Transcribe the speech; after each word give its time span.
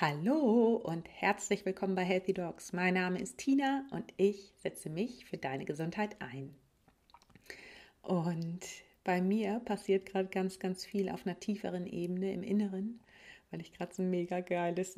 Hallo 0.00 0.76
und 0.76 1.08
herzlich 1.08 1.66
willkommen 1.66 1.96
bei 1.96 2.04
Healthy 2.04 2.32
Dogs. 2.32 2.72
Mein 2.72 2.94
Name 2.94 3.20
ist 3.20 3.36
Tina 3.36 3.84
und 3.90 4.14
ich 4.16 4.52
setze 4.58 4.90
mich 4.90 5.24
für 5.24 5.38
deine 5.38 5.64
Gesundheit 5.64 6.14
ein. 6.22 6.54
Und 8.02 8.60
bei 9.02 9.20
mir 9.20 9.58
passiert 9.64 10.06
gerade 10.06 10.28
ganz, 10.28 10.60
ganz 10.60 10.84
viel 10.84 11.08
auf 11.08 11.26
einer 11.26 11.40
tieferen 11.40 11.84
Ebene 11.88 12.32
im 12.32 12.44
Inneren, 12.44 13.00
weil 13.50 13.60
ich 13.60 13.72
gerade 13.72 13.92
so 13.92 14.02
ein 14.02 14.10
mega 14.10 14.38
geiles 14.38 14.94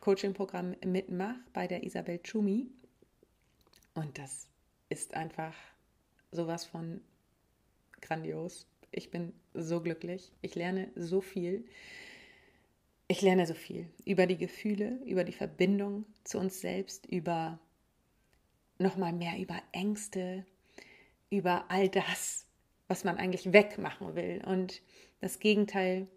Coaching-Programm 0.00 0.76
mitmache 0.86 1.40
bei 1.52 1.66
der 1.66 1.82
Isabel 1.82 2.20
Schumi. 2.22 2.68
Und 3.94 4.16
das 4.18 4.46
ist 4.88 5.14
einfach 5.14 5.56
sowas 6.30 6.64
von 6.64 7.00
grandios. 8.00 8.68
Ich 8.92 9.10
bin 9.10 9.32
so 9.52 9.80
glücklich. 9.80 10.30
Ich 10.42 10.54
lerne 10.54 10.92
so 10.94 11.20
viel. 11.20 11.64
Ich 13.06 13.20
lerne 13.20 13.46
so 13.46 13.54
viel 13.54 13.88
über 14.06 14.26
die 14.26 14.38
Gefühle, 14.38 14.98
über 15.04 15.24
die 15.24 15.32
Verbindung 15.32 16.06
zu 16.24 16.38
uns 16.38 16.60
selbst, 16.60 17.04
über 17.06 17.58
nochmal 18.78 19.12
mehr 19.12 19.38
über 19.38 19.60
Ängste, 19.72 20.46
über 21.30 21.70
all 21.70 21.88
das, 21.88 22.46
was 22.88 23.04
man 23.04 23.18
eigentlich 23.18 23.52
wegmachen 23.52 24.14
will. 24.14 24.42
Und 24.46 24.80
das 25.20 25.38
Gegenteil 25.38 26.08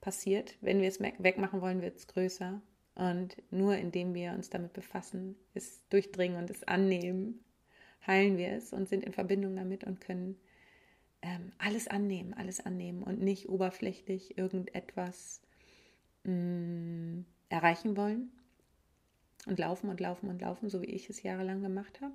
passiert. 0.00 0.56
Wenn 0.60 0.80
wir 0.80 0.88
es 0.88 1.00
wegmachen 1.00 1.60
wollen, 1.60 1.82
wird 1.82 1.96
es 1.96 2.06
größer. 2.06 2.62
Und 2.94 3.36
nur 3.50 3.76
indem 3.76 4.14
wir 4.14 4.32
uns 4.32 4.50
damit 4.50 4.74
befassen, 4.74 5.36
es 5.54 5.88
durchdringen 5.88 6.36
und 6.36 6.50
es 6.50 6.62
annehmen, 6.64 7.42
heilen 8.06 8.36
wir 8.36 8.52
es 8.52 8.72
und 8.72 8.88
sind 8.88 9.04
in 9.04 9.12
Verbindung 9.12 9.56
damit 9.56 9.84
und 9.84 10.00
können 10.00 10.38
ähm, 11.22 11.52
alles 11.58 11.88
annehmen, 11.88 12.34
alles 12.34 12.60
annehmen 12.60 13.02
und 13.02 13.20
nicht 13.20 13.48
oberflächlich 13.48 14.36
irgendetwas 14.36 15.40
mh, 16.24 16.32
mm, 16.32 17.24
erreichen 17.48 17.96
wollen 17.96 18.30
und 19.46 19.58
laufen 19.58 19.90
und 19.90 20.00
laufen 20.00 20.28
und 20.28 20.40
laufen, 20.40 20.68
so 20.68 20.82
wie 20.82 20.86
ich 20.86 21.10
es 21.10 21.22
jahrelang 21.22 21.62
gemacht 21.62 22.00
habe, 22.00 22.14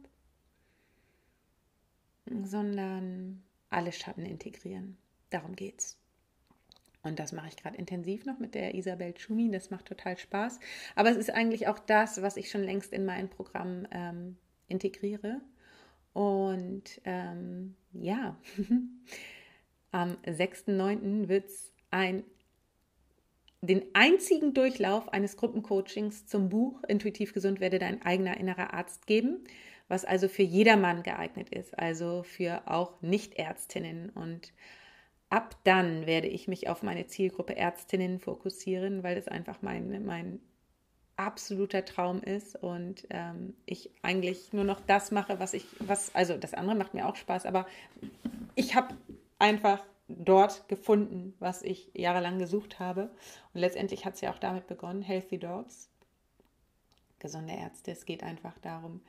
sondern 2.43 3.43
alle 3.69 3.91
Schatten 3.91 4.25
integrieren. 4.25 4.97
Darum 5.29 5.55
geht's. 5.55 5.97
Und 7.03 7.19
das 7.19 7.31
mache 7.31 7.47
ich 7.47 7.55
gerade 7.55 7.77
intensiv 7.77 8.25
noch 8.25 8.39
mit 8.39 8.53
der 8.53 8.75
Isabel 8.75 9.17
Schumi. 9.17 9.49
Das 9.51 9.69
macht 9.69 9.85
total 9.85 10.17
Spaß. 10.17 10.59
Aber 10.95 11.09
es 11.09 11.17
ist 11.17 11.29
eigentlich 11.29 11.67
auch 11.67 11.79
das, 11.79 12.21
was 12.21 12.37
ich 12.37 12.49
schon 12.49 12.63
längst 12.63 12.91
in 12.91 13.05
mein 13.05 13.29
Programm 13.29 13.87
ähm, 13.91 14.37
integriere. 14.67 15.41
Und 16.13 16.99
ähm, 17.05 17.75
ja, 17.93 18.37
am 19.91 20.17
6.9. 20.25 21.27
wird 21.27 21.45
es 21.45 21.71
ein 21.91 22.23
den 23.61 23.83
einzigen 23.93 24.53
Durchlauf 24.53 25.09
eines 25.09 25.37
Gruppencoachings 25.37 26.27
zum 26.27 26.49
Buch 26.49 26.83
Intuitiv 26.87 27.33
gesund 27.33 27.59
werde 27.59 27.79
dein 27.79 28.01
eigener 28.03 28.37
innerer 28.37 28.73
Arzt 28.73 29.07
geben, 29.07 29.43
was 29.87 30.05
also 30.05 30.27
für 30.27 30.43
jedermann 30.43 31.03
geeignet 31.03 31.49
ist, 31.49 31.77
also 31.77 32.23
für 32.23 32.61
auch 32.65 33.01
Nichtärztinnen. 33.01 34.09
Und 34.09 34.53
ab 35.29 35.55
dann 35.63 36.05
werde 36.05 36.27
ich 36.27 36.47
mich 36.47 36.69
auf 36.69 36.83
meine 36.83 37.07
Zielgruppe 37.07 37.55
Ärztinnen 37.55 38.19
fokussieren, 38.19 39.03
weil 39.03 39.15
das 39.15 39.27
einfach 39.27 39.61
mein, 39.61 40.05
mein 40.05 40.39
absoluter 41.15 41.83
Traum 41.83 42.21
ist 42.21 42.55
und 42.55 43.07
ähm, 43.09 43.55
ich 43.65 43.89
eigentlich 44.03 44.53
nur 44.53 44.63
noch 44.63 44.79
das 44.79 45.09
mache, 45.09 45.39
was 45.39 45.53
ich, 45.53 45.65
was, 45.79 46.13
also 46.13 46.37
das 46.37 46.53
andere 46.53 46.75
macht 46.75 46.93
mir 46.93 47.07
auch 47.07 47.15
Spaß, 47.15 47.47
aber 47.47 47.65
ich 48.53 48.75
habe 48.75 48.95
einfach 49.39 49.83
dort 50.07 50.67
gefunden, 50.67 51.35
was 51.39 51.61
ich 51.61 51.91
jahrelang 51.93 52.39
gesucht 52.39 52.79
habe. 52.79 53.09
Und 53.53 53.61
letztendlich 53.61 54.05
hat 54.05 54.15
es 54.15 54.21
ja 54.21 54.31
auch 54.31 54.39
damit 54.39 54.67
begonnen, 54.67 55.01
Healthy 55.01 55.39
Dogs, 55.39 55.89
gesunde 57.19 57.53
Ärzte. 57.53 57.91
Es 57.91 58.05
geht 58.05 58.23
einfach 58.23 58.57
darum, 58.59 59.01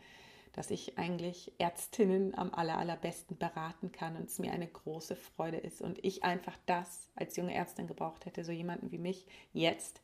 dass 0.53 0.71
ich 0.71 0.99
eigentlich 0.99 1.53
Ärztinnen 1.59 2.37
am 2.37 2.53
aller, 2.53 2.79
allerbesten 2.79 3.37
beraten 3.37 3.93
kann 3.93 4.17
und 4.17 4.25
es 4.29 4.39
mir 4.39 4.53
eine 4.53 4.67
große 4.67 5.15
Freude 5.15 5.59
ist 5.59 5.81
und 5.81 6.05
ich 6.05 6.25
einfach 6.25 6.57
das 6.67 7.09
als 7.15 7.37
junge 7.37 7.55
Ärztin 7.55 7.87
gebraucht 7.87 8.27
hätte, 8.27 8.45
so 8.45 8.51
jemanden 8.51 8.91
wie 8.91 8.99
mich 8.99 9.27
jetzt. 9.53 10.01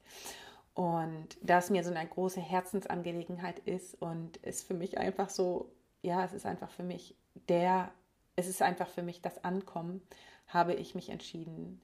Und 0.74 1.28
da 1.40 1.60
mir 1.70 1.82
so 1.84 1.90
eine 1.90 2.08
große 2.08 2.40
Herzensangelegenheit 2.40 3.60
ist 3.60 4.00
und 4.00 4.38
es 4.42 4.62
für 4.62 4.74
mich 4.74 4.98
einfach 4.98 5.28
so, 5.28 5.72
ja, 6.02 6.24
es 6.24 6.32
ist 6.32 6.46
einfach 6.46 6.70
für 6.70 6.82
mich 6.82 7.16
der, 7.48 7.90
es 8.36 8.46
ist 8.46 8.62
einfach 8.62 8.88
für 8.88 9.02
mich 9.02 9.22
das 9.22 9.42
Ankommen 9.42 10.02
habe 10.46 10.74
ich 10.74 10.94
mich 10.94 11.08
entschieden, 11.08 11.80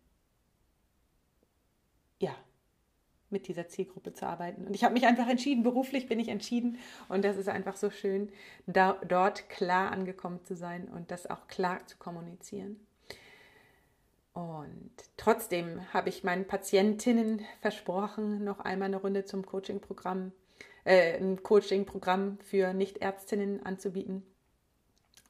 ja, 2.19 2.34
mit 3.31 3.48
dieser 3.48 3.69
Zielgruppe 3.69 4.12
zu 4.12 4.26
arbeiten. 4.26 4.66
Und 4.66 4.75
ich 4.75 4.84
habe 4.84 4.94
mich 4.94 5.06
einfach 5.06 5.28
entschieden, 5.28 5.62
beruflich 5.62 6.09
bin 6.09 6.19
ich 6.19 6.28
entschieden. 6.28 6.78
Und 7.09 7.25
das 7.25 7.37
ist 7.37 7.48
einfach 7.48 7.76
so 7.76 7.91
schön, 7.91 8.31
da, 8.66 8.98
dort 9.06 9.48
klar 9.48 9.93
angekommen 9.93 10.44
zu 10.44 10.56
sein 10.56 10.88
und 10.88 11.10
das 11.10 11.28
auch 11.28 11.47
klar 11.47 11.87
zu 11.87 11.97
kommunizieren. 11.97 12.84
Und 14.32 14.91
trotzdem 15.16 15.92
habe 15.92 16.09
ich 16.09 16.25
meinen 16.25 16.47
Patientinnen 16.47 17.44
versprochen, 17.60 18.44
noch 18.44 18.60
einmal 18.60 18.87
eine 18.87 18.97
Runde 18.97 19.25
zum 19.25 19.44
Coaching-Programm, 19.44 20.32
äh, 20.84 21.19
ein 21.19 21.42
Coaching-Programm 21.42 22.38
für 22.38 22.72
Nichtärztinnen 22.72 23.65
anzubieten. 23.66 24.22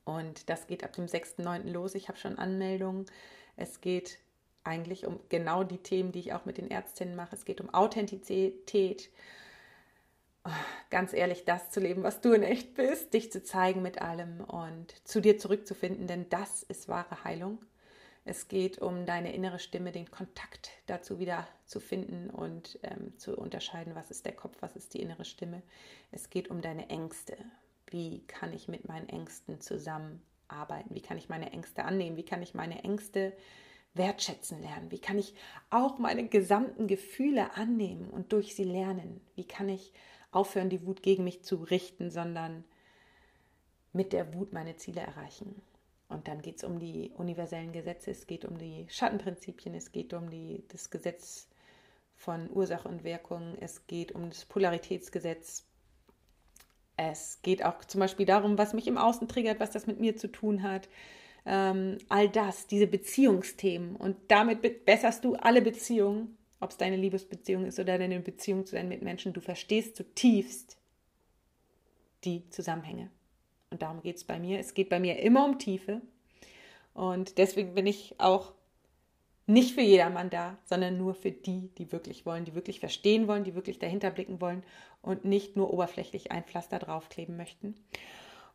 Und 0.04 0.48
das 0.48 0.66
geht 0.66 0.84
ab 0.84 0.92
dem 0.92 1.06
6.9. 1.06 1.70
los. 1.70 1.94
Ich 1.94 2.08
habe 2.08 2.18
schon 2.18 2.38
Anmeldungen. 2.38 3.06
Es 3.56 3.80
geht 3.80 4.18
eigentlich 4.64 5.06
um 5.06 5.20
genau 5.28 5.64
die 5.64 5.78
Themen, 5.78 6.12
die 6.12 6.20
ich 6.20 6.32
auch 6.32 6.44
mit 6.44 6.58
den 6.58 6.70
Ärztinnen 6.70 7.16
mache. 7.16 7.34
Es 7.34 7.44
geht 7.44 7.60
um 7.60 7.72
Authentizität. 7.72 9.10
Oh, 10.44 10.50
ganz 10.88 11.12
ehrlich, 11.12 11.44
das 11.44 11.70
zu 11.70 11.80
leben, 11.80 12.02
was 12.02 12.20
du 12.20 12.32
in 12.32 12.42
echt 12.42 12.74
bist, 12.74 13.12
dich 13.12 13.30
zu 13.30 13.42
zeigen 13.42 13.82
mit 13.82 14.00
allem 14.00 14.40
und 14.40 14.94
zu 15.06 15.20
dir 15.20 15.38
zurückzufinden, 15.38 16.06
denn 16.06 16.28
das 16.30 16.62
ist 16.62 16.88
wahre 16.88 17.24
Heilung. 17.24 17.58
Es 18.24 18.48
geht 18.48 18.78
um 18.78 19.06
deine 19.06 19.34
innere 19.34 19.58
Stimme, 19.58 19.92
den 19.92 20.10
Kontakt 20.10 20.70
dazu 20.86 21.18
wieder 21.18 21.46
zu 21.64 21.80
finden 21.80 22.30
und 22.30 22.78
ähm, 22.82 23.18
zu 23.18 23.36
unterscheiden, 23.36 23.94
was 23.94 24.10
ist 24.10 24.26
der 24.26 24.34
Kopf, 24.34 24.56
was 24.60 24.76
ist 24.76 24.94
die 24.94 25.00
innere 25.00 25.24
Stimme. 25.24 25.62
Es 26.10 26.30
geht 26.30 26.48
um 26.48 26.60
deine 26.60 26.88
Ängste, 26.90 27.36
wie 27.90 28.20
kann 28.26 28.52
ich 28.52 28.68
mit 28.68 28.88
meinen 28.88 29.08
Ängsten 29.08 29.60
zusammenarbeiten, 29.60 30.94
wie 30.94 31.02
kann 31.02 31.18
ich 31.18 31.28
meine 31.28 31.52
Ängste 31.52 31.84
annehmen, 31.84 32.16
wie 32.16 32.24
kann 32.24 32.42
ich 32.42 32.54
meine 32.54 32.82
Ängste 32.84 33.32
wertschätzen 33.94 34.60
lernen, 34.60 34.90
wie 34.90 35.00
kann 35.00 35.18
ich 35.18 35.34
auch 35.70 35.98
meine 35.98 36.28
gesamten 36.28 36.86
Gefühle 36.86 37.54
annehmen 37.54 38.08
und 38.08 38.32
durch 38.32 38.54
sie 38.54 38.64
lernen, 38.64 39.20
wie 39.34 39.46
kann 39.46 39.68
ich 39.68 39.92
aufhören, 40.30 40.70
die 40.70 40.86
Wut 40.86 41.02
gegen 41.02 41.24
mich 41.24 41.42
zu 41.42 41.56
richten, 41.56 42.10
sondern 42.10 42.64
mit 43.92 44.12
der 44.12 44.32
Wut 44.34 44.52
meine 44.52 44.76
Ziele 44.76 45.00
erreichen. 45.00 45.60
Und 46.08 46.28
dann 46.28 46.42
geht 46.42 46.56
es 46.56 46.64
um 46.64 46.78
die 46.78 47.12
universellen 47.16 47.72
Gesetze, 47.72 48.10
es 48.10 48.26
geht 48.26 48.44
um 48.44 48.58
die 48.58 48.86
Schattenprinzipien, 48.88 49.74
es 49.74 49.92
geht 49.92 50.12
um 50.12 50.30
die, 50.30 50.64
das 50.68 50.90
Gesetz 50.90 51.48
von 52.16 52.50
Ursache 52.50 52.88
und 52.88 53.04
Wirkung, 53.04 53.56
es 53.60 53.86
geht 53.86 54.12
um 54.12 54.28
das 54.28 54.44
Polaritätsgesetz, 54.44 55.64
es 57.08 57.40
geht 57.42 57.64
auch 57.64 57.84
zum 57.84 58.00
Beispiel 58.00 58.26
darum, 58.26 58.58
was 58.58 58.74
mich 58.74 58.86
im 58.86 58.98
Außen 58.98 59.28
triggert, 59.28 59.60
was 59.60 59.70
das 59.70 59.86
mit 59.86 60.00
mir 60.00 60.16
zu 60.16 60.28
tun 60.28 60.62
hat. 60.62 60.88
Ähm, 61.46 61.96
all 62.08 62.28
das, 62.28 62.66
diese 62.66 62.86
Beziehungsthemen. 62.86 63.96
Und 63.96 64.16
damit 64.28 64.84
besserst 64.84 65.24
du 65.24 65.34
alle 65.36 65.62
Beziehungen, 65.62 66.36
ob 66.60 66.70
es 66.70 66.76
deine 66.76 66.96
Liebesbeziehung 66.96 67.64
ist 67.64 67.78
oder 67.78 67.96
deine 67.96 68.20
Beziehung 68.20 68.66
zu 68.66 68.76
deinen 68.76 68.90
Mitmenschen. 68.90 69.32
Du 69.32 69.40
verstehst 69.40 69.96
zutiefst 69.96 70.76
die 72.24 72.48
Zusammenhänge. 72.50 73.10
Und 73.70 73.80
darum 73.80 74.02
geht 74.02 74.16
es 74.16 74.24
bei 74.24 74.38
mir. 74.38 74.58
Es 74.58 74.74
geht 74.74 74.90
bei 74.90 75.00
mir 75.00 75.20
immer 75.20 75.44
um 75.46 75.58
Tiefe. 75.58 76.02
Und 76.92 77.38
deswegen 77.38 77.74
bin 77.74 77.86
ich 77.86 78.16
auch 78.18 78.52
nicht 79.50 79.74
für 79.74 79.80
jedermann 79.80 80.30
da, 80.30 80.56
sondern 80.64 80.96
nur 80.96 81.14
für 81.14 81.30
die, 81.30 81.70
die 81.78 81.92
wirklich 81.92 82.24
wollen, 82.26 82.44
die 82.44 82.54
wirklich 82.54 82.80
verstehen 82.80 83.28
wollen, 83.28 83.44
die 83.44 83.54
wirklich 83.54 83.78
dahinter 83.78 84.10
blicken 84.10 84.40
wollen 84.40 84.62
und 85.02 85.24
nicht 85.24 85.56
nur 85.56 85.72
oberflächlich 85.72 86.32
ein 86.32 86.44
Pflaster 86.44 86.78
draufkleben 86.78 87.36
möchten. 87.36 87.74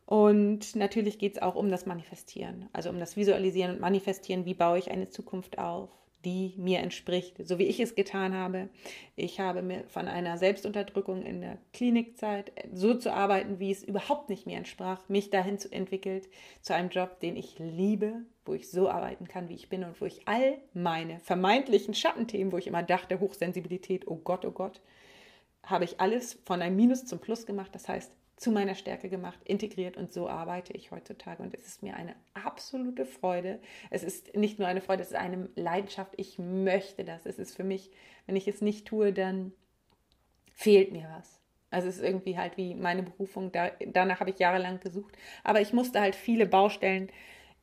Und 0.05 0.75
natürlich 0.75 1.17
geht 1.17 1.33
es 1.33 1.41
auch 1.41 1.55
um 1.55 1.69
das 1.69 1.85
Manifestieren, 1.85 2.69
also 2.73 2.89
um 2.89 2.99
das 2.99 3.17
Visualisieren 3.17 3.71
und 3.71 3.81
Manifestieren. 3.81 4.45
Wie 4.45 4.53
baue 4.53 4.77
ich 4.77 4.91
eine 4.91 5.09
Zukunft 5.09 5.57
auf? 5.57 5.89
Die 6.25 6.53
mir 6.57 6.79
entspricht, 6.79 7.35
so 7.47 7.59
wie 7.59 7.65
ich 7.65 7.79
es 7.79 7.95
getan 7.95 8.33
habe. 8.33 8.67
Ich 9.15 9.39
habe 9.39 9.61
mir 9.61 9.83
von 9.87 10.07
einer 10.07 10.37
Selbstunterdrückung 10.37 11.23
in 11.23 11.41
der 11.41 11.57
Klinikzeit 11.71 12.51
so 12.73 12.95
zu 12.95 13.13
arbeiten, 13.13 13.59
wie 13.59 13.71
es 13.71 13.83
überhaupt 13.83 14.29
nicht 14.29 14.47
mir 14.47 14.57
entsprach, 14.57 15.07
mich 15.07 15.29
dahin 15.29 15.59
zu 15.59 15.71
entwickelt 15.71 16.27
zu 16.61 16.73
einem 16.73 16.89
Job, 16.89 17.19
den 17.19 17.35
ich 17.35 17.59
liebe, 17.59 18.23
wo 18.43 18.53
ich 18.53 18.69
so 18.69 18.89
arbeiten 18.89 19.27
kann, 19.27 19.47
wie 19.49 19.55
ich 19.55 19.69
bin 19.69 19.83
und 19.83 20.01
wo 20.01 20.05
ich 20.05 20.27
all 20.27 20.57
meine 20.73 21.19
vermeintlichen 21.19 21.93
Schattenthemen, 21.93 22.51
wo 22.51 22.57
ich 22.57 22.67
immer 22.67 22.83
dachte, 22.83 23.19
Hochsensibilität, 23.19 24.07
oh 24.07 24.17
Gott, 24.17 24.43
oh 24.45 24.51
Gott, 24.51 24.81
habe 25.63 25.85
ich 25.85 25.99
alles 25.99 26.39
von 26.45 26.61
einem 26.61 26.75
Minus 26.75 27.05
zum 27.05 27.19
Plus 27.19 27.45
gemacht. 27.45 27.73
Das 27.73 27.87
heißt, 27.87 28.11
zu 28.37 28.51
meiner 28.51 28.75
Stärke 28.75 29.09
gemacht, 29.09 29.39
integriert 29.45 29.95
und 29.95 30.11
so 30.11 30.27
arbeite 30.27 30.73
ich 30.73 30.91
heutzutage. 30.91 31.41
Und 31.41 31.53
es 31.53 31.65
ist 31.65 31.83
mir 31.83 31.95
eine 31.95 32.15
absolute 32.33 33.05
Freude. 33.05 33.59
Es 33.89 34.03
ist 34.03 34.35
nicht 34.35 34.59
nur 34.59 34.67
eine 34.67 34.81
Freude, 34.81 35.03
es 35.03 35.11
ist 35.11 35.15
eine 35.15 35.49
Leidenschaft. 35.55 36.13
Ich 36.17 36.37
möchte 36.37 37.05
das. 37.05 37.25
Es 37.25 37.39
ist 37.39 37.55
für 37.55 37.63
mich, 37.63 37.91
wenn 38.25 38.35
ich 38.35 38.47
es 38.47 38.61
nicht 38.61 38.87
tue, 38.87 39.13
dann 39.13 39.53
fehlt 40.53 40.91
mir 40.91 41.07
was. 41.17 41.39
Also 41.71 41.87
es 41.87 41.97
ist 41.97 42.03
irgendwie 42.03 42.37
halt 42.37 42.57
wie 42.57 42.75
meine 42.75 43.03
Berufung, 43.03 43.51
da, 43.51 43.71
danach 43.87 44.19
habe 44.19 44.29
ich 44.29 44.39
jahrelang 44.39 44.79
gesucht. 44.79 45.15
Aber 45.43 45.61
ich 45.61 45.73
musste 45.73 46.01
halt 46.01 46.15
viele 46.15 46.45
Baustellen 46.45 47.09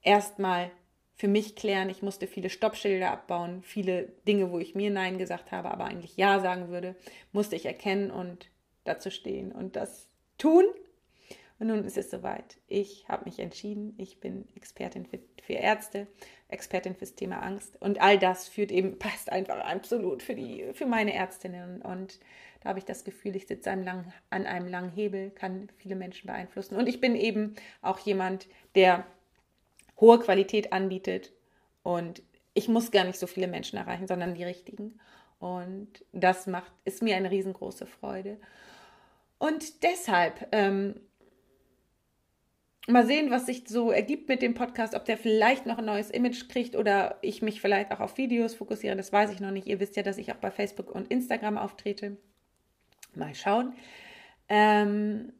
erstmal 0.03 0.71
für 1.15 1.29
mich 1.29 1.55
klären. 1.55 1.91
Ich 1.91 2.03
musste 2.03 2.27
viele 2.27 2.51
Stoppschilder 2.51 3.11
abbauen, 3.11 3.63
viele 3.63 4.09
Dinge, 4.27 4.51
wo 4.51 4.59
ich 4.59 4.75
mir 4.75 4.91
Nein 4.91 5.19
gesagt 5.19 5.53
habe, 5.53 5.71
aber 5.71 5.85
eigentlich 5.85 6.17
Ja 6.17 6.41
sagen 6.41 6.69
würde, 6.69 6.97
musste 7.33 7.57
ich 7.57 7.67
erkennen 7.67 8.11
und 8.11 8.49
dazu 8.85 9.11
stehen 9.11 9.53
und 9.53 9.77
das 9.77 10.12
tun. 10.43 10.65
Und 11.59 11.69
nun 11.69 11.85
ist 11.85 11.97
es 11.97 12.11
soweit. 12.11 12.59
Ich 12.67 13.09
habe 13.09 13.25
mich 13.25 13.39
entschieden. 13.39 13.94
Ich 13.97 14.19
bin 14.19 14.49
Expertin 14.56 15.06
für, 15.06 15.21
für, 15.41 15.53
Ärzte, 15.53 16.09
Expertin 16.49 16.97
fürs 16.97 17.15
Thema 17.15 17.41
Angst. 17.41 17.81
Und 17.81 18.00
all 18.03 18.19
das 18.19 18.49
führt 18.49 18.73
eben, 18.73 18.99
passt 18.99 19.31
einfach 19.31 19.59
absolut 19.59 20.23
für, 20.23 20.35
die, 20.35 20.73
für 20.75 20.87
meine 20.87 21.15
Ärztinnen. 21.15 21.81
Und 21.81 22.19
da 22.61 22.71
habe 22.71 22.81
ich 22.81 22.85
das 22.85 23.05
Gefühl, 23.05 23.37
ich 23.37 23.47
sitze 23.47 23.71
an, 23.71 23.85
lang, 23.85 24.12
an 24.31 24.47
einem 24.47 24.67
langen 24.67 24.91
Hebel, 24.91 25.31
kann 25.31 25.69
viele 25.77 25.94
Menschen 25.94 26.27
beeinflussen. 26.27 26.77
Und 26.77 26.89
ich 26.89 27.00
bin 27.00 27.15
eben 27.15 27.55
auch 27.81 28.00
jemand, 28.00 28.49
der 28.75 29.06
hohe 30.00 30.19
Qualität 30.19 30.73
anbietet. 30.73 31.33
Und 31.85 32.23
ich 32.55 32.67
muss 32.67 32.91
gar 32.91 33.05
nicht 33.05 33.21
so 33.21 33.29
viele 33.29 33.47
Menschen 33.47 33.79
erreichen, 33.79 34.09
sondern 34.09 34.35
die 34.35 34.44
richtigen. 34.44 34.99
Und 35.39 36.05
das 36.12 36.49
macht, 36.49 36.73
ist 36.85 37.03
mir 37.03 37.15
eine 37.15 37.31
riesengroße 37.31 37.87
Freude. 37.87 38.39
Und 39.43 39.83
deshalb 39.83 40.47
ähm, 40.53 41.00
mal 42.87 43.05
sehen, 43.05 43.33
was 43.33 43.47
sich 43.47 43.65
so 43.67 43.91
ergibt 43.91 44.29
mit 44.29 44.41
dem 44.41 44.55
Podcast, 44.55 44.94
ob 44.94 45.05
der 45.05 45.19
vielleicht 45.19 45.67
noch 45.67 45.79
ein 45.79 45.85
neues 45.85 46.11
Image 46.11 46.49
kriegt 46.49 46.77
oder 46.77 47.19
ich 47.23 47.43
mich 47.43 47.61
vielleicht 47.61 47.91
auch 47.91 47.99
auf 47.99 48.19
Videos 48.19 48.55
fokussiere. 48.55 48.94
Das 48.94 49.12
weiß 49.12 49.33
ich 49.33 49.41
noch 49.41 49.50
nicht. 49.50 49.67
Ihr 49.67 49.81
wisst 49.81 49.97
ja, 49.97 50.05
dass 50.05 50.19
ich 50.19 50.31
auch 50.31 50.37
bei 50.37 50.53
Facebook 50.53 50.93
und 50.93 51.11
Instagram 51.11 51.59
auftrete. 51.59 52.19
Mal 53.17 53.35
schauen. 53.35 53.75
Ähm, 54.49 55.33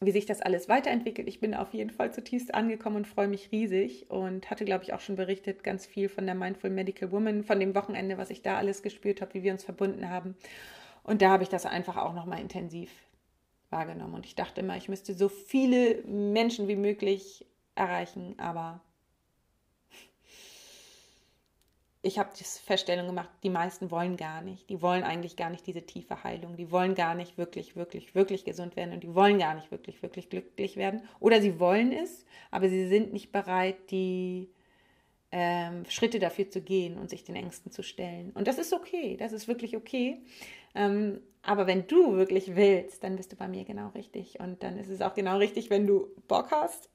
wie 0.00 0.10
sich 0.10 0.24
das 0.24 0.40
alles 0.40 0.70
weiterentwickelt. 0.70 1.28
Ich 1.28 1.40
bin 1.40 1.54
auf 1.54 1.74
jeden 1.74 1.90
Fall 1.90 2.10
zutiefst 2.10 2.54
angekommen 2.54 2.96
und 2.96 3.06
freue 3.06 3.28
mich 3.28 3.52
riesig 3.52 4.10
und 4.10 4.48
hatte, 4.50 4.64
glaube 4.64 4.84
ich, 4.84 4.94
auch 4.94 5.00
schon 5.00 5.16
berichtet 5.16 5.62
ganz 5.62 5.84
viel 5.84 6.08
von 6.08 6.24
der 6.24 6.34
Mindful 6.34 6.70
Medical 6.70 7.12
Woman, 7.12 7.44
von 7.44 7.60
dem 7.60 7.74
Wochenende, 7.74 8.16
was 8.16 8.30
ich 8.30 8.40
da 8.40 8.56
alles 8.56 8.82
gespürt 8.82 9.20
habe, 9.20 9.34
wie 9.34 9.42
wir 9.42 9.52
uns 9.52 9.62
verbunden 9.62 10.08
haben. 10.08 10.36
Und 11.04 11.22
da 11.22 11.30
habe 11.30 11.42
ich 11.44 11.48
das 11.48 11.66
einfach 11.66 11.96
auch 11.96 12.14
nochmal 12.14 12.40
intensiv 12.40 12.90
wahrgenommen. 13.70 14.14
Und 14.14 14.26
ich 14.26 14.34
dachte 14.34 14.60
immer, 14.60 14.76
ich 14.76 14.88
müsste 14.88 15.14
so 15.14 15.28
viele 15.28 16.02
Menschen 16.04 16.66
wie 16.66 16.76
möglich 16.76 17.46
erreichen, 17.74 18.34
aber 18.38 18.80
ich 22.04 22.18
habe 22.18 22.30
die 22.38 22.44
Feststellung 22.44 23.06
gemacht, 23.06 23.30
die 23.42 23.50
meisten 23.50 23.90
wollen 23.90 24.16
gar 24.16 24.42
nicht. 24.42 24.68
Die 24.68 24.82
wollen 24.82 25.04
eigentlich 25.04 25.36
gar 25.36 25.48
nicht 25.48 25.66
diese 25.66 25.86
tiefe 25.86 26.22
Heilung. 26.22 26.56
Die 26.56 26.70
wollen 26.70 26.94
gar 26.94 27.14
nicht 27.14 27.38
wirklich, 27.38 27.76
wirklich, 27.76 28.14
wirklich 28.14 28.44
gesund 28.44 28.76
werden 28.76 28.92
und 28.92 29.02
die 29.02 29.14
wollen 29.14 29.38
gar 29.38 29.54
nicht 29.54 29.70
wirklich, 29.70 30.02
wirklich 30.02 30.28
glücklich 30.28 30.76
werden. 30.76 31.08
Oder 31.18 31.40
sie 31.40 31.58
wollen 31.58 31.92
es, 31.92 32.26
aber 32.50 32.68
sie 32.68 32.88
sind 32.88 33.14
nicht 33.14 33.32
bereit, 33.32 33.90
die 33.90 34.50
ähm, 35.32 35.86
Schritte 35.88 36.18
dafür 36.18 36.50
zu 36.50 36.60
gehen 36.60 36.98
und 36.98 37.08
sich 37.08 37.24
den 37.24 37.36
Ängsten 37.36 37.72
zu 37.72 37.82
stellen. 37.82 38.32
Und 38.32 38.48
das 38.48 38.58
ist 38.58 38.74
okay, 38.74 39.16
das 39.16 39.32
ist 39.32 39.48
wirklich 39.48 39.74
okay. 39.74 40.18
Ähm, 40.74 41.20
aber 41.42 41.66
wenn 41.66 41.86
du 41.86 42.16
wirklich 42.16 42.56
willst, 42.56 43.04
dann 43.04 43.16
bist 43.16 43.32
du 43.32 43.36
bei 43.36 43.48
mir 43.48 43.64
genau 43.64 43.88
richtig. 43.88 44.40
Und 44.40 44.62
dann 44.62 44.78
ist 44.78 44.88
es 44.88 45.02
auch 45.02 45.14
genau 45.14 45.36
richtig, 45.38 45.70
wenn 45.70 45.86
du 45.86 46.08
Bock 46.26 46.50
hast 46.50 46.88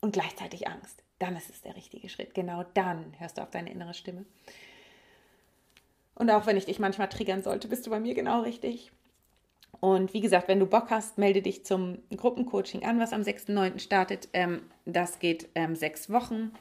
und 0.00 0.12
gleichzeitig 0.12 0.68
Angst. 0.68 1.02
Dann 1.18 1.36
ist 1.36 1.50
es 1.50 1.62
der 1.62 1.76
richtige 1.76 2.08
Schritt. 2.08 2.34
Genau 2.34 2.64
dann 2.74 3.14
hörst 3.18 3.38
du 3.38 3.42
auf 3.42 3.50
deine 3.50 3.70
innere 3.70 3.94
Stimme. 3.94 4.24
Und 6.14 6.30
auch 6.30 6.46
wenn 6.46 6.56
ich 6.56 6.66
dich 6.66 6.78
manchmal 6.78 7.08
triggern 7.08 7.42
sollte, 7.42 7.68
bist 7.68 7.86
du 7.86 7.90
bei 7.90 7.98
mir 7.98 8.14
genau 8.14 8.42
richtig. 8.42 8.92
Und 9.80 10.14
wie 10.14 10.20
gesagt, 10.20 10.46
wenn 10.46 10.60
du 10.60 10.66
Bock 10.66 10.90
hast, 10.90 11.18
melde 11.18 11.42
dich 11.42 11.64
zum 11.64 11.98
Gruppencoaching 12.14 12.84
an, 12.84 13.00
was 13.00 13.12
am 13.12 13.22
6.9. 13.22 13.80
startet. 13.80 14.28
Ähm, 14.32 14.62
das 14.84 15.18
geht 15.18 15.48
ähm, 15.54 15.74
sechs 15.74 16.10
Wochen. 16.10 16.52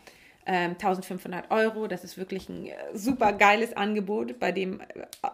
1500 0.45 1.45
ähm, 1.45 1.51
Euro. 1.51 1.88
Das 1.88 2.03
ist 2.03 2.17
wirklich 2.17 2.49
ein 2.49 2.67
äh, 2.67 2.75
super 2.93 3.33
geiles 3.33 3.73
Angebot 3.73 4.39
bei 4.39 4.51
dem 4.51 4.81
äh, 4.81 4.85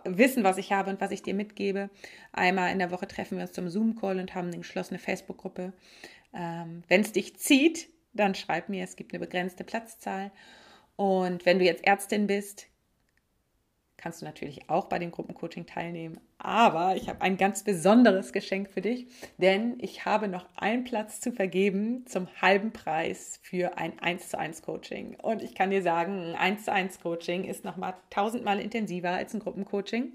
Wissen, 0.04 0.44
was 0.44 0.58
ich 0.58 0.72
habe 0.72 0.90
und 0.90 1.02
was 1.02 1.12
ich 1.12 1.24
dir 1.24 1.34
mitgebe. 1.34 1.90
Einmal 2.34 2.72
in 2.72 2.80
der 2.80 2.92
Woche 2.92 3.08
treffen 3.08 3.38
wir 3.38 3.44
uns 3.44 3.54
zum 3.54 3.70
Zoom-Call 3.70 4.20
und 4.20 4.36
haben 4.36 4.48
eine 4.48 4.58
geschlossene 4.58 5.00
Facebook-Gruppe. 5.00 5.74
Ähm, 6.34 6.84
wenn 6.88 7.02
es 7.02 7.12
dich 7.12 7.38
zieht, 7.38 7.90
dann 8.14 8.36
schreib 8.36 8.70
mir, 8.70 8.84
es 8.84 8.96
gibt 8.96 9.14
eine 9.14 9.20
begrenzte 9.20 9.64
Platzzahl. 9.64 10.32
Und 10.96 11.46
wenn 11.46 11.60
du 11.60 11.66
jetzt 11.66 11.86
Ärztin 11.86 12.28
bist, 12.28 12.68
kannst 13.98 14.22
du 14.22 14.26
natürlich 14.26 14.70
auch 14.70 14.86
bei 14.86 15.00
dem 15.00 15.12
Gruppencoaching 15.12 15.66
teilnehmen. 15.66 16.20
Aber 16.38 16.96
ich 16.96 17.10
habe 17.10 17.22
ein 17.22 17.38
ganz 17.38 17.64
besonderes 17.64 18.32
Geschenk 18.32 18.70
für 18.70 18.82
dich, 18.82 19.08
denn 19.38 19.78
ich 19.80 20.06
habe 20.06 20.28
noch 20.28 20.46
einen 20.56 20.84
Platz 20.84 21.20
zu 21.20 21.32
vergeben 21.32 22.06
zum 22.06 22.28
halben 22.42 22.72
Preis 22.72 23.40
für 23.42 23.78
ein 23.78 24.00
1 24.00 24.30
zu 24.30 24.38
1 24.38 24.62
Coaching. 24.62 25.18
Und 25.20 25.42
ich 25.42 25.56
kann 25.56 25.72
dir 25.72 25.82
sagen, 25.82 26.20
ein 26.20 26.36
1 26.36 26.66
zu 26.66 26.72
1 26.72 27.02
Coaching 27.02 27.44
ist 27.44 27.66
nochmal 27.66 27.96
tausendmal 28.10 28.60
intensiver 28.60 29.10
als 29.10 29.34
ein 29.34 29.40
Gruppencoaching 29.40 30.12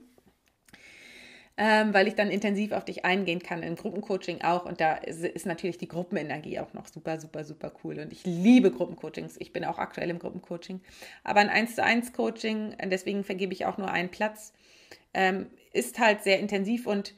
ähm, 1.64 1.94
weil 1.94 2.08
ich 2.08 2.16
dann 2.16 2.28
intensiv 2.28 2.72
auf 2.72 2.84
dich 2.84 3.04
eingehen 3.04 3.40
kann, 3.40 3.62
im 3.62 3.76
Gruppencoaching 3.76 4.40
auch. 4.42 4.66
Und 4.66 4.80
da 4.80 4.94
ist, 4.94 5.22
ist, 5.24 5.46
natürlich 5.46 5.78
die 5.78 5.86
Gruppenenergie 5.86 6.58
auch 6.58 6.74
noch 6.74 6.88
super, 6.88 7.20
super, 7.20 7.44
super 7.44 7.70
cool. 7.84 8.00
Und 8.00 8.12
ich 8.12 8.24
liebe 8.24 8.72
Gruppencoachings. 8.72 9.36
Ich 9.38 9.52
bin 9.52 9.64
auch 9.64 9.78
aktuell 9.78 10.10
im 10.10 10.18
Gruppencoaching. 10.18 10.80
Aber 11.22 11.38
ein 11.38 11.48
1 11.48 11.76
zu 11.76 11.84
1 11.84 12.14
Coaching, 12.14 12.74
deswegen 12.86 13.22
vergebe 13.22 13.52
ich 13.52 13.64
auch 13.64 13.78
nur 13.78 13.88
einen 13.88 14.08
Platz, 14.08 14.52
ähm, 15.14 15.46
ist 15.72 16.00
halt 16.00 16.24
sehr 16.24 16.40
intensiv 16.40 16.88
und 16.88 17.14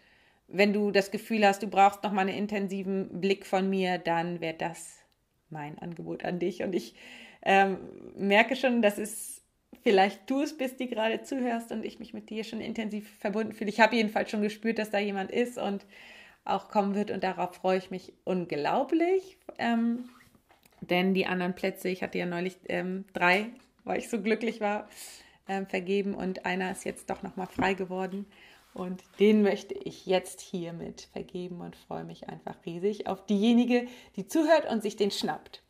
wenn 0.47 0.75
du 0.75 0.91
das 0.91 1.11
Gefühl 1.11 1.47
hast, 1.47 1.63
du 1.63 1.67
brauchst 1.67 2.03
noch 2.03 2.13
mal 2.13 2.21
einen 2.21 2.37
intensiven 2.37 3.23
Blick 3.23 3.47
von 3.47 3.71
mir, 3.71 3.97
dann 3.97 4.43
wäre 4.43 4.53
das 4.53 4.99
mein 5.49 5.79
Angebot 5.79 6.23
an 6.23 6.39
dich. 6.39 6.63
Und 6.63 6.75
ich 6.75 6.95
ähm, 7.41 7.79
merke 8.15 8.57
schon, 8.57 8.83
dass 8.83 8.99
es 8.99 9.34
vielleicht 9.83 10.29
du 10.31 10.43
es 10.43 10.57
bist, 10.57 10.81
die 10.81 10.89
gerade 10.89 11.23
zuhörst 11.23 11.73
und 11.73 11.85
ich 11.85 11.99
mich 11.99 12.15
mit 12.15 12.31
dir 12.31 12.45
schon 12.45 12.61
intensiv 12.61 13.09
verbunden 13.19 13.53
fühle. 13.53 13.71
Ich 13.71 13.81
habe 13.81 13.97
jedenfalls 13.97 14.31
schon 14.31 14.43
gespürt, 14.43 14.79
dass 14.79 14.91
da 14.91 14.99
jemand 14.99 15.31
ist 15.31 15.59
und 15.59 15.85
auch 16.45 16.69
kommen 16.69 16.95
wird 16.95 17.11
und 17.11 17.25
darauf 17.25 17.55
freue 17.57 17.79
ich 17.79 17.91
mich 17.91 18.13
unglaublich. 18.25 19.39
Ähm, 19.59 20.09
denn 20.81 21.15
die 21.15 21.27
anderen 21.27 21.55
Plätze, 21.55 21.89
ich 21.89 22.03
hatte 22.03 22.19
ja 22.19 22.27
neulich 22.27 22.57
ähm, 22.69 23.05
drei, 23.13 23.47
weil 23.85 23.99
ich 23.99 24.11
so 24.11 24.21
glücklich 24.21 24.61
war, 24.61 24.89
ähm, 25.49 25.67
vergeben 25.67 26.15
und 26.15 26.47
einer 26.47 26.71
ist 26.71 26.85
jetzt 26.85 27.11
doch 27.11 27.23
nochmal 27.23 27.47
frei 27.47 27.75
geworden. 27.75 28.27
Und 28.75 29.05
den 29.21 29.43
möchte 29.43 29.75
ich 29.75 30.05
jetzt 30.05 30.41
hiermit 30.41 31.09
vergeben 31.13 31.61
und 31.61 31.77
freue 31.77 32.05
mich 32.05 32.29
einfach 32.29 32.57
riesig 32.67 33.07
auf 33.07 33.25
diejenige, 33.25 33.87
die 34.17 34.27
zuhört 34.27 34.69
und 34.69 34.83
sich 34.83 34.97
den 34.97 35.13
schnappt. 35.13 35.63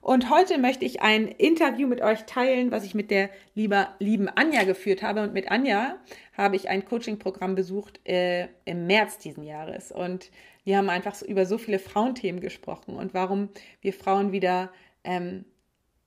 Und 0.00 0.30
heute 0.30 0.56
möchte 0.56 0.84
ich 0.84 1.02
ein 1.02 1.28
Interview 1.28 1.86
mit 1.86 2.00
euch 2.00 2.24
teilen, 2.24 2.70
was 2.70 2.84
ich 2.84 2.94
mit 2.94 3.10
der 3.10 3.28
lieber, 3.54 3.94
lieben 3.98 4.28
Anja 4.28 4.64
geführt 4.64 5.02
habe. 5.02 5.22
Und 5.22 5.34
mit 5.34 5.50
Anja 5.50 5.98
habe 6.36 6.56
ich 6.56 6.68
ein 6.68 6.84
Coaching-Programm 6.84 7.54
besucht 7.54 8.00
äh, 8.08 8.48
im 8.64 8.86
März 8.86 9.18
diesen 9.18 9.44
Jahres. 9.44 9.92
Und 9.92 10.30
wir 10.64 10.78
haben 10.78 10.88
einfach 10.88 11.14
so 11.14 11.26
über 11.26 11.44
so 11.44 11.58
viele 11.58 11.78
Frauenthemen 11.78 12.40
gesprochen 12.40 12.96
und 12.96 13.14
warum 13.14 13.50
wir 13.80 13.92
Frauen 13.92 14.32
wieder 14.32 14.70
ähm, 15.04 15.44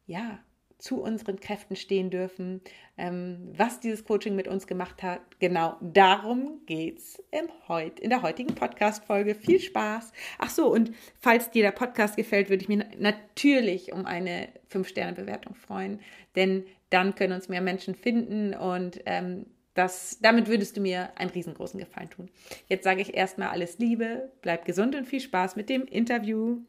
ja, 0.05 0.39
zu 0.83 1.01
unseren 1.01 1.39
Kräften 1.39 1.77
stehen 1.77 2.09
dürfen, 2.09 2.59
ähm, 2.97 3.53
was 3.55 3.79
dieses 3.79 4.03
Coaching 4.03 4.35
mit 4.35 4.49
uns 4.49 4.67
gemacht 4.67 5.01
hat. 5.01 5.21
Genau 5.39 5.77
darum 5.79 6.59
geht 6.65 6.97
es 6.97 7.23
heut, 7.69 8.01
in 8.01 8.09
der 8.09 8.21
heutigen 8.21 8.53
Podcast-Folge. 8.53 9.33
Viel 9.33 9.61
Spaß. 9.61 10.11
Ach 10.39 10.49
so, 10.49 10.67
und 10.67 10.91
falls 11.21 11.51
dir 11.51 11.63
der 11.63 11.71
Podcast 11.71 12.17
gefällt, 12.17 12.49
würde 12.49 12.63
ich 12.63 12.67
mich 12.67 12.83
natürlich 12.99 13.93
um 13.93 14.05
eine 14.05 14.49
5-Sterne-Bewertung 14.69 15.55
freuen, 15.55 16.01
denn 16.35 16.65
dann 16.89 17.15
können 17.15 17.31
uns 17.31 17.47
mehr 17.47 17.61
Menschen 17.61 17.95
finden 17.95 18.53
und 18.53 18.99
ähm, 19.05 19.45
das, 19.75 20.19
damit 20.21 20.47
würdest 20.47 20.75
du 20.75 20.81
mir 20.81 21.17
einen 21.17 21.31
riesengroßen 21.31 21.79
Gefallen 21.79 22.09
tun. 22.09 22.29
Jetzt 22.67 22.83
sage 22.83 23.01
ich 23.01 23.15
erstmal 23.15 23.47
alles 23.47 23.79
Liebe, 23.79 24.33
bleib 24.41 24.65
gesund 24.65 24.95
und 24.95 25.05
viel 25.05 25.21
Spaß 25.21 25.55
mit 25.55 25.69
dem 25.69 25.85
Interview. 25.85 26.59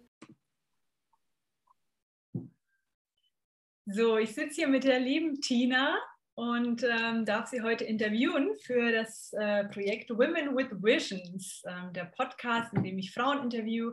So, 3.87 4.17
ich 4.17 4.35
sitze 4.35 4.55
hier 4.55 4.69
mit 4.69 4.85
der 4.85 4.99
lieben 4.99 5.43
Tina 5.43 5.95
und 6.37 6.83
ähm, 6.85 7.27
darf 7.27 7.49
sie 7.49 7.61
heute 7.61 7.85
interviewen 7.85 8.57
für 8.63 8.93
das 8.93 9.33
äh, 9.35 9.65
Projekt 9.65 10.09
Women 10.09 10.57
with 10.57 10.71
Visions, 10.83 11.63
ähm, 11.69 11.93
der 11.93 12.07
Podcast, 12.07 12.73
in 12.73 12.83
dem 12.83 12.99
ich 12.99 13.13
Frauen 13.13 13.43
interview, 13.43 13.93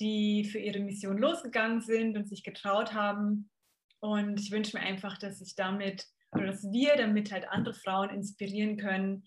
die 0.00 0.44
für 0.44 0.58
ihre 0.58 0.80
Mission 0.80 1.16
losgegangen 1.16 1.80
sind 1.80 2.16
und 2.16 2.28
sich 2.28 2.42
getraut 2.42 2.92
haben. 2.92 3.48
Und 4.00 4.40
ich 4.40 4.50
wünsche 4.50 4.76
mir 4.76 4.82
einfach, 4.84 5.16
dass 5.16 5.40
ich 5.40 5.54
damit 5.54 6.08
oder 6.32 6.46
dass 6.46 6.64
wir 6.64 6.96
damit 6.96 7.30
halt 7.30 7.48
andere 7.48 7.74
Frauen 7.74 8.10
inspirieren 8.10 8.78
können, 8.78 9.24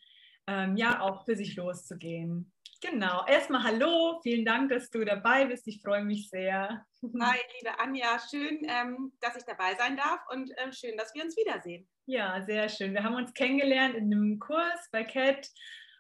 ähm, 0.48 0.76
ja 0.76 1.00
auch 1.00 1.24
für 1.24 1.38
sich 1.38 1.56
loszugehen. 1.56 2.53
Genau, 2.84 3.26
erstmal 3.28 3.64
hallo, 3.64 4.20
vielen 4.24 4.44
Dank, 4.44 4.70
dass 4.70 4.90
du 4.90 5.06
dabei 5.06 5.46
bist. 5.46 5.66
Ich 5.70 5.82
freue 5.82 6.04
mich 6.04 6.30
sehr. 6.30 6.86
Hi, 7.22 7.40
liebe 7.58 7.80
Anja, 7.80 8.20
schön, 8.30 8.60
ähm, 8.68 9.14
dass 9.22 9.38
ich 9.38 9.44
dabei 9.46 9.74
sein 9.76 9.96
darf 9.96 10.20
und 10.30 10.52
ähm, 10.58 10.74
schön, 10.74 10.98
dass 10.98 11.14
wir 11.16 11.24
uns 11.24 11.38
wiedersehen. 11.38 11.88
Ja, 12.08 12.42
sehr 12.42 12.68
schön. 12.68 12.94
Wir 12.94 13.06
haben 13.06 13.16
uns 13.16 13.34
kennengelernt 13.34 13.96
in 13.96 14.14
einem 14.14 14.38
Kurs 14.38 14.90
bei 14.92 15.06
CAT 15.06 15.50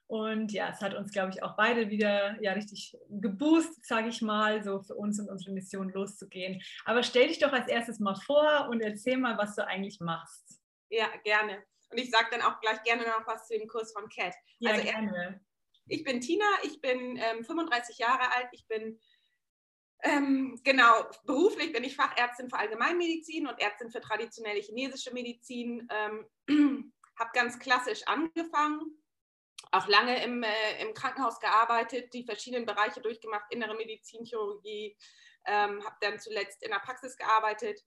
Und 0.07 0.51
ja, 0.51 0.71
es 0.71 0.81
hat 0.81 0.93
uns, 0.93 1.13
glaube 1.13 1.31
ich, 1.33 1.41
auch 1.41 1.55
beide 1.55 1.89
wieder 1.89 2.37
ja 2.41 2.51
richtig 2.51 2.97
geboostet, 3.09 3.85
sage 3.85 4.09
ich 4.09 4.21
mal, 4.21 4.61
so 4.61 4.81
für 4.81 4.95
uns 4.95 5.21
und 5.21 5.29
unsere 5.29 5.53
Mission 5.53 5.89
loszugehen. 5.89 6.61
Aber 6.83 7.01
stell 7.01 7.29
dich 7.29 7.39
doch 7.39 7.53
als 7.53 7.69
erstes 7.69 7.99
mal 7.99 8.15
vor 8.15 8.67
und 8.69 8.81
erzähl 8.81 9.15
mal, 9.15 9.37
was 9.37 9.55
du 9.55 9.65
eigentlich 9.65 10.01
machst. 10.01 10.59
Ja, 10.89 11.07
gerne. 11.23 11.63
Und 11.91 11.97
ich 11.97 12.11
sage 12.11 12.27
dann 12.31 12.41
auch 12.41 12.59
gleich 12.59 12.83
gerne 12.83 13.03
noch 13.03 13.25
was 13.25 13.47
zu 13.47 13.57
dem 13.57 13.69
Kurs 13.69 13.93
von 13.93 14.09
Cat. 14.09 14.35
Ja, 14.59 14.71
also, 14.71 14.83
gerne. 14.83 15.39
Ich 15.87 16.03
bin 16.03 16.21
Tina, 16.21 16.45
ich 16.63 16.79
bin 16.81 17.17
ähm, 17.17 17.43
35 17.43 17.97
Jahre 17.97 18.31
alt, 18.31 18.47
ich 18.51 18.65
bin 18.67 18.99
ähm, 20.03 20.59
genau, 20.63 21.05
beruflich 21.23 21.71
bin 21.71 21.85
ich 21.85 21.95
Fachärztin 21.95 22.49
für 22.49 22.57
Allgemeinmedizin 22.57 23.47
und 23.47 23.59
Ärztin 23.61 23.89
für 23.89 24.01
traditionelle 24.01 24.59
chinesische 24.59 25.13
Medizin. 25.13 25.87
Ähm, 25.89 26.93
habe 27.19 27.29
ganz 27.33 27.57
klassisch 27.59 28.03
angefangen, 28.05 28.81
auch 29.71 29.87
lange 29.87 30.21
im, 30.23 30.43
äh, 30.43 30.81
im 30.81 30.93
Krankenhaus 30.93 31.39
gearbeitet, 31.39 32.13
die 32.13 32.25
verschiedenen 32.25 32.65
Bereiche 32.65 33.01
durchgemacht, 33.01 33.45
innere 33.51 33.75
Medizin, 33.75 34.25
Chirurgie, 34.25 34.97
ähm, 35.45 35.83
habe 35.85 35.95
dann 36.01 36.19
zuletzt 36.19 36.63
in 36.63 36.71
der 36.71 36.79
Praxis 36.79 37.15
gearbeitet 37.15 37.79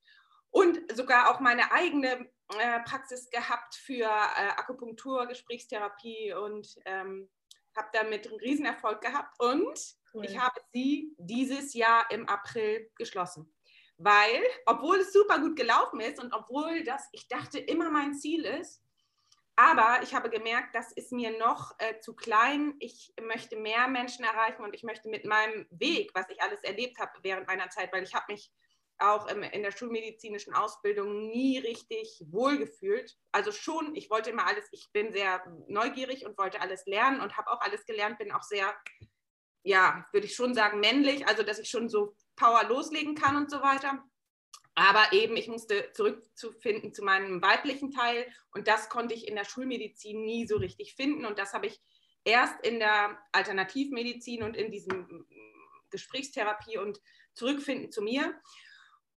und 0.50 0.78
sogar 0.96 1.30
auch 1.30 1.40
meine 1.40 1.70
eigene 1.72 2.30
äh, 2.58 2.80
Praxis 2.84 3.28
gehabt 3.30 3.74
für 3.74 4.04
äh, 4.04 4.48
Akupunktur, 4.56 5.26
Gesprächstherapie 5.26 6.32
und 6.32 6.66
ähm, 6.86 7.28
habe 7.76 7.88
damit 7.92 8.26
einen 8.26 8.40
Riesenerfolg 8.40 9.00
gehabt 9.00 9.38
und 9.40 9.78
cool. 10.14 10.24
ich 10.24 10.38
habe 10.38 10.60
sie 10.72 11.14
dieses 11.18 11.74
Jahr 11.74 12.10
im 12.10 12.28
April 12.28 12.90
geschlossen. 12.96 13.52
Weil, 13.98 14.42
obwohl 14.66 14.98
es 14.98 15.12
super 15.12 15.38
gut 15.38 15.56
gelaufen 15.56 16.00
ist 16.00 16.22
und 16.22 16.32
obwohl 16.34 16.84
das, 16.84 17.08
ich 17.12 17.28
dachte, 17.28 17.58
immer 17.58 17.90
mein 17.90 18.14
Ziel 18.14 18.44
ist, 18.44 18.82
aber 19.56 20.00
ich 20.02 20.14
habe 20.14 20.28
gemerkt, 20.28 20.74
das 20.74 20.92
ist 20.92 21.12
mir 21.12 21.38
noch 21.38 21.74
äh, 21.78 21.98
zu 22.00 22.14
klein. 22.14 22.74
Ich 22.78 23.14
möchte 23.22 23.56
mehr 23.56 23.88
Menschen 23.88 24.22
erreichen 24.22 24.62
und 24.62 24.74
ich 24.74 24.82
möchte 24.82 25.08
mit 25.08 25.24
meinem 25.24 25.66
Weg, 25.70 26.10
was 26.12 26.28
ich 26.28 26.42
alles 26.42 26.62
erlebt 26.62 26.98
habe 26.98 27.12
während 27.22 27.46
meiner 27.46 27.70
Zeit, 27.70 27.90
weil 27.90 28.02
ich 28.02 28.14
habe 28.14 28.32
mich 28.32 28.52
auch 28.98 29.26
im, 29.28 29.42
in 29.42 29.62
der 29.62 29.72
schulmedizinischen 29.72 30.54
Ausbildung 30.54 31.28
nie 31.28 31.58
richtig 31.58 32.22
wohlgefühlt. 32.30 33.16
Also 33.32 33.52
schon, 33.52 33.94
ich 33.94 34.10
wollte 34.10 34.30
immer 34.30 34.46
alles, 34.46 34.66
ich 34.72 34.88
bin 34.92 35.12
sehr 35.12 35.42
neugierig 35.68 36.24
und 36.24 36.38
wollte 36.38 36.60
alles 36.60 36.86
lernen 36.86 37.20
und 37.20 37.36
habe 37.36 37.50
auch 37.50 37.60
alles 37.60 37.84
gelernt, 37.84 38.18
bin 38.18 38.32
auch 38.32 38.42
sehr, 38.42 38.74
ja, 39.62 40.06
würde 40.12 40.26
ich 40.26 40.34
schon 40.34 40.54
sagen, 40.54 40.80
männlich, 40.80 41.26
also 41.26 41.42
dass 41.42 41.58
ich 41.58 41.68
schon 41.68 41.88
so 41.88 42.16
Power 42.36 42.64
loslegen 42.64 43.14
kann 43.14 43.36
und 43.36 43.50
so 43.50 43.60
weiter. 43.62 44.02
Aber 44.74 45.12
eben, 45.12 45.36
ich 45.36 45.48
musste 45.48 45.90
zurückzufinden 45.92 46.92
zu 46.92 47.02
meinem 47.02 47.40
weiblichen 47.40 47.90
Teil 47.90 48.26
und 48.50 48.68
das 48.68 48.90
konnte 48.90 49.14
ich 49.14 49.26
in 49.26 49.34
der 49.34 49.46
Schulmedizin 49.46 50.22
nie 50.22 50.46
so 50.46 50.56
richtig 50.58 50.94
finden 50.94 51.24
und 51.24 51.38
das 51.38 51.54
habe 51.54 51.66
ich 51.66 51.80
erst 52.24 52.60
in 52.66 52.78
der 52.78 53.18
Alternativmedizin 53.32 54.42
und 54.42 54.54
in 54.56 54.70
diesem 54.70 55.26
Gesprächstherapie 55.90 56.76
und 56.76 57.00
zurückfinden 57.32 57.90
zu 57.90 58.02
mir. 58.02 58.38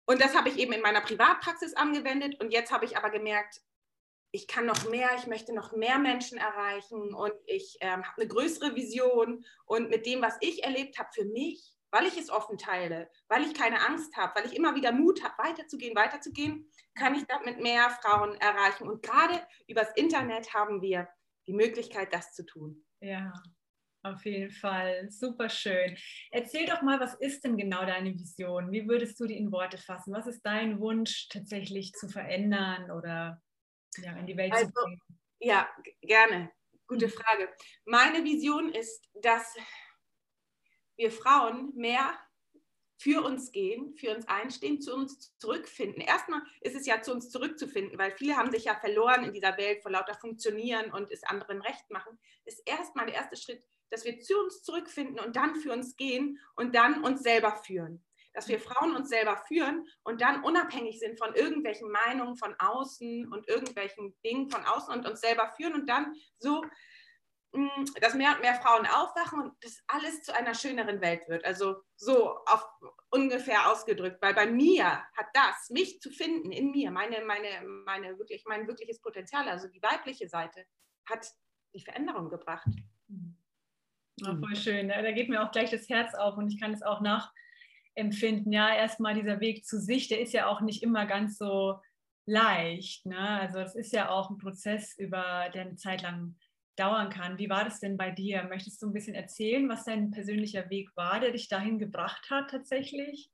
Und 0.08 0.22
das 0.22 0.36
habe 0.36 0.50
ich 0.50 0.58
eben 0.58 0.72
in 0.72 0.82
meiner 0.82 1.02
Privatpraxis 1.02 1.74
angewendet. 1.76 2.40
Und 2.40 2.52
jetzt 2.52 2.72
habe 2.72 2.86
ich 2.86 2.98
aber 2.98 3.10
gemerkt, 3.10 3.62
ich 4.32 4.48
kann 4.48 4.66
noch 4.66 4.90
mehr, 4.90 5.10
ich 5.18 5.28
möchte 5.28 5.54
noch 5.54 5.74
mehr 5.74 6.00
Menschen 6.00 6.38
erreichen 6.38 7.14
und 7.14 7.34
ich 7.46 7.78
ähm, 7.82 8.04
habe 8.04 8.22
eine 8.22 8.28
größere 8.28 8.76
Vision. 8.76 9.46
Und 9.66 9.90
mit 9.90 10.06
dem, 10.06 10.22
was 10.22 10.38
ich 10.40 10.64
erlebt 10.64 10.98
habe 10.98 11.10
für 11.14 11.26
mich, 11.26 11.74
weil 11.92 12.06
ich 12.06 12.18
es 12.18 12.30
offen 12.30 12.58
teile, 12.58 13.10
weil 13.28 13.44
ich 13.44 13.54
keine 13.54 13.86
Angst 13.86 14.16
habe, 14.16 14.34
weil 14.36 14.46
ich 14.46 14.56
immer 14.56 14.76
wieder 14.76 14.92
Mut 14.92 15.24
habe, 15.24 15.38
weiterzugehen, 15.44 15.96
weiterzugehen, 15.96 16.72
kann 16.96 17.16
ich 17.16 17.26
damit 17.26 17.60
mehr 17.60 17.90
Frauen 18.02 18.36
erreichen. 18.36 18.88
Und 18.88 19.04
gerade 19.04 19.46
übers 19.68 19.92
Internet 19.96 20.54
haben 20.54 20.82
wir 20.82 21.10
die 21.48 21.54
Möglichkeit, 21.54 22.14
das 22.14 22.34
zu 22.34 22.46
tun. 22.46 22.86
Ja, 23.00 23.34
auf 24.04 24.26
jeden 24.26 24.52
Fall, 24.52 25.10
super 25.12 25.50
schön. 25.50 25.98
Erzähl 26.32 26.66
doch 26.66 26.82
mal, 26.82 27.00
was 27.00 27.16
ist 27.16 27.44
denn 27.44 27.58
genau 27.58 27.86
deine 27.86 28.14
Vision? 28.14 28.72
Wie 28.72 28.88
würdest 28.88 29.20
du 29.20 29.26
die 29.26 29.38
in 29.38 29.52
Worte 29.52 29.78
fassen? 29.78 30.14
Was 30.14 30.28
ist 30.28 30.42
dein 30.46 30.80
Wunsch 30.80 31.28
tatsächlich 31.30 31.94
zu 31.94 32.08
verändern 32.08 32.92
oder 32.92 33.42
ja, 33.98 34.16
in 34.18 34.28
die 34.28 34.38
Welt 34.38 34.54
also, 34.54 34.68
zu 34.68 34.74
bringen? 34.74 35.02
Ja, 35.40 35.70
gerne. 36.02 36.52
Gute 36.88 37.08
mhm. 37.08 37.12
Frage. 37.12 37.50
Meine 37.86 38.24
Vision 38.24 38.72
ist, 38.74 39.10
dass 39.22 39.56
wir 40.96 41.12
Frauen 41.12 41.74
mehr 41.76 42.18
für 43.00 43.24
uns 43.24 43.52
gehen, 43.52 43.96
für 43.96 44.16
uns 44.16 44.28
einstehen, 44.28 44.82
zu 44.82 44.96
uns 44.96 45.38
zurückfinden. 45.38 46.02
Erstmal 46.02 46.42
ist 46.62 46.76
es 46.76 46.88
ja 46.88 47.02
zu 47.02 47.12
uns 47.14 47.30
zurückzufinden, 47.30 47.98
weil 48.00 48.12
viele 48.18 48.36
haben 48.36 48.52
sich 48.52 48.66
ja 48.66 48.76
verloren 48.76 49.24
in 49.26 49.34
dieser 49.34 49.56
Welt 49.58 49.84
vor 49.84 49.92
lauter 49.92 50.16
Funktionieren 50.16 50.92
und 50.92 51.12
es 51.12 51.24
anderen 51.24 51.62
recht 51.62 51.90
machen. 51.92 52.18
Ist 52.46 52.68
erstmal 52.68 53.06
der 53.06 53.16
erste 53.16 53.38
Schritt, 53.38 53.64
dass 53.90 54.06
wir 54.06 54.20
zu 54.20 54.38
uns 54.40 54.64
zurückfinden 54.64 55.20
und 55.20 55.36
dann 55.36 55.56
für 55.56 55.72
uns 55.72 55.96
gehen 55.96 56.40
und 56.56 56.76
dann 56.76 57.04
uns 57.04 57.22
selber 57.22 57.56
führen. 57.66 58.04
Dass 58.34 58.48
wir 58.48 58.60
Frauen 58.60 58.96
uns 58.96 59.10
selber 59.10 59.38
führen 59.48 59.88
und 60.04 60.22
dann 60.22 60.44
unabhängig 60.44 61.00
sind 61.00 61.18
von 61.18 61.34
irgendwelchen 61.34 61.90
Meinungen 61.90 62.36
von 62.38 62.56
außen 62.60 63.32
und 63.32 63.48
irgendwelchen 63.48 64.16
Dingen 64.24 64.50
von 64.50 64.64
außen 64.66 64.94
und 64.94 65.08
uns 65.08 65.22
selber 65.22 65.52
führen 65.56 65.74
und 65.74 65.90
dann 65.90 66.14
so, 66.38 66.64
mm, 67.54 67.86
dass 68.02 68.14
mehr 68.14 68.36
und 68.36 68.42
mehr 68.42 68.56
Frauen 68.56 68.86
aufwachen 68.86 69.42
und 69.42 69.54
das 69.62 69.82
alles 69.88 70.22
zu 70.22 70.36
einer 70.36 70.54
schöneren 70.54 71.02
Welt 71.02 71.28
wird. 71.28 71.46
Also 71.46 71.82
so 71.96 72.38
auf 72.46 72.64
ungefähr 73.10 73.72
ausgedrückt, 73.72 74.22
weil 74.22 74.36
bei 74.36 74.46
mir 74.46 74.86
hat 74.86 75.28
das, 75.34 75.70
mich 75.70 76.00
zu 76.00 76.12
finden 76.12 76.52
in 76.52 76.72
mir, 76.72 76.92
meine, 76.92 77.24
meine, 77.26 77.66
meine 77.86 78.20
wirklich, 78.20 78.44
mein 78.46 78.68
wirkliches 78.68 79.02
Potenzial, 79.02 79.48
also 79.50 79.68
die 79.68 79.82
weibliche 79.82 80.28
Seite, 80.30 80.66
hat 81.10 81.26
die 81.74 81.84
Veränderung 81.84 82.30
gebracht. 82.30 82.68
Mhm. 84.20 84.28
Oh, 84.28 84.48
voll 84.48 84.56
schön. 84.56 84.90
Da 84.90 85.12
geht 85.12 85.30
mir 85.30 85.44
auch 85.44 85.52
gleich 85.52 85.72
das 85.72 85.90
Herz 85.90 86.14
auf 86.16 86.38
und 86.38 86.52
ich 86.52 86.60
kann 86.60 86.74
es 86.74 86.82
auch 86.82 87.02
nachempfinden. 87.02 88.52
Ja, 88.52 88.74
erstmal 88.74 89.16
dieser 89.16 89.40
Weg 89.40 89.66
zu 89.66 89.80
sich, 89.80 90.08
der 90.08 90.22
ist 90.22 90.34
ja 90.34 90.48
auch 90.48 90.62
nicht 90.62 90.84
immer 90.84 91.06
ganz 91.06 91.38
so 91.38 91.80
leicht. 92.26 93.06
Ne? 93.06 93.18
Also 93.18 93.60
es 93.60 93.76
ist 93.76 93.94
ja 93.94 94.10
auch 94.10 94.30
ein 94.30 94.38
Prozess, 94.38 94.98
über 94.98 95.50
der 95.54 95.64
eine 95.64 95.76
Zeit 95.76 96.02
lang 96.02 96.36
dauern 96.76 97.10
kann. 97.10 97.40
Wie 97.40 97.50
war 97.50 97.64
das 97.64 97.80
denn 97.80 97.98
bei 97.98 98.12
dir? 98.12 98.44
Möchtest 98.44 98.82
du 98.82 98.88
ein 98.88 98.94
bisschen 98.94 99.16
erzählen, 99.16 99.68
was 99.68 99.86
dein 99.86 100.12
persönlicher 100.12 100.70
Weg 100.70 100.90
war, 100.96 101.20
der 101.20 101.32
dich 101.32 101.48
dahin 101.48 101.80
gebracht 101.80 102.30
hat 102.30 102.52
tatsächlich? 102.52 103.32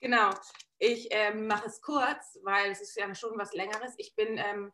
Genau. 0.00 0.30
Ich 0.78 1.08
ähm, 1.10 1.46
mache 1.46 1.66
es 1.66 1.82
kurz, 1.82 2.38
weil 2.42 2.70
es 2.70 2.80
ist 2.80 2.96
ja 2.96 3.14
schon 3.14 3.36
was 3.36 3.52
Längeres. 3.52 3.94
Ich 3.98 4.14
bin 4.16 4.38
ähm, 4.38 4.72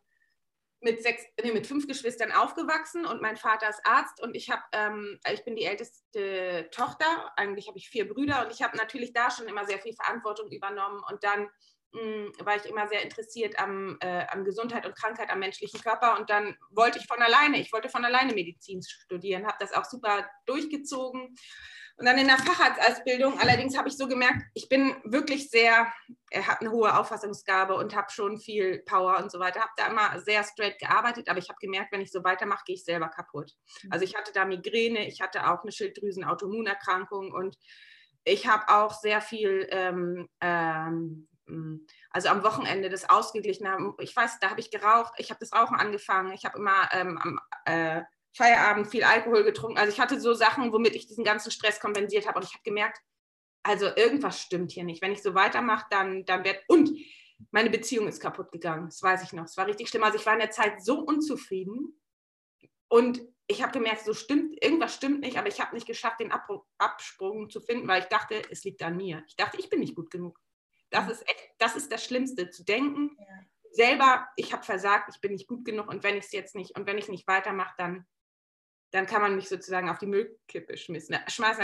mit 0.79 1.01
sechs, 1.01 1.23
nee, 1.43 1.51
mit 1.51 1.65
fünf 1.65 1.87
Geschwistern 1.87 2.31
aufgewachsen 2.31 3.05
und 3.05 3.21
mein 3.21 3.35
Vater 3.35 3.69
ist 3.69 3.81
Arzt 3.83 4.21
und 4.21 4.35
ich 4.35 4.49
habe, 4.49 4.61
ähm, 4.73 5.19
ich 5.31 5.43
bin 5.43 5.55
die 5.55 5.65
älteste 5.65 6.69
Tochter. 6.71 7.31
Eigentlich 7.35 7.67
habe 7.67 7.77
ich 7.77 7.89
vier 7.89 8.07
Brüder 8.07 8.45
und 8.45 8.51
ich 8.51 8.61
habe 8.61 8.77
natürlich 8.77 9.13
da 9.13 9.31
schon 9.31 9.47
immer 9.47 9.65
sehr 9.65 9.79
viel 9.79 9.93
Verantwortung 9.93 10.51
übernommen 10.51 11.01
und 11.09 11.23
dann 11.23 11.49
mh, 11.93 12.01
hm, 12.01 12.31
war 12.43 12.55
ich 12.55 12.65
immer 12.65 12.87
sehr 12.87 13.01
interessiert 13.01 13.57
am, 13.59 13.97
äh, 14.01 14.25
an 14.27 14.45
Gesundheit 14.45 14.85
und 14.85 14.95
Krankheit 14.95 15.31
am 15.31 15.39
menschlichen 15.39 15.81
Körper 15.81 16.17
und 16.19 16.29
dann 16.29 16.55
wollte 16.69 16.99
ich 16.99 17.07
von 17.07 17.21
alleine, 17.21 17.59
ich 17.59 17.73
wollte 17.73 17.89
von 17.89 18.05
alleine 18.05 18.33
Medizin 18.33 18.81
studieren, 18.83 19.47
habe 19.47 19.57
das 19.59 19.73
auch 19.73 19.85
super 19.85 20.29
durchgezogen 20.45 21.35
und 21.97 22.05
dann 22.05 22.17
in 22.19 22.27
der 22.27 22.37
Facharztausbildung, 22.37 23.39
allerdings 23.39 23.75
habe 23.75 23.87
ich 23.87 23.97
so 23.97 24.07
gemerkt, 24.07 24.43
ich 24.53 24.69
bin 24.69 24.95
wirklich 25.03 25.49
sehr, 25.49 25.91
er 26.29 26.47
hat 26.47 26.61
eine 26.61 26.69
hohe 26.69 26.95
Auffassungsgabe 26.95 27.75
und 27.75 27.95
habe 27.95 28.11
schon 28.11 28.37
viel 28.37 28.83
Power 28.85 29.17
und 29.17 29.31
so 29.31 29.39
weiter. 29.39 29.61
Habe 29.61 29.71
da 29.77 29.87
immer 29.87 30.19
sehr 30.21 30.43
straight 30.43 30.77
gearbeitet, 30.77 31.27
aber 31.27 31.39
ich 31.39 31.49
habe 31.49 31.57
gemerkt, 31.59 31.91
wenn 31.91 32.01
ich 32.01 32.11
so 32.11 32.23
weitermache, 32.23 32.63
gehe 32.65 32.75
ich 32.75 32.83
selber 32.83 33.09
kaputt. 33.09 33.51
Mhm. 33.81 33.91
Also 33.91 34.05
ich 34.05 34.15
hatte 34.15 34.31
da 34.31 34.45
Migräne, 34.45 35.07
ich 35.07 35.21
hatte 35.21 35.49
auch 35.49 35.63
eine 35.63 35.71
Schilddrüsenautoimmunerkrankung 35.71 37.31
und 37.31 37.57
ich 38.23 38.45
habe 38.45 38.69
auch 38.69 38.93
sehr 38.93 39.19
viel, 39.19 39.67
ähm, 39.71 40.29
ähm, 40.39 41.27
also 42.11 42.29
am 42.29 42.43
Wochenende 42.43 42.89
das 42.89 43.09
ausgeglichen. 43.09 43.67
Ich 43.99 44.15
weiß, 44.15 44.37
da 44.39 44.51
habe 44.51 44.59
ich 44.59 44.69
geraucht, 44.69 45.13
ich 45.17 45.31
habe 45.31 45.39
das 45.39 45.53
Rauchen 45.53 45.77
angefangen, 45.77 46.31
ich 46.31 46.45
habe 46.45 46.59
immer 46.59 46.89
ähm, 46.91 47.17
am 47.17 47.39
äh, 47.65 48.03
Feierabend 48.37 48.87
viel 48.87 49.03
Alkohol 49.03 49.43
getrunken. 49.43 49.77
Also 49.77 49.91
ich 49.91 49.99
hatte 49.99 50.19
so 50.19 50.33
Sachen, 50.33 50.71
womit 50.71 50.95
ich 50.95 51.07
diesen 51.07 51.23
ganzen 51.23 51.51
Stress 51.51 51.79
kompensiert 51.79 52.27
habe. 52.27 52.37
Und 52.39 52.45
ich 52.45 52.53
habe 52.53 52.63
gemerkt, 52.63 52.99
also 53.63 53.87
irgendwas 53.95 54.41
stimmt 54.41 54.71
hier 54.71 54.83
nicht. 54.83 55.01
Wenn 55.01 55.11
ich 55.11 55.21
so 55.21 55.33
weitermache, 55.33 55.85
dann, 55.89 56.23
dann 56.25 56.43
wird. 56.45 56.61
Und 56.67 56.91
meine 57.51 57.69
Beziehung 57.69 58.07
ist 58.07 58.21
kaputt 58.21 58.51
gegangen. 58.51 58.85
Das 58.85 59.01
weiß 59.01 59.23
ich 59.23 59.33
noch. 59.33 59.45
Es 59.45 59.57
war 59.57 59.67
richtig 59.67 59.89
schlimm. 59.89 60.03
Also 60.03 60.17
ich 60.17 60.25
war 60.25 60.33
in 60.33 60.39
der 60.39 60.51
Zeit 60.51 60.83
so 60.83 60.99
unzufrieden. 60.99 61.99
Und 62.87 63.21
ich 63.47 63.61
habe 63.61 63.71
gemerkt, 63.71 64.03
so 64.03 64.13
stimmt, 64.13 64.61
irgendwas 64.61 64.95
stimmt 64.95 65.21
nicht, 65.21 65.37
aber 65.37 65.47
ich 65.47 65.61
habe 65.61 65.73
nicht 65.73 65.87
geschafft, 65.87 66.19
den 66.19 66.33
Absprung 66.77 67.49
zu 67.49 67.61
finden, 67.61 67.87
weil 67.87 68.01
ich 68.01 68.07
dachte, 68.07 68.41
es 68.51 68.63
liegt 68.63 68.81
an 68.83 68.97
mir. 68.97 69.23
Ich 69.27 69.35
dachte, 69.35 69.57
ich 69.57 69.69
bin 69.69 69.79
nicht 69.79 69.95
gut 69.95 70.11
genug. 70.11 70.39
Das 70.89 71.09
ist 71.09 71.21
echt, 71.27 71.49
das 71.57 71.75
ist 71.75 71.91
das 71.91 72.03
Schlimmste, 72.03 72.49
zu 72.49 72.63
denken, 72.63 73.17
ja. 73.17 73.25
selber, 73.71 74.27
ich 74.35 74.53
habe 74.53 74.63
versagt, 74.63 75.13
ich 75.13 75.21
bin 75.21 75.33
nicht 75.33 75.47
gut 75.47 75.65
genug 75.65 75.89
und 75.89 76.03
wenn 76.03 76.17
ich 76.17 76.25
es 76.25 76.31
jetzt 76.31 76.55
nicht, 76.55 76.77
und 76.77 76.85
wenn 76.87 76.97
ich 76.97 77.09
nicht 77.09 77.27
weitermache, 77.27 77.73
dann, 77.77 78.05
dann 78.91 79.05
kann 79.05 79.21
man 79.21 79.35
mich 79.35 79.49
sozusagen 79.49 79.89
auf 79.89 79.97
die 79.97 80.05
Müllkippe 80.05 80.77
schmeißen. 80.77 81.15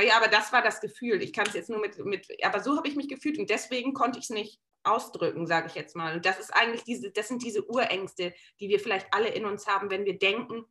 Ja, 0.06 0.18
aber 0.18 0.28
das 0.28 0.52
war 0.52 0.62
das 0.62 0.82
Gefühl. 0.82 1.22
Ich 1.22 1.34
kann 1.34 1.48
es 1.48 1.54
jetzt 1.54 1.70
nur 1.70 1.80
mit, 1.80 1.98
mit 2.06 2.28
aber 2.44 2.62
so 2.62 2.76
habe 2.76 2.88
ich 2.88 2.96
mich 2.96 3.08
gefühlt 3.08 3.40
und 3.40 3.50
deswegen 3.50 3.94
konnte 3.94 4.20
ich 4.20 4.26
es 4.26 4.30
nicht 4.30 4.60
ausdrücken, 4.84 5.48
sage 5.48 5.68
ich 5.68 5.76
jetzt 5.76 5.96
mal. 5.96 6.16
Und 6.16 6.26
das 6.26 6.40
ist 6.40 6.54
eigentlich 6.54 6.84
diese, 6.84 7.12
das 7.12 7.30
sind 7.30 7.42
diese 7.44 7.66
Urängste, 7.66 8.34
die 8.60 8.68
wir 8.68 8.80
vielleicht 8.80 9.08
alle 9.12 9.30
in 9.30 9.46
uns 9.46 9.68
haben, 9.68 9.90
wenn 9.90 10.06
wir 10.06 10.20
denken, 10.20 10.66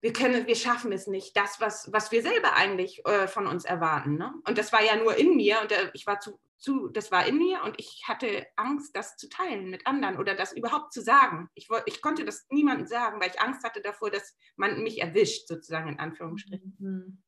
wir 0.00 0.12
können, 0.12 0.46
wir 0.46 0.56
schaffen 0.56 0.92
es 0.92 1.06
nicht, 1.06 1.36
das, 1.36 1.60
was, 1.60 1.92
was 1.92 2.10
wir 2.10 2.22
selber 2.22 2.54
eigentlich 2.54 3.04
äh, 3.06 3.28
von 3.28 3.46
uns 3.46 3.64
erwarten. 3.64 4.16
Ne? 4.16 4.32
Und 4.46 4.56
das 4.56 4.72
war 4.72 4.82
ja 4.82 4.96
nur 4.96 5.16
in 5.16 5.36
mir 5.36 5.60
und 5.60 5.72
äh, 5.72 5.90
ich 5.92 6.06
war 6.06 6.20
zu, 6.20 6.38
zu, 6.56 6.88
das 6.88 7.10
war 7.10 7.26
in 7.26 7.38
mir 7.38 7.62
und 7.64 7.78
ich 7.78 8.04
hatte 8.06 8.46
Angst, 8.56 8.96
das 8.96 9.16
zu 9.16 9.28
teilen 9.28 9.68
mit 9.68 9.86
anderen 9.86 10.18
oder 10.18 10.34
das 10.34 10.52
überhaupt 10.52 10.92
zu 10.92 11.02
sagen. 11.02 11.50
Ich, 11.54 11.68
ich 11.86 12.00
konnte 12.00 12.24
das 12.24 12.46
niemandem 12.50 12.86
sagen, 12.86 13.20
weil 13.20 13.30
ich 13.30 13.40
Angst 13.40 13.62
hatte 13.62 13.82
davor, 13.82 14.10
dass 14.10 14.36
man 14.56 14.82
mich 14.82 15.00
erwischt, 15.00 15.48
sozusagen 15.48 15.90
in 15.90 15.98
Anführungsstrichen. 15.98 16.76
Mhm. 16.78 17.22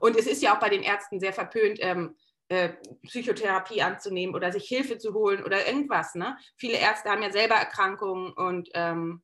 Und 0.00 0.16
es 0.16 0.26
ist 0.26 0.42
ja 0.42 0.54
auch 0.54 0.60
bei 0.60 0.68
den 0.68 0.82
Ärzten 0.82 1.20
sehr 1.20 1.32
verpönt, 1.32 1.78
ähm, 1.80 2.16
äh, 2.48 2.74
Psychotherapie 3.04 3.82
anzunehmen 3.82 4.34
oder 4.34 4.52
sich 4.52 4.66
Hilfe 4.66 4.98
zu 4.98 5.14
holen 5.14 5.44
oder 5.44 5.66
irgendwas. 5.66 6.14
Ne? 6.14 6.36
Viele 6.56 6.78
Ärzte 6.78 7.10
haben 7.10 7.22
ja 7.22 7.32
selber 7.32 7.54
Erkrankungen 7.54 8.32
und 8.32 8.68
ähm, 8.74 9.22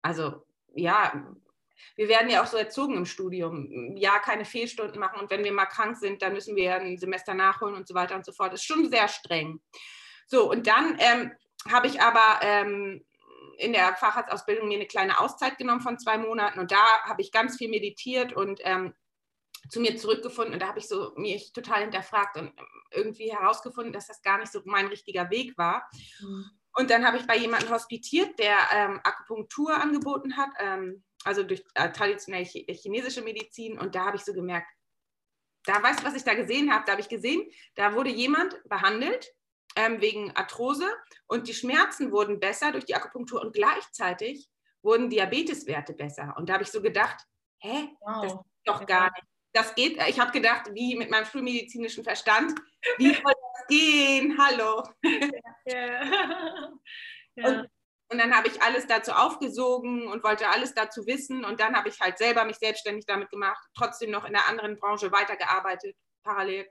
also 0.00 0.46
ja, 0.74 1.34
wir 1.96 2.08
werden 2.08 2.30
ja 2.30 2.42
auch 2.42 2.46
so 2.46 2.56
erzogen 2.56 2.96
im 2.96 3.06
Studium. 3.06 3.96
Ja, 3.96 4.18
keine 4.18 4.44
Fehlstunden 4.44 4.98
machen 4.98 5.20
und 5.20 5.30
wenn 5.30 5.44
wir 5.44 5.52
mal 5.52 5.66
krank 5.66 5.96
sind, 5.96 6.22
dann 6.22 6.32
müssen 6.32 6.56
wir 6.56 6.76
ein 6.76 6.98
Semester 6.98 7.34
nachholen 7.34 7.74
und 7.74 7.86
so 7.86 7.94
weiter 7.94 8.14
und 8.14 8.24
so 8.24 8.32
fort. 8.32 8.52
Das 8.52 8.60
ist 8.60 8.66
schon 8.66 8.90
sehr 8.90 9.08
streng. 9.08 9.60
So, 10.26 10.50
und 10.50 10.66
dann 10.66 10.96
ähm, 10.98 11.32
habe 11.70 11.86
ich 11.86 12.00
aber 12.00 12.40
ähm, 12.42 13.04
in 13.58 13.72
der 13.72 13.94
Facharztausbildung 13.94 14.68
mir 14.68 14.76
eine 14.76 14.86
kleine 14.86 15.20
Auszeit 15.20 15.58
genommen 15.58 15.80
von 15.80 15.98
zwei 15.98 16.18
Monaten 16.18 16.58
und 16.58 16.72
da 16.72 17.02
habe 17.04 17.22
ich 17.22 17.32
ganz 17.32 17.56
viel 17.56 17.68
meditiert 17.68 18.32
und 18.32 18.60
ähm, 18.64 18.94
zu 19.68 19.80
mir 19.80 19.96
zurückgefunden 19.96 20.54
und 20.54 20.62
da 20.62 20.68
habe 20.68 20.78
ich 20.78 20.88
so 20.88 21.12
mich 21.16 21.52
total 21.52 21.82
hinterfragt 21.82 22.36
und 22.36 22.52
irgendwie 22.90 23.32
herausgefunden, 23.32 23.92
dass 23.92 24.08
das 24.08 24.22
gar 24.22 24.38
nicht 24.38 24.50
so 24.50 24.60
mein 24.64 24.86
richtiger 24.86 25.30
Weg 25.30 25.56
war. 25.56 25.88
Mhm. 26.20 26.50
Und 26.74 26.90
dann 26.90 27.06
habe 27.06 27.18
ich 27.18 27.26
bei 27.26 27.36
jemandem 27.36 27.70
hospitiert, 27.70 28.38
der 28.38 28.56
ähm, 28.72 29.00
Akupunktur 29.04 29.74
angeboten 29.74 30.36
hat, 30.36 30.50
ähm, 30.58 31.04
also 31.24 31.42
durch 31.42 31.64
äh, 31.74 31.90
traditionelle 31.90 32.44
chinesische 32.44 33.22
Medizin. 33.22 33.78
Und 33.78 33.94
da 33.94 34.06
habe 34.06 34.16
ich 34.16 34.24
so 34.24 34.32
gemerkt, 34.32 34.68
da 35.64 35.82
weißt 35.82 36.00
du, 36.00 36.04
was 36.04 36.14
ich 36.14 36.24
da 36.24 36.34
gesehen 36.34 36.72
habe? 36.72 36.84
Da 36.84 36.92
habe 36.92 37.00
ich 37.00 37.08
gesehen, 37.08 37.48
da 37.74 37.94
wurde 37.94 38.10
jemand 38.10 38.60
behandelt 38.68 39.32
ähm, 39.76 40.00
wegen 40.00 40.30
Arthrose 40.32 40.88
und 41.26 41.48
die 41.48 41.54
Schmerzen 41.54 42.10
wurden 42.10 42.40
besser 42.40 42.72
durch 42.72 42.84
die 42.84 42.94
Akupunktur 42.94 43.40
und 43.40 43.54
gleichzeitig 43.54 44.48
wurden 44.82 45.08
Diabeteswerte 45.08 45.94
besser. 45.94 46.34
Und 46.36 46.48
da 46.48 46.54
habe 46.54 46.64
ich 46.64 46.70
so 46.70 46.82
gedacht, 46.82 47.24
hä, 47.60 47.88
wow. 48.00 48.22
das 48.22 48.32
ist 48.32 48.40
doch 48.64 48.86
gar 48.86 49.10
nicht. 49.12 49.24
Das 49.54 49.74
geht, 49.74 50.02
ich 50.08 50.18
habe 50.18 50.32
gedacht, 50.32 50.70
wie 50.72 50.96
mit 50.96 51.10
meinem 51.10 51.26
schulmedizinischen 51.26 52.04
Verstand, 52.04 52.58
wie 52.96 53.12
soll 53.12 53.22
das 53.22 53.66
gehen? 53.68 54.36
Hallo. 54.38 54.82
Ja. 55.66 56.04
ja. 57.36 57.48
Und 57.60 57.68
und 58.12 58.18
dann 58.18 58.36
habe 58.36 58.48
ich 58.48 58.62
alles 58.62 58.86
dazu 58.86 59.12
aufgesogen 59.12 60.06
und 60.06 60.22
wollte 60.22 60.48
alles 60.48 60.74
dazu 60.74 61.06
wissen. 61.06 61.44
Und 61.44 61.60
dann 61.60 61.74
habe 61.74 61.88
ich 61.88 61.98
halt 61.98 62.18
selber 62.18 62.44
mich 62.44 62.56
selbstständig 62.56 63.06
damit 63.06 63.30
gemacht, 63.30 63.62
trotzdem 63.74 64.10
noch 64.10 64.26
in 64.26 64.34
der 64.34 64.48
anderen 64.48 64.78
Branche 64.78 65.10
weitergearbeitet, 65.10 65.96
parallel. 66.22 66.68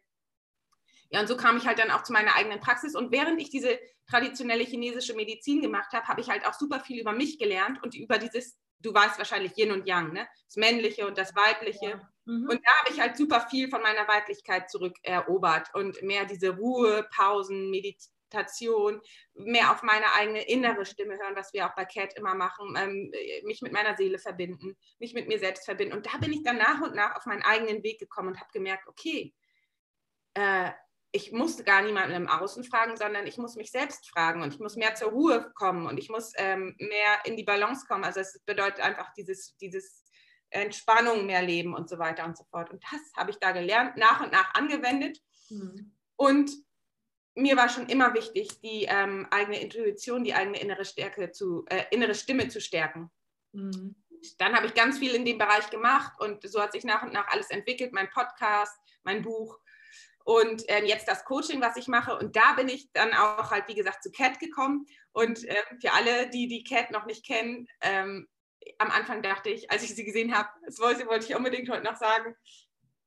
Ja, 1.09 1.19
und 1.19 1.27
so 1.27 1.35
kam 1.35 1.57
ich 1.57 1.65
halt 1.65 1.79
dann 1.79 1.91
auch 1.91 2.03
zu 2.03 2.13
meiner 2.13 2.35
eigenen 2.35 2.59
Praxis. 2.59 2.95
Und 2.95 3.11
während 3.11 3.41
ich 3.41 3.49
diese 3.49 3.79
traditionelle 4.07 4.63
chinesische 4.63 5.15
Medizin 5.15 5.61
gemacht 5.61 5.91
habe, 5.93 6.07
habe 6.07 6.21
ich 6.21 6.29
halt 6.29 6.45
auch 6.45 6.53
super 6.53 6.79
viel 6.79 7.01
über 7.01 7.11
mich 7.11 7.39
gelernt 7.39 7.83
und 7.83 7.95
über 7.95 8.17
dieses, 8.17 8.57
du 8.79 8.93
weißt 8.93 9.17
wahrscheinlich 9.17 9.57
Yin 9.57 9.71
und 9.71 9.87
Yang, 9.87 10.13
ne? 10.13 10.27
das 10.45 10.55
Männliche 10.55 11.07
und 11.07 11.17
das 11.17 11.35
Weibliche. 11.35 11.89
Ja. 11.89 12.09
Mhm. 12.25 12.49
Und 12.49 12.61
da 12.63 12.71
habe 12.79 12.93
ich 12.93 13.01
halt 13.01 13.17
super 13.17 13.41
viel 13.49 13.67
von 13.69 13.81
meiner 13.81 14.07
Weiblichkeit 14.07 14.69
zurückerobert 14.69 15.73
und 15.73 16.01
mehr 16.03 16.25
diese 16.25 16.51
Ruhe, 16.51 17.07
Pausen, 17.11 17.71
Meditation 17.71 18.20
Meditation, 18.31 19.01
mehr 19.33 19.71
auf 19.71 19.83
meine 19.83 20.13
eigene 20.13 20.41
innere 20.47 20.85
Stimme 20.85 21.17
hören, 21.17 21.35
was 21.35 21.53
wir 21.53 21.67
auch 21.67 21.75
bei 21.75 21.85
Cat 21.85 22.13
immer 22.17 22.35
machen, 22.35 22.75
ähm, 22.77 23.11
mich 23.45 23.61
mit 23.61 23.71
meiner 23.71 23.95
Seele 23.95 24.19
verbinden, 24.19 24.77
mich 24.99 25.13
mit 25.13 25.27
mir 25.27 25.39
selbst 25.39 25.65
verbinden. 25.65 25.95
Und 25.95 26.05
da 26.05 26.17
bin 26.17 26.33
ich 26.33 26.43
dann 26.43 26.57
nach 26.57 26.81
und 26.81 26.95
nach 26.95 27.15
auf 27.15 27.25
meinen 27.25 27.43
eigenen 27.43 27.83
Weg 27.83 27.99
gekommen 27.99 28.29
und 28.29 28.39
habe 28.39 28.49
gemerkt, 28.53 28.87
okay, 28.87 29.33
äh, 30.33 30.71
ich 31.13 31.33
muss 31.33 31.63
gar 31.65 31.81
niemanden 31.81 32.15
im 32.15 32.29
Außen 32.29 32.63
fragen, 32.63 32.95
sondern 32.95 33.27
ich 33.27 33.37
muss 33.37 33.55
mich 33.55 33.69
selbst 33.69 34.09
fragen 34.09 34.41
und 34.41 34.53
ich 34.53 34.59
muss 34.61 34.77
mehr 34.77 34.95
zur 34.95 35.09
Ruhe 35.09 35.51
kommen 35.55 35.85
und 35.85 35.97
ich 35.97 36.09
muss 36.09 36.31
ähm, 36.37 36.73
mehr 36.79 37.25
in 37.25 37.35
die 37.35 37.43
Balance 37.43 37.85
kommen. 37.85 38.05
Also 38.05 38.21
es 38.21 38.39
bedeutet 38.45 38.79
einfach 38.79 39.11
dieses, 39.13 39.57
dieses 39.57 40.05
Entspannung 40.49 41.25
mehr 41.25 41.41
leben 41.41 41.73
und 41.75 41.89
so 41.89 41.99
weiter 41.99 42.23
und 42.23 42.37
so 42.37 42.45
fort. 42.45 42.69
Und 42.71 42.81
das 42.83 43.01
habe 43.17 43.31
ich 43.31 43.37
da 43.39 43.51
gelernt, 43.51 43.97
nach 43.97 44.21
und 44.21 44.31
nach 44.31 44.53
angewendet. 44.53 45.17
Mhm. 45.49 45.97
Und 46.15 46.51
mir 47.35 47.55
war 47.57 47.69
schon 47.69 47.87
immer 47.87 48.13
wichtig, 48.13 48.59
die 48.61 48.85
ähm, 48.89 49.27
eigene 49.31 49.61
Intuition, 49.61 50.23
die 50.23 50.33
eigene 50.33 50.59
innere 50.59 50.85
Stärke 50.85 51.31
zu, 51.31 51.65
äh, 51.69 51.83
innere 51.91 52.15
Stimme 52.15 52.47
zu 52.49 52.59
stärken. 52.59 53.09
Mhm. 53.53 53.95
Dann 54.37 54.55
habe 54.55 54.67
ich 54.67 54.73
ganz 54.73 54.99
viel 54.99 55.15
in 55.15 55.25
dem 55.25 55.37
Bereich 55.37 55.69
gemacht 55.69 56.13
und 56.19 56.47
so 56.47 56.61
hat 56.61 56.73
sich 56.73 56.83
nach 56.83 57.03
und 57.03 57.13
nach 57.13 57.27
alles 57.29 57.49
entwickelt, 57.49 57.91
mein 57.93 58.09
Podcast, 58.09 58.77
mein 59.03 59.21
Buch 59.23 59.59
und 60.23 60.63
ähm, 60.67 60.85
jetzt 60.85 61.07
das 61.07 61.25
Coaching, 61.25 61.61
was 61.61 61.77
ich 61.77 61.87
mache. 61.87 62.17
Und 62.17 62.35
da 62.35 62.53
bin 62.53 62.69
ich 62.69 62.91
dann 62.93 63.13
auch 63.13 63.51
halt, 63.51 63.67
wie 63.67 63.75
gesagt, 63.75 64.03
zu 64.03 64.11
Cat 64.11 64.39
gekommen. 64.39 64.85
Und 65.13 65.43
äh, 65.45 65.55
für 65.79 65.93
alle, 65.93 66.29
die 66.29 66.47
die 66.47 66.63
Cat 66.63 66.91
noch 66.91 67.05
nicht 67.05 67.25
kennen, 67.25 67.67
ähm, 67.81 68.27
am 68.77 68.91
Anfang 68.91 69.23
dachte 69.23 69.49
ich, 69.49 69.71
als 69.71 69.83
ich 69.83 69.95
sie 69.95 70.05
gesehen 70.05 70.35
habe, 70.35 70.49
das 70.65 70.79
wollte 70.79 71.25
ich 71.25 71.35
unbedingt 71.35 71.69
heute 71.69 71.83
noch 71.83 71.97
sagen, 71.97 72.35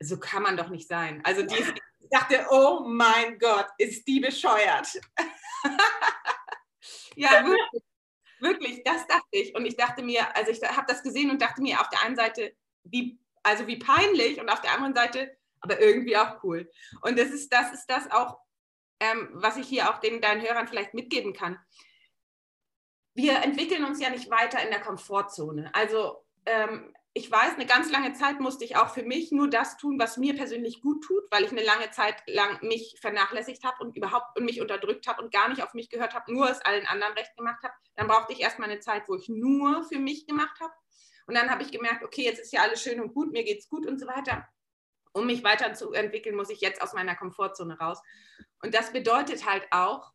so 0.05 0.19
kann 0.19 0.43
man 0.43 0.57
doch 0.57 0.69
nicht 0.69 0.89
sein. 0.89 1.21
Also 1.25 1.43
die 1.43 1.57
ich 1.57 2.09
dachte, 2.11 2.47
oh 2.51 2.85
mein 2.87 3.39
Gott, 3.39 3.67
ist 3.79 4.07
die 4.07 4.21
bescheuert. 4.21 4.89
ja, 7.17 7.45
wirklich. 7.45 7.83
Wirklich, 8.41 8.85
das 8.85 9.07
dachte 9.07 9.27
ich. 9.31 9.55
Und 9.55 9.65
ich 9.65 9.77
dachte 9.77 10.03
mir, 10.03 10.37
also 10.37 10.51
ich 10.51 10.63
habe 10.63 10.87
das 10.87 11.03
gesehen 11.03 11.31
und 11.31 11.41
dachte 11.41 11.63
mir 11.63 11.81
auf 11.81 11.89
der 11.89 12.03
einen 12.03 12.15
Seite, 12.15 12.55
wie, 12.83 13.19
also 13.43 13.67
wie 13.67 13.79
peinlich 13.79 14.39
und 14.39 14.51
auf 14.51 14.61
der 14.61 14.73
anderen 14.73 14.95
Seite, 14.95 15.35
aber 15.61 15.81
irgendwie 15.81 16.17
auch 16.17 16.43
cool. 16.45 16.71
Und 17.01 17.19
das 17.19 17.29
ist 17.29 17.53
das, 17.53 17.73
ist 17.73 17.87
das 17.87 18.11
auch, 18.11 18.39
ähm, 19.01 19.31
was 19.33 19.57
ich 19.57 19.67
hier 19.67 19.91
auch 19.91 19.99
den, 19.99 20.21
deinen 20.21 20.43
Hörern 20.43 20.69
vielleicht 20.69 20.93
mitgeben 20.93 21.33
kann. 21.33 21.59
Wir 23.15 23.43
entwickeln 23.43 23.85
uns 23.85 24.01
ja 24.01 24.11
nicht 24.11 24.31
weiter 24.31 24.63
in 24.63 24.71
der 24.71 24.81
Komfortzone. 24.81 25.75
Also 25.75 26.27
ähm, 26.45 26.95
ich 27.17 27.31
weiß, 27.31 27.55
eine 27.55 27.67
ganz 27.67 27.93
lange 27.93 28.13
Zeit 28.13 28.41
musste 28.41 28.65
ich 28.65 28.77
auch 28.77 28.93
für 28.93 29.05
mich 29.05 29.31
nur 29.31 29.49
das 29.49 29.77
tun, 29.77 30.01
was 30.01 30.17
mir 30.17 30.35
persönlich 30.35 30.83
gut 30.83 31.05
tut, 31.05 31.23
weil 31.31 31.45
ich 31.45 31.53
eine 31.53 31.63
lange 31.63 31.89
Zeit 31.91 32.21
lang 32.27 32.61
mich 32.61 32.97
vernachlässigt 33.01 33.63
habe 33.63 33.85
und 33.85 33.97
überhaupt 33.97 34.39
mich 34.41 34.61
unterdrückt 34.61 35.07
habe 35.07 35.23
und 35.23 35.33
gar 35.33 35.49
nicht 35.49 35.63
auf 35.63 35.75
mich 35.75 35.91
gehört 35.91 36.13
habe, 36.13 36.33
nur 36.33 36.51
es 36.51 36.61
allen 36.63 36.87
anderen 36.89 37.15
recht 37.15 37.37
gemacht 37.37 37.63
habe. 37.63 37.73
Dann 37.95 38.09
brauchte 38.09 38.33
ich 38.33 38.41
erstmal 38.41 38.69
eine 38.69 38.81
Zeit, 38.81 39.09
wo 39.09 39.15
ich 39.15 39.29
nur 39.29 39.85
für 39.85 40.01
mich 40.01 40.27
gemacht 40.27 40.59
habe. 40.61 40.73
Und 41.27 41.35
dann 41.37 41.51
habe 41.51 41.63
ich 41.63 41.71
gemerkt, 41.71 42.03
okay, 42.03 42.25
jetzt 42.25 42.41
ist 42.41 42.53
ja 42.53 42.63
alles 42.63 42.83
schön 42.83 43.01
und 43.01 43.15
gut, 43.15 43.31
mir 43.31 43.45
geht 43.45 43.61
es 43.61 43.69
gut 43.69 43.87
und 43.87 44.01
so 44.01 44.09
weiter. 44.09 44.49
Um 45.13 45.27
mich 45.27 45.45
weiterzuentwickeln, 45.45 46.35
muss 46.35 46.51
ich 46.51 46.61
jetzt 46.61 46.83
aus 46.83 46.95
meiner 46.95 47.15
Komfortzone 47.15 47.79
raus. 47.79 48.03
Und 48.61 48.75
das 48.75 48.93
bedeutet 48.93 49.49
halt 49.49 49.69
auch, 49.71 50.13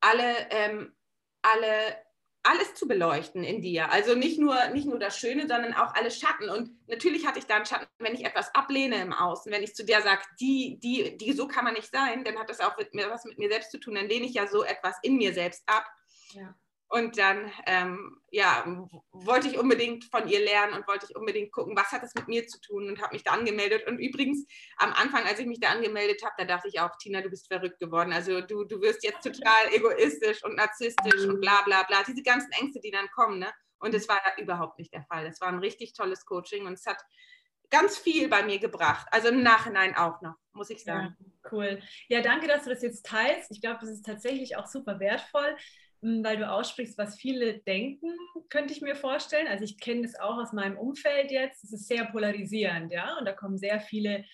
alle, 0.00 0.48
ähm, 0.50 0.94
alle 1.42 1.96
alles 2.44 2.74
zu 2.74 2.86
beleuchten 2.86 3.42
in 3.42 3.62
dir. 3.62 3.90
Also 3.90 4.14
nicht 4.14 4.38
nur, 4.38 4.66
nicht 4.68 4.86
nur 4.86 4.98
das 4.98 5.18
Schöne, 5.18 5.48
sondern 5.48 5.74
auch 5.74 5.94
alle 5.94 6.10
Schatten. 6.10 6.48
Und 6.50 6.70
natürlich 6.88 7.26
hatte 7.26 7.38
ich 7.38 7.46
da 7.46 7.56
einen 7.56 7.66
Schatten, 7.66 7.86
wenn 7.98 8.14
ich 8.14 8.24
etwas 8.24 8.54
ablehne 8.54 9.00
im 9.00 9.12
Außen, 9.12 9.50
wenn 9.50 9.62
ich 9.62 9.74
zu 9.74 9.84
dir 9.84 10.02
sage, 10.02 10.22
die, 10.38 10.78
die, 10.78 11.16
die, 11.16 11.32
so 11.32 11.48
kann 11.48 11.64
man 11.64 11.74
nicht 11.74 11.90
sein, 11.90 12.22
dann 12.22 12.38
hat 12.38 12.50
das 12.50 12.60
auch 12.60 12.76
mit 12.76 12.94
mir, 12.94 13.10
was 13.10 13.24
mit 13.24 13.38
mir 13.38 13.48
selbst 13.48 13.70
zu 13.70 13.80
tun. 13.80 13.94
Dann 13.94 14.08
lehne 14.08 14.26
ich 14.26 14.34
ja 14.34 14.46
so 14.46 14.62
etwas 14.62 14.96
in 15.02 15.16
mir 15.16 15.32
selbst 15.32 15.62
ab. 15.66 15.86
Ja. 16.32 16.54
Und 16.88 17.18
dann, 17.18 17.50
ähm, 17.66 18.20
ja, 18.30 18.64
wollte 19.10 19.48
ich 19.48 19.58
unbedingt 19.58 20.04
von 20.04 20.28
ihr 20.28 20.38
lernen 20.38 20.74
und 20.74 20.86
wollte 20.86 21.06
ich 21.08 21.16
unbedingt 21.16 21.50
gucken, 21.50 21.76
was 21.76 21.90
hat 21.90 22.02
das 22.02 22.14
mit 22.14 22.28
mir 22.28 22.46
zu 22.46 22.60
tun 22.60 22.88
und 22.88 23.00
habe 23.00 23.14
mich 23.14 23.24
da 23.24 23.32
angemeldet. 23.32 23.86
Und 23.86 23.98
übrigens, 23.98 24.46
am 24.76 24.92
Anfang, 24.92 25.24
als 25.24 25.40
ich 25.40 25.46
mich 25.46 25.60
da 25.60 25.70
angemeldet 25.70 26.22
habe, 26.24 26.34
da 26.38 26.44
dachte 26.44 26.68
ich 26.68 26.80
auch, 26.80 26.96
Tina, 27.00 27.20
du 27.20 27.30
bist 27.30 27.48
verrückt 27.48 27.80
geworden. 27.80 28.12
Also 28.12 28.42
du, 28.42 28.64
du 28.64 28.80
wirst 28.80 29.02
jetzt 29.02 29.22
total 29.22 29.72
egoistisch 29.72 30.44
und 30.44 30.56
narzisstisch 30.56 31.24
und 31.24 31.40
bla 31.40 31.62
bla 31.62 31.82
bla. 31.84 32.02
Diese 32.06 32.22
ganzen 32.22 32.52
Ängste, 32.52 32.80
die 32.80 32.90
dann 32.90 33.08
kommen. 33.10 33.38
Ne? 33.38 33.50
Und 33.78 33.94
es 33.94 34.08
war 34.08 34.20
ja 34.24 34.42
überhaupt 34.42 34.78
nicht 34.78 34.92
der 34.92 35.02
Fall. 35.02 35.26
Es 35.26 35.40
war 35.40 35.48
ein 35.48 35.58
richtig 35.58 35.94
tolles 35.94 36.24
Coaching 36.24 36.66
und 36.66 36.74
es 36.74 36.86
hat 36.86 36.98
ganz 37.70 37.98
viel 37.98 38.28
bei 38.28 38.42
mir 38.42 38.58
gebracht. 38.58 39.06
Also 39.10 39.28
im 39.28 39.42
Nachhinein 39.42 39.96
auch 39.96 40.20
noch, 40.22 40.34
muss 40.52 40.70
ich 40.70 40.84
sagen. 40.84 41.16
Ja, 41.18 41.50
cool. 41.50 41.82
Ja, 42.08 42.20
danke, 42.20 42.46
dass 42.46 42.64
du 42.64 42.70
das 42.70 42.82
jetzt 42.82 43.06
teilst. 43.06 43.50
Ich 43.50 43.60
glaube, 43.60 43.78
das 43.80 43.90
ist 43.90 44.06
tatsächlich 44.06 44.56
auch 44.56 44.66
super 44.66 45.00
wertvoll. 45.00 45.56
Hm, 46.04 46.22
weil 46.22 46.36
du 46.36 46.48
aussprichst, 46.48 46.98
was 46.98 47.16
viele 47.16 47.60
denken, 47.60 48.14
könnte 48.50 48.74
ich 48.74 48.82
mir 48.82 48.94
vorstellen. 48.94 49.48
Also 49.48 49.64
ich 49.64 49.80
kenne 49.80 50.02
das 50.02 50.20
auch 50.20 50.36
aus 50.36 50.52
meinem 50.52 50.76
Umfeld 50.76 51.30
jetzt. 51.30 51.64
Es 51.64 51.72
ist 51.72 51.88
sehr 51.88 52.04
polarisierend, 52.04 52.92
ja, 52.92 53.16
und 53.18 53.24
da 53.24 53.32
kommen 53.32 53.56
sehr 53.56 53.80
viele 53.80 54.26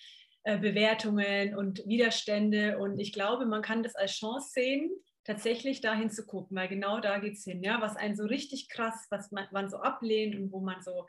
äh, 0.43 0.57
Bewertungen 0.57 1.55
und 1.55 1.81
Widerstände. 1.87 2.77
Und 2.77 2.99
ich 2.99 3.13
glaube, 3.13 3.45
man 3.45 3.61
kann 3.61 3.83
das 3.83 3.95
als 3.95 4.11
Chance 4.11 4.49
sehen, 4.51 4.91
tatsächlich 5.23 5.79
dahin 5.79 6.09
zu 6.09 6.25
gucken, 6.25 6.57
weil 6.57 6.67
genau 6.67 6.99
da 6.99 7.19
geht 7.19 7.35
es 7.35 7.45
hin, 7.45 7.63
ja, 7.63 7.79
was 7.79 7.95
einen 7.95 8.17
so 8.17 8.25
richtig 8.25 8.67
krass, 8.67 9.07
was 9.09 9.31
man, 9.31 9.47
man 9.53 9.69
so 9.69 9.77
ablehnt 9.77 10.35
und 10.35 10.51
wo 10.51 10.59
man 10.59 10.81
so 10.81 11.07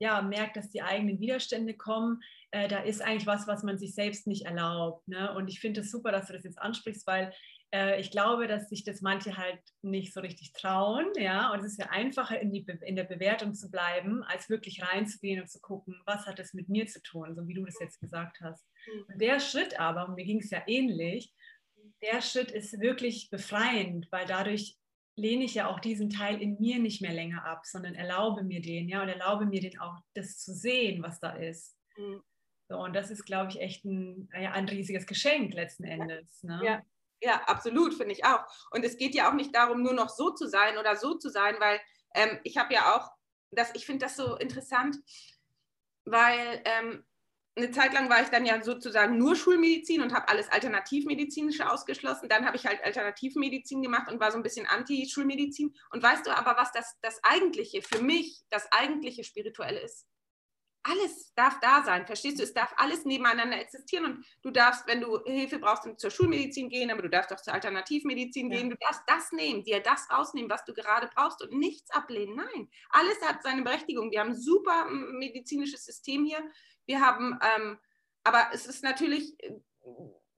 ja, 0.00 0.20
merkt, 0.20 0.56
dass 0.56 0.70
die 0.70 0.82
eigenen 0.82 1.20
Widerstände 1.20 1.72
kommen, 1.74 2.20
äh, 2.50 2.68
da 2.68 2.80
ist 2.80 3.00
eigentlich 3.00 3.26
was, 3.26 3.46
was 3.46 3.62
man 3.62 3.78
sich 3.78 3.94
selbst 3.94 4.26
nicht 4.26 4.44
erlaubt. 4.44 5.06
Ne? 5.08 5.34
Und 5.34 5.48
ich 5.48 5.60
finde 5.60 5.80
es 5.80 5.90
super, 5.90 6.12
dass 6.12 6.26
du 6.26 6.34
das 6.34 6.44
jetzt 6.44 6.58
ansprichst, 6.58 7.06
weil 7.06 7.32
äh, 7.74 8.00
ich 8.00 8.12
glaube, 8.12 8.46
dass 8.46 8.68
sich 8.68 8.84
das 8.84 9.00
manche 9.00 9.36
halt 9.36 9.60
nicht 9.82 10.14
so 10.14 10.20
richtig 10.20 10.52
trauen, 10.52 11.06
ja, 11.16 11.52
und 11.52 11.60
es 11.60 11.72
ist 11.72 11.78
ja 11.78 11.90
einfacher 11.90 12.40
in, 12.40 12.52
die, 12.52 12.64
in 12.82 12.94
der 12.94 13.04
Bewertung 13.04 13.52
zu 13.52 13.68
bleiben, 13.68 14.22
als 14.22 14.48
wirklich 14.48 14.80
reinzugehen 14.82 15.40
und 15.40 15.48
zu 15.48 15.60
gucken, 15.60 16.00
was 16.06 16.26
hat 16.26 16.38
das 16.38 16.54
mit 16.54 16.68
mir 16.68 16.86
zu 16.86 17.02
tun, 17.02 17.34
so 17.34 17.48
wie 17.48 17.54
du 17.54 17.64
das 17.64 17.80
jetzt 17.80 18.00
gesagt 18.00 18.40
hast. 18.40 18.64
Mhm. 18.86 19.04
Und 19.12 19.20
der 19.20 19.40
Schritt 19.40 19.80
aber, 19.80 20.08
und 20.08 20.14
mir 20.14 20.24
ging 20.24 20.38
es 20.38 20.50
ja 20.50 20.62
ähnlich, 20.68 21.32
der 22.00 22.22
Schritt 22.22 22.52
ist 22.52 22.80
wirklich 22.80 23.28
befreiend, 23.30 24.06
weil 24.10 24.26
dadurch 24.26 24.76
lehne 25.16 25.44
ich 25.44 25.54
ja 25.54 25.68
auch 25.68 25.80
diesen 25.80 26.10
Teil 26.10 26.40
in 26.40 26.56
mir 26.60 26.78
nicht 26.78 27.02
mehr 27.02 27.12
länger 27.12 27.44
ab, 27.44 27.66
sondern 27.66 27.94
erlaube 27.94 28.44
mir 28.44 28.60
den, 28.60 28.88
ja, 28.88 29.02
und 29.02 29.08
erlaube 29.08 29.46
mir 29.46 29.60
den 29.60 29.78
auch, 29.80 29.96
das 30.14 30.38
zu 30.38 30.54
sehen, 30.54 31.02
was 31.02 31.18
da 31.18 31.30
ist. 31.30 31.76
Mhm. 31.96 32.22
So, 32.68 32.78
und 32.78 32.94
das 32.94 33.10
ist, 33.10 33.24
glaube 33.24 33.50
ich, 33.50 33.60
echt 33.60 33.84
ein, 33.84 34.28
ja, 34.32 34.52
ein 34.52 34.68
riesiges 34.68 35.06
Geschenk 35.06 35.52
letzten 35.54 35.84
Endes. 35.84 36.42
Ne? 36.42 36.60
Ja. 36.64 36.82
Ja, 37.20 37.42
absolut, 37.46 37.94
finde 37.94 38.12
ich 38.12 38.24
auch. 38.24 38.44
Und 38.70 38.84
es 38.84 38.96
geht 38.96 39.14
ja 39.14 39.28
auch 39.28 39.34
nicht 39.34 39.54
darum, 39.54 39.82
nur 39.82 39.94
noch 39.94 40.08
so 40.08 40.30
zu 40.30 40.46
sein 40.46 40.78
oder 40.78 40.96
so 40.96 41.14
zu 41.14 41.30
sein, 41.30 41.56
weil 41.58 41.80
ähm, 42.14 42.38
ich 42.44 42.56
habe 42.56 42.74
ja 42.74 42.94
auch, 42.94 43.10
das, 43.50 43.70
ich 43.74 43.86
finde 43.86 44.06
das 44.06 44.16
so 44.16 44.36
interessant, 44.36 44.96
weil 46.04 46.62
ähm, 46.64 47.04
eine 47.56 47.70
Zeit 47.70 47.92
lang 47.94 48.10
war 48.10 48.20
ich 48.20 48.28
dann 48.28 48.44
ja 48.44 48.60
sozusagen 48.62 49.16
nur 49.16 49.36
Schulmedizin 49.36 50.02
und 50.02 50.12
habe 50.12 50.28
alles 50.28 50.50
Alternativmedizinische 50.50 51.70
ausgeschlossen. 51.70 52.28
Dann 52.28 52.46
habe 52.46 52.56
ich 52.56 52.66
halt 52.66 52.82
Alternativmedizin 52.82 53.80
gemacht 53.80 54.10
und 54.10 54.18
war 54.18 54.32
so 54.32 54.38
ein 54.38 54.42
bisschen 54.42 54.66
Anti-Schulmedizin. 54.66 55.72
Und 55.90 56.02
weißt 56.02 56.26
du 56.26 56.36
aber, 56.36 56.56
was 56.56 56.72
das, 56.72 56.98
das 57.00 57.22
eigentliche, 57.22 57.80
für 57.82 58.02
mich, 58.02 58.42
das 58.50 58.70
eigentliche 58.72 59.22
Spirituelle 59.22 59.80
ist? 59.80 60.06
Alles 60.86 61.32
darf 61.34 61.58
da 61.60 61.82
sein, 61.82 62.06
verstehst 62.06 62.38
du? 62.38 62.42
Es 62.42 62.52
darf 62.52 62.74
alles 62.76 63.04
nebeneinander 63.04 63.58
existieren 63.58 64.04
und 64.04 64.26
du 64.42 64.50
darfst, 64.50 64.86
wenn 64.86 65.00
du 65.00 65.18
Hilfe 65.24 65.58
brauchst, 65.58 65.88
zur 65.98 66.10
Schulmedizin 66.10 66.68
gehen, 66.68 66.90
aber 66.90 67.02
du 67.02 67.08
darfst 67.08 67.32
auch 67.32 67.40
zur 67.40 67.54
Alternativmedizin 67.54 68.50
ja. 68.50 68.58
gehen. 68.58 68.70
Du 68.70 68.76
darfst 68.76 69.02
das 69.06 69.32
nehmen, 69.32 69.64
dir 69.64 69.80
das 69.80 70.08
rausnehmen, 70.10 70.50
was 70.50 70.64
du 70.64 70.74
gerade 70.74 71.10
brauchst 71.14 71.42
und 71.42 71.52
nichts 71.58 71.90
ablehnen. 71.90 72.36
Nein, 72.36 72.68
alles 72.90 73.20
hat 73.22 73.42
seine 73.42 73.62
Berechtigung. 73.62 74.10
Wir 74.10 74.20
haben 74.20 74.30
ein 74.30 74.40
super 74.40 74.84
medizinisches 74.90 75.84
System 75.84 76.24
hier 76.24 76.42
wir 76.86 77.00
haben, 77.00 77.38
ähm, 77.42 77.78
aber 78.24 78.48
es 78.52 78.66
ist 78.66 78.82
natürlich, 78.82 79.36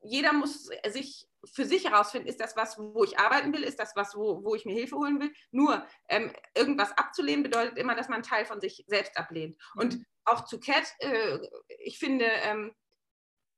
jeder 0.02 0.32
muss 0.32 0.70
sich 0.88 1.28
für 1.44 1.64
sich 1.64 1.84
herausfinden, 1.84 2.28
ist 2.28 2.40
das 2.40 2.56
was, 2.56 2.76
wo 2.78 3.04
ich 3.04 3.18
arbeiten 3.18 3.52
will, 3.52 3.62
ist 3.62 3.78
das 3.78 3.94
was, 3.94 4.16
wo, 4.16 4.42
wo 4.42 4.54
ich 4.54 4.64
mir 4.64 4.74
Hilfe 4.74 4.96
holen 4.96 5.20
will. 5.20 5.32
Nur 5.52 5.86
ähm, 6.08 6.32
irgendwas 6.56 6.92
abzulehnen 6.92 7.44
bedeutet 7.44 7.78
immer, 7.78 7.94
dass 7.94 8.08
man 8.08 8.16
einen 8.16 8.24
Teil 8.24 8.46
von 8.46 8.60
sich 8.60 8.84
selbst 8.88 9.16
ablehnt. 9.16 9.56
Mhm. 9.74 9.80
Und 9.80 10.06
auch 10.26 10.44
zu 10.44 10.60
Cat, 10.60 10.84
äh, 10.98 11.38
ich 11.78 11.98
finde, 11.98 12.26
ähm, 12.26 12.74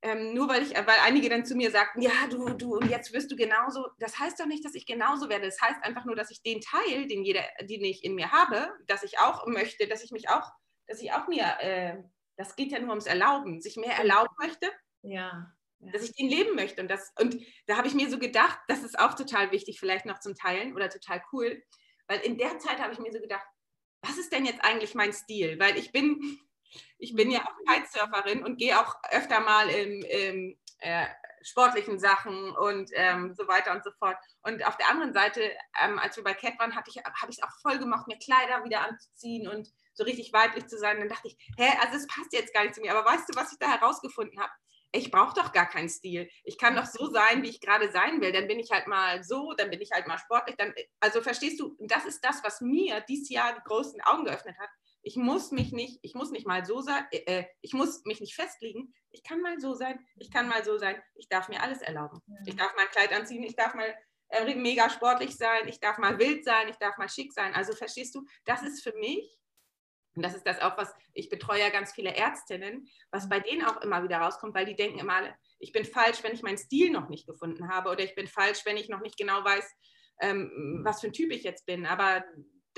ähm, 0.02 0.32
nur 0.32 0.48
weil 0.48 0.62
ich, 0.62 0.74
weil 0.74 0.98
einige 1.02 1.28
dann 1.28 1.44
zu 1.44 1.56
mir 1.56 1.72
sagten, 1.72 2.00
ja, 2.00 2.28
du, 2.30 2.50
du, 2.50 2.80
jetzt 2.82 3.12
wirst 3.12 3.32
du 3.32 3.36
genauso, 3.36 3.88
das 3.98 4.18
heißt 4.18 4.38
doch 4.38 4.46
nicht, 4.46 4.64
dass 4.64 4.74
ich 4.74 4.86
genauso 4.86 5.28
werde. 5.28 5.46
Das 5.46 5.60
heißt 5.60 5.82
einfach 5.82 6.04
nur, 6.04 6.14
dass 6.14 6.30
ich 6.30 6.40
den 6.42 6.60
Teil, 6.60 7.08
den 7.08 7.24
jeder, 7.24 7.42
den 7.62 7.82
ich 7.82 8.04
in 8.04 8.14
mir 8.14 8.30
habe, 8.30 8.72
dass 8.86 9.02
ich 9.02 9.18
auch 9.18 9.46
möchte, 9.46 9.88
dass 9.88 10.04
ich 10.04 10.12
mich 10.12 10.28
auch, 10.28 10.52
dass 10.86 11.02
ich 11.02 11.12
auch 11.12 11.26
mir 11.26 11.44
äh, 11.60 12.02
das 12.38 12.54
geht 12.54 12.70
ja 12.70 12.78
nur 12.78 12.90
ums 12.90 13.06
Erlauben, 13.06 13.60
sich 13.60 13.76
mehr 13.76 13.96
erlauben 13.98 14.34
möchte. 14.38 14.70
Ja. 15.02 15.52
ja. 15.80 15.92
Dass 15.92 16.02
ich 16.04 16.12
den 16.12 16.28
leben 16.28 16.54
möchte. 16.54 16.80
Und, 16.80 16.88
das, 16.88 17.12
und 17.18 17.36
da 17.66 17.76
habe 17.76 17.88
ich 17.88 17.94
mir 17.94 18.08
so 18.08 18.18
gedacht, 18.18 18.58
das 18.68 18.84
ist 18.84 18.98
auch 18.98 19.14
total 19.14 19.50
wichtig, 19.50 19.80
vielleicht 19.80 20.06
noch 20.06 20.20
zum 20.20 20.34
Teilen 20.34 20.74
oder 20.74 20.88
total 20.88 21.20
cool. 21.32 21.62
Weil 22.06 22.20
in 22.20 22.38
der 22.38 22.58
Zeit 22.60 22.78
habe 22.78 22.92
ich 22.92 23.00
mir 23.00 23.12
so 23.12 23.20
gedacht, 23.20 23.44
was 24.02 24.16
ist 24.16 24.32
denn 24.32 24.46
jetzt 24.46 24.64
eigentlich 24.64 24.94
mein 24.94 25.12
Stil? 25.12 25.58
Weil 25.58 25.76
ich 25.76 25.90
bin, 25.90 26.38
ich 26.98 27.14
bin 27.14 27.30
ja 27.30 27.40
auch 27.40 27.72
Kitesurferin 27.74 28.44
und 28.44 28.58
gehe 28.58 28.78
auch 28.78 28.96
öfter 29.10 29.40
mal 29.40 29.68
im, 29.68 30.02
im 30.02 30.58
äh, 30.78 31.06
sportlichen 31.42 31.98
Sachen 31.98 32.50
und 32.56 32.90
ähm, 32.94 33.34
so 33.34 33.46
weiter 33.48 33.72
und 33.72 33.84
so 33.84 33.90
fort. 33.98 34.16
Und 34.42 34.66
auf 34.66 34.76
der 34.76 34.90
anderen 34.90 35.12
Seite, 35.12 35.50
ähm, 35.82 35.98
als 35.98 36.16
wir 36.16 36.24
bei 36.24 36.34
Cat 36.34 36.58
waren, 36.58 36.74
habe 36.74 36.88
ich 36.88 36.96
es 36.96 37.42
auch 37.42 37.60
voll 37.62 37.78
gemacht, 37.78 38.06
mir 38.06 38.18
Kleider 38.18 38.64
wieder 38.64 38.82
anzuziehen 38.88 39.48
und 39.48 39.68
so 39.94 40.04
richtig 40.04 40.32
weiblich 40.32 40.66
zu 40.66 40.78
sein. 40.78 40.98
Dann 40.98 41.08
dachte 41.08 41.28
ich, 41.28 41.36
hä, 41.56 41.68
also 41.82 41.96
es 41.96 42.06
passt 42.06 42.32
jetzt 42.32 42.54
gar 42.54 42.62
nicht 42.62 42.74
zu 42.74 42.80
mir. 42.80 42.96
Aber 42.96 43.08
weißt 43.08 43.28
du, 43.28 43.36
was 43.36 43.52
ich 43.52 43.58
da 43.58 43.68
herausgefunden 43.68 44.40
habe? 44.40 44.52
Ich 44.90 45.10
brauche 45.10 45.34
doch 45.34 45.52
gar 45.52 45.68
keinen 45.68 45.90
Stil. 45.90 46.30
Ich 46.44 46.56
kann 46.56 46.74
doch 46.74 46.86
so 46.86 47.10
sein, 47.10 47.42
wie 47.42 47.50
ich 47.50 47.60
gerade 47.60 47.90
sein 47.90 48.22
will. 48.22 48.32
Dann 48.32 48.48
bin 48.48 48.58
ich 48.58 48.70
halt 48.70 48.86
mal 48.86 49.22
so, 49.22 49.52
dann 49.52 49.68
bin 49.70 49.82
ich 49.82 49.90
halt 49.92 50.06
mal 50.06 50.18
sportlich. 50.18 50.56
Dann, 50.56 50.72
also 51.00 51.20
verstehst 51.20 51.60
du, 51.60 51.76
das 51.80 52.06
ist 52.06 52.24
das, 52.24 52.42
was 52.42 52.62
mir 52.62 53.02
dieses 53.02 53.28
Jahr 53.28 53.54
die 53.54 53.64
großen 53.64 54.00
Augen 54.02 54.24
geöffnet 54.24 54.56
hat. 54.58 54.70
Ich 55.08 55.16
muss 55.16 55.52
mich 55.52 55.72
nicht, 55.72 56.00
ich 56.02 56.14
muss 56.14 56.30
nicht 56.30 56.46
mal 56.46 56.66
so 56.66 56.82
sein, 56.82 57.06
äh, 57.12 57.38
äh, 57.38 57.44
ich 57.62 57.72
muss 57.72 58.04
mich 58.04 58.20
nicht 58.20 58.34
festlegen. 58.34 58.92
Ich 59.10 59.24
kann 59.24 59.40
mal 59.40 59.58
so 59.58 59.72
sein, 59.72 59.98
ich 60.16 60.30
kann 60.30 60.46
mal 60.46 60.62
so 60.62 60.76
sein. 60.76 61.02
Ich 61.14 61.30
darf 61.30 61.48
mir 61.48 61.62
alles 61.62 61.80
erlauben. 61.80 62.20
Ich 62.44 62.56
darf 62.56 62.76
mal 62.76 62.82
ein 62.82 62.90
Kleid 62.90 63.14
anziehen, 63.14 63.42
ich 63.42 63.56
darf 63.56 63.72
mal 63.72 63.96
äh, 64.28 64.54
mega 64.54 64.90
sportlich 64.90 65.34
sein, 65.34 65.66
ich 65.66 65.80
darf 65.80 65.96
mal 65.96 66.18
wild 66.18 66.44
sein, 66.44 66.68
ich 66.68 66.76
darf 66.76 66.98
mal 66.98 67.08
schick 67.08 67.32
sein. 67.32 67.54
Also 67.54 67.72
verstehst 67.72 68.14
du, 68.14 68.26
das 68.44 68.62
ist 68.62 68.82
für 68.82 68.92
mich 68.98 69.38
und 70.14 70.22
das 70.22 70.34
ist 70.34 70.46
das 70.46 70.60
auch, 70.60 70.76
was 70.76 70.94
ich 71.14 71.30
betreue 71.30 71.60
ja 71.60 71.70
ganz 71.70 71.92
viele 71.94 72.14
Ärztinnen, 72.14 72.86
was 73.10 73.30
bei 73.30 73.40
denen 73.40 73.64
auch 73.64 73.80
immer 73.80 74.02
wieder 74.02 74.18
rauskommt, 74.18 74.54
weil 74.54 74.66
die 74.66 74.76
denken 74.76 74.98
immer, 74.98 75.22
ich 75.58 75.72
bin 75.72 75.86
falsch, 75.86 76.22
wenn 76.22 76.34
ich 76.34 76.42
meinen 76.42 76.58
Stil 76.58 76.90
noch 76.90 77.08
nicht 77.08 77.26
gefunden 77.26 77.70
habe 77.70 77.88
oder 77.88 78.04
ich 78.04 78.14
bin 78.14 78.26
falsch, 78.26 78.66
wenn 78.66 78.76
ich 78.76 78.90
noch 78.90 79.00
nicht 79.00 79.16
genau 79.16 79.42
weiß, 79.42 79.64
ähm, 80.20 80.82
was 80.84 81.00
für 81.00 81.06
ein 81.06 81.14
Typ 81.14 81.32
ich 81.32 81.44
jetzt 81.44 81.64
bin. 81.64 81.86
Aber 81.86 82.22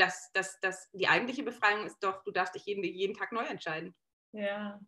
das, 0.01 0.31
das, 0.33 0.59
das, 0.61 0.91
die 0.93 1.09
eigentliche 1.09 1.43
Befreiung 1.43 1.87
ist 1.87 1.99
doch, 2.01 2.23
du 2.25 2.31
darfst 2.31 2.55
dich 2.55 2.65
jeden, 2.65 2.83
jeden 2.83 3.15
Tag 3.15 3.33
neu 3.33 3.45
entscheiden. 3.45 3.95
Ja. 4.33 4.81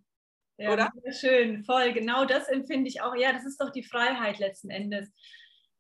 Ja, 0.59 0.73
Oder? 0.73 0.93
Sehr 1.03 1.13
schön, 1.13 1.65
voll. 1.65 1.93
Genau 1.93 2.25
das 2.25 2.49
empfinde 2.49 2.89
ich 2.89 3.01
auch. 3.01 3.17
Ja, 3.17 3.33
das 3.33 3.45
ist 3.45 3.61
doch 3.61 3.71
die 3.71 3.83
Freiheit 3.83 4.39
letzten 4.39 4.71
Endes. 4.71 5.11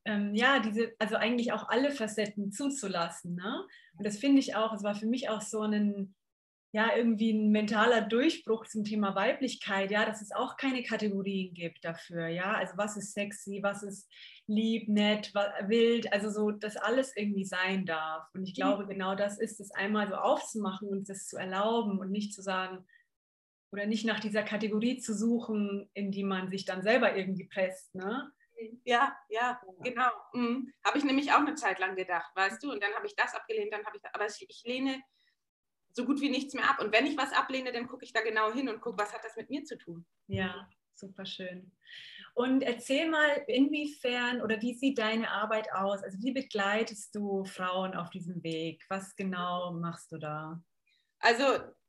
Ähm, 0.04 0.34
ja, 0.34 0.58
diese, 0.58 0.92
also 0.98 1.16
eigentlich 1.16 1.52
auch 1.52 1.68
alle 1.68 1.92
Facetten 1.92 2.52
zuzulassen. 2.52 3.36
Ne? 3.36 3.66
Und 3.96 4.06
das 4.06 4.18
finde 4.18 4.40
ich 4.40 4.56
auch, 4.56 4.72
es 4.72 4.82
war 4.82 4.94
für 4.94 5.06
mich 5.06 5.28
auch 5.28 5.40
so 5.40 5.60
ein, 5.62 6.14
ja, 6.72 6.96
irgendwie 6.96 7.32
ein 7.32 7.50
mentaler 7.50 8.00
Durchbruch 8.00 8.66
zum 8.66 8.82
Thema 8.82 9.14
Weiblichkeit, 9.14 9.90
ja, 9.90 10.06
dass 10.06 10.22
es 10.22 10.32
auch 10.32 10.56
keine 10.56 10.82
Kategorien 10.82 11.52
gibt 11.52 11.84
dafür, 11.84 12.28
ja, 12.28 12.54
also 12.54 12.72
was 12.78 12.96
ist 12.96 13.12
sexy, 13.12 13.60
was 13.62 13.82
ist 13.82 14.08
lieb, 14.46 14.88
nett, 14.88 15.32
wild, 15.34 16.12
also 16.12 16.30
so, 16.30 16.50
dass 16.50 16.76
alles 16.76 17.16
irgendwie 17.16 17.44
sein 17.44 17.86
darf. 17.86 18.28
Und 18.34 18.44
ich 18.46 18.54
glaube, 18.54 18.86
genau 18.86 19.14
das 19.14 19.38
ist 19.38 19.60
es, 19.60 19.70
einmal 19.70 20.08
so 20.08 20.14
aufzumachen 20.14 20.88
und 20.88 21.08
das 21.08 21.26
zu 21.26 21.36
erlauben 21.36 21.98
und 21.98 22.10
nicht 22.10 22.34
zu 22.34 22.42
sagen, 22.42 22.84
oder 23.72 23.86
nicht 23.86 24.04
nach 24.04 24.20
dieser 24.20 24.42
Kategorie 24.42 24.98
zu 24.98 25.14
suchen, 25.14 25.88
in 25.94 26.12
die 26.12 26.24
man 26.24 26.50
sich 26.50 26.64
dann 26.64 26.82
selber 26.82 27.16
irgendwie 27.16 27.46
presst, 27.46 27.94
ne? 27.94 28.30
Ja, 28.84 29.16
ja, 29.28 29.60
genau. 29.82 30.10
Mhm. 30.34 30.72
Habe 30.84 30.98
ich 30.98 31.04
nämlich 31.04 31.32
auch 31.32 31.38
eine 31.38 31.54
Zeit 31.54 31.78
lang 31.78 31.96
gedacht, 31.96 32.30
weißt 32.36 32.62
du? 32.62 32.70
Und 32.70 32.82
dann 32.82 32.92
habe 32.94 33.06
ich 33.06 33.16
das 33.16 33.34
abgelehnt, 33.34 33.72
dann 33.72 33.84
habe 33.84 33.96
ich, 33.96 34.02
aber 34.12 34.26
ich, 34.26 34.46
ich 34.48 34.62
lehne 34.64 35.02
so 35.92 36.04
gut 36.04 36.20
wie 36.20 36.30
nichts 36.30 36.54
mehr 36.54 36.68
ab. 36.68 36.80
Und 36.80 36.92
wenn 36.92 37.06
ich 37.06 37.16
was 37.16 37.32
ablehne, 37.32 37.72
dann 37.72 37.88
gucke 37.88 38.04
ich 38.04 38.12
da 38.12 38.20
genau 38.20 38.52
hin 38.52 38.68
und 38.68 38.80
gucke, 38.80 38.98
was 38.98 39.12
hat 39.12 39.24
das 39.24 39.36
mit 39.36 39.50
mir 39.50 39.64
zu 39.64 39.76
tun. 39.78 40.06
Ja, 40.26 40.68
super 40.94 41.24
schön. 41.24 41.72
Und 42.34 42.62
erzähl 42.62 43.10
mal, 43.10 43.44
inwiefern 43.46 44.40
oder 44.40 44.60
wie 44.62 44.74
sieht 44.74 44.98
deine 44.98 45.30
Arbeit 45.30 45.70
aus? 45.74 46.02
Also 46.02 46.18
wie 46.22 46.32
begleitest 46.32 47.14
du 47.14 47.44
Frauen 47.44 47.94
auf 47.94 48.08
diesem 48.08 48.42
Weg? 48.42 48.82
Was 48.88 49.14
genau 49.16 49.72
machst 49.72 50.12
du 50.12 50.18
da? 50.18 50.62
Also 51.20 51.44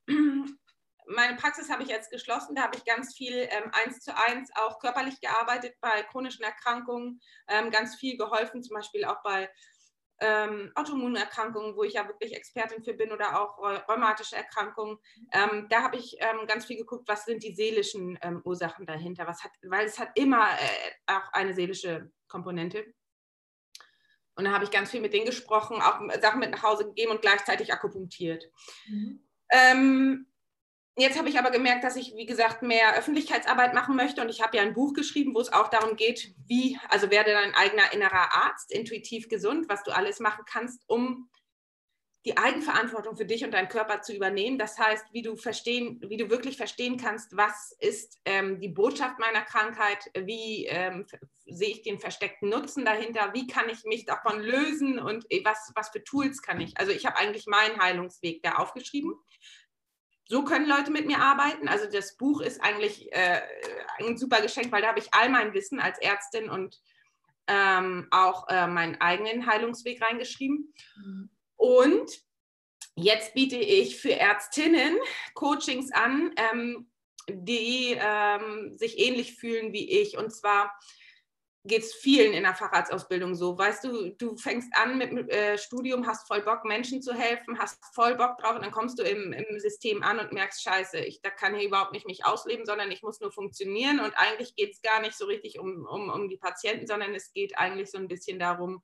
meine 1.07 1.37
Praxis 1.37 1.69
habe 1.69 1.83
ich 1.83 1.89
jetzt 1.89 2.11
geschlossen. 2.11 2.55
Da 2.55 2.63
habe 2.63 2.75
ich 2.75 2.83
ganz 2.83 3.15
viel 3.15 3.47
ähm, 3.49 3.71
eins 3.71 4.01
zu 4.01 4.15
eins 4.17 4.51
auch 4.55 4.79
körperlich 4.79 5.21
gearbeitet 5.21 5.75
bei 5.79 6.03
chronischen 6.03 6.43
Erkrankungen, 6.43 7.21
ähm, 7.47 7.71
ganz 7.71 7.95
viel 7.95 8.17
geholfen, 8.17 8.63
zum 8.63 8.75
Beispiel 8.75 9.05
auch 9.05 9.23
bei 9.23 9.49
ähm, 10.23 10.71
Autoimmunerkrankungen, 10.75 11.75
wo 11.75 11.83
ich 11.83 11.93
ja 11.93 12.07
wirklich 12.07 12.33
Expertin 12.33 12.83
für 12.83 12.93
bin, 12.93 13.11
oder 13.11 13.39
auch 13.39 13.57
rheumatische 13.89 14.37
Erkrankungen. 14.37 14.97
Ähm, 15.31 15.67
da 15.69 15.83
habe 15.83 15.97
ich 15.97 16.15
ähm, 16.19 16.47
ganz 16.47 16.65
viel 16.65 16.77
geguckt, 16.77 17.07
was 17.07 17.25
sind 17.25 17.43
die 17.43 17.53
seelischen 17.53 18.17
ähm, 18.21 18.41
Ursachen 18.45 18.85
dahinter, 18.85 19.27
was 19.27 19.43
hat, 19.43 19.51
weil 19.63 19.85
es 19.85 19.99
hat 19.99 20.09
immer 20.15 20.47
äh, 20.47 20.91
auch 21.13 21.33
eine 21.33 21.53
seelische 21.53 22.09
Komponente. 22.27 22.85
Und 24.35 24.45
da 24.45 24.51
habe 24.51 24.63
ich 24.63 24.71
ganz 24.71 24.89
viel 24.89 25.01
mit 25.01 25.13
denen 25.13 25.25
gesprochen, 25.25 25.81
auch 25.81 25.99
Sachen 26.21 26.39
mit 26.39 26.51
nach 26.51 26.63
Hause 26.63 26.85
gegeben 26.85 27.11
und 27.11 27.21
gleichzeitig 27.21 27.71
akupunktiert. 27.71 28.45
Mhm. 28.87 29.27
Jetzt 30.95 31.17
habe 31.17 31.27
ich 31.27 31.39
aber 31.39 31.49
gemerkt, 31.49 31.83
dass 31.83 31.95
ich, 31.95 32.13
wie 32.15 32.27
gesagt, 32.27 32.61
mehr 32.61 32.95
Öffentlichkeitsarbeit 32.95 33.73
machen 33.73 33.95
möchte. 33.95 34.21
Und 34.21 34.29
ich 34.29 34.41
habe 34.41 34.57
ja 34.57 34.63
ein 34.63 34.75
Buch 34.75 34.93
geschrieben, 34.93 35.33
wo 35.33 35.39
es 35.39 35.51
auch 35.51 35.69
darum 35.69 35.95
geht, 35.95 36.35
wie, 36.45 36.77
also 36.89 37.09
werde 37.09 37.31
dein 37.31 37.55
eigener 37.55 37.91
innerer 37.93 38.35
Arzt, 38.35 38.71
intuitiv 38.71 39.27
gesund, 39.27 39.67
was 39.69 39.83
du 39.83 39.91
alles 39.91 40.19
machen 40.19 40.43
kannst, 40.47 40.83
um 40.87 41.29
die 42.25 42.37
Eigenverantwortung 42.37 43.17
für 43.17 43.25
dich 43.25 43.43
und 43.43 43.51
deinen 43.51 43.67
Körper 43.67 44.01
zu 44.01 44.13
übernehmen. 44.15 44.57
Das 44.57 44.77
heißt, 44.77 45.07
wie 45.11 45.23
du 45.23 45.35
verstehen, 45.35 45.99
wie 46.07 46.15
du 46.15 46.29
wirklich 46.29 46.57
verstehen 46.57 46.97
kannst, 46.97 47.35
was 47.35 47.75
ist 47.79 48.19
ähm, 48.25 48.61
die 48.61 48.69
Botschaft 48.69 49.19
meiner 49.19 49.41
Krankheit, 49.41 50.09
wie 50.15 50.67
ähm, 50.67 51.05
sehe 51.45 51.69
ich 51.69 51.81
den 51.81 51.99
versteckten 51.99 52.49
Nutzen 52.49 52.85
dahinter, 52.85 53.33
wie 53.33 53.47
kann 53.47 53.67
ich 53.67 53.83
mich 53.83 54.05
davon 54.05 54.39
lösen? 54.39 54.99
Und 54.99 55.25
äh, 55.29 55.41
was, 55.43 55.73
was 55.75 55.89
für 55.89 56.03
Tools 56.03 56.41
kann 56.41 56.61
ich. 56.61 56.77
Also 56.77 56.93
ich 56.93 57.05
habe 57.05 57.17
eigentlich 57.17 57.45
meinen 57.47 57.81
Heilungsweg 57.81 58.41
da 58.41 58.53
aufgeschrieben 58.53 59.15
so 60.25 60.43
können 60.43 60.67
Leute 60.67 60.91
mit 60.91 61.05
mir 61.05 61.19
arbeiten. 61.19 61.67
Also 61.67 61.89
das 61.91 62.15
Buch 62.17 62.41
ist 62.41 62.61
eigentlich 62.63 63.11
äh, 63.11 63.41
ein 63.99 64.17
super 64.17 64.41
Geschenk, 64.41 64.71
weil 64.71 64.81
da 64.81 64.89
habe 64.89 64.99
ich 64.99 65.13
all 65.13 65.29
mein 65.29 65.53
Wissen 65.53 65.79
als 65.79 65.99
Ärztin 65.99 66.49
und 66.49 66.79
ähm, 67.47 68.07
auch 68.11 68.47
äh, 68.47 68.67
meinen 68.67 68.99
eigenen 69.01 69.45
Heilungsweg 69.47 70.01
reingeschrieben. 70.01 70.73
Mhm. 70.95 71.29
Und 71.55 72.09
jetzt 72.95 73.33
biete 73.33 73.57
ich 73.57 73.99
für 73.99 74.13
Ärztinnen 74.13 74.97
Coachings 75.33 75.91
an, 75.91 76.33
ähm, 76.37 76.89
die 77.29 77.97
ähm, 77.99 78.77
sich 78.77 78.99
ähnlich 78.99 79.35
fühlen 79.35 79.73
wie 79.73 79.89
ich. 80.01 80.17
Und 80.17 80.33
zwar 80.33 80.71
geht 81.65 81.83
es 81.83 81.93
vielen 81.93 82.33
in 82.33 82.43
der 82.43 82.55
Facharztausbildung 82.55 83.35
so. 83.35 83.57
Weißt 83.57 83.83
du, 83.85 84.09
du 84.11 84.35
fängst 84.35 84.69
an 84.75 84.97
mit 84.97 85.11
dem 85.11 85.29
äh, 85.29 85.57
Studium, 85.57 86.05
hast 86.05 86.27
voll 86.27 86.41
Bock, 86.41 86.65
Menschen 86.65 87.01
zu 87.01 87.13
helfen, 87.13 87.57
hast 87.57 87.79
voll 87.93 88.15
Bock 88.15 88.37
drauf 88.37 88.55
und 88.55 88.63
dann 88.63 88.71
kommst 88.71 88.99
du 88.99 89.03
im, 89.03 89.31
im 89.31 89.59
System 89.59 90.03
an 90.03 90.19
und 90.19 90.33
merkst, 90.33 90.61
scheiße, 90.61 90.99
ich 90.99 91.21
da 91.21 91.29
kann 91.29 91.55
hier 91.55 91.67
überhaupt 91.67 91.93
nicht 91.93 92.05
mich 92.05 92.25
ausleben, 92.25 92.65
sondern 92.65 92.91
ich 92.91 93.01
muss 93.01 93.21
nur 93.21 93.31
funktionieren 93.31 93.99
und 94.01 94.13
eigentlich 94.17 94.55
geht 94.55 94.73
es 94.73 94.81
gar 94.81 95.01
nicht 95.01 95.15
so 95.15 95.25
richtig 95.25 95.59
um, 95.59 95.85
um, 95.85 96.09
um 96.09 96.27
die 96.27 96.37
Patienten, 96.37 96.85
sondern 96.85 97.15
es 97.15 97.31
geht 97.31 97.57
eigentlich 97.57 97.89
so 97.89 97.97
ein 97.97 98.09
bisschen 98.09 98.39
darum, 98.39 98.83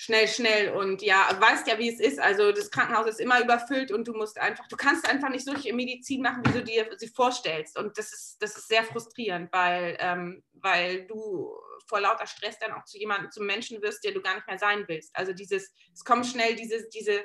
schnell, 0.00 0.26
schnell 0.28 0.70
und 0.70 1.02
ja, 1.02 1.28
weißt 1.38 1.66
ja, 1.66 1.78
wie 1.78 1.90
es 1.90 2.00
ist. 2.00 2.18
Also 2.18 2.52
das 2.52 2.70
Krankenhaus 2.70 3.06
ist 3.06 3.20
immer 3.20 3.38
überfüllt 3.38 3.92
und 3.92 4.08
du 4.08 4.14
musst 4.14 4.38
einfach, 4.38 4.66
du 4.66 4.76
kannst 4.76 5.06
einfach 5.06 5.28
nicht 5.28 5.44
solche 5.44 5.74
Medizin 5.74 6.22
machen, 6.22 6.42
wie 6.46 6.52
du 6.52 6.64
dir 6.64 6.88
sie 6.96 7.08
vorstellst. 7.08 7.78
Und 7.78 7.98
das 7.98 8.10
ist, 8.10 8.38
das 8.40 8.56
ist 8.56 8.68
sehr 8.68 8.82
frustrierend, 8.82 9.52
weil, 9.52 9.98
ähm, 10.00 10.42
weil 10.54 11.06
du 11.06 11.54
vor 11.86 12.00
lauter 12.00 12.26
Stress 12.26 12.58
dann 12.58 12.72
auch 12.72 12.86
zu 12.86 12.96
jemandem, 12.96 13.30
zum 13.30 13.44
Menschen 13.44 13.82
wirst, 13.82 14.02
der 14.02 14.12
du 14.12 14.22
gar 14.22 14.36
nicht 14.36 14.46
mehr 14.46 14.58
sein 14.58 14.86
willst. 14.88 15.14
Also 15.14 15.34
dieses, 15.34 15.70
es 15.92 16.02
kommen 16.02 16.24
schnell 16.24 16.56
diese, 16.56 16.88
diese 16.88 17.22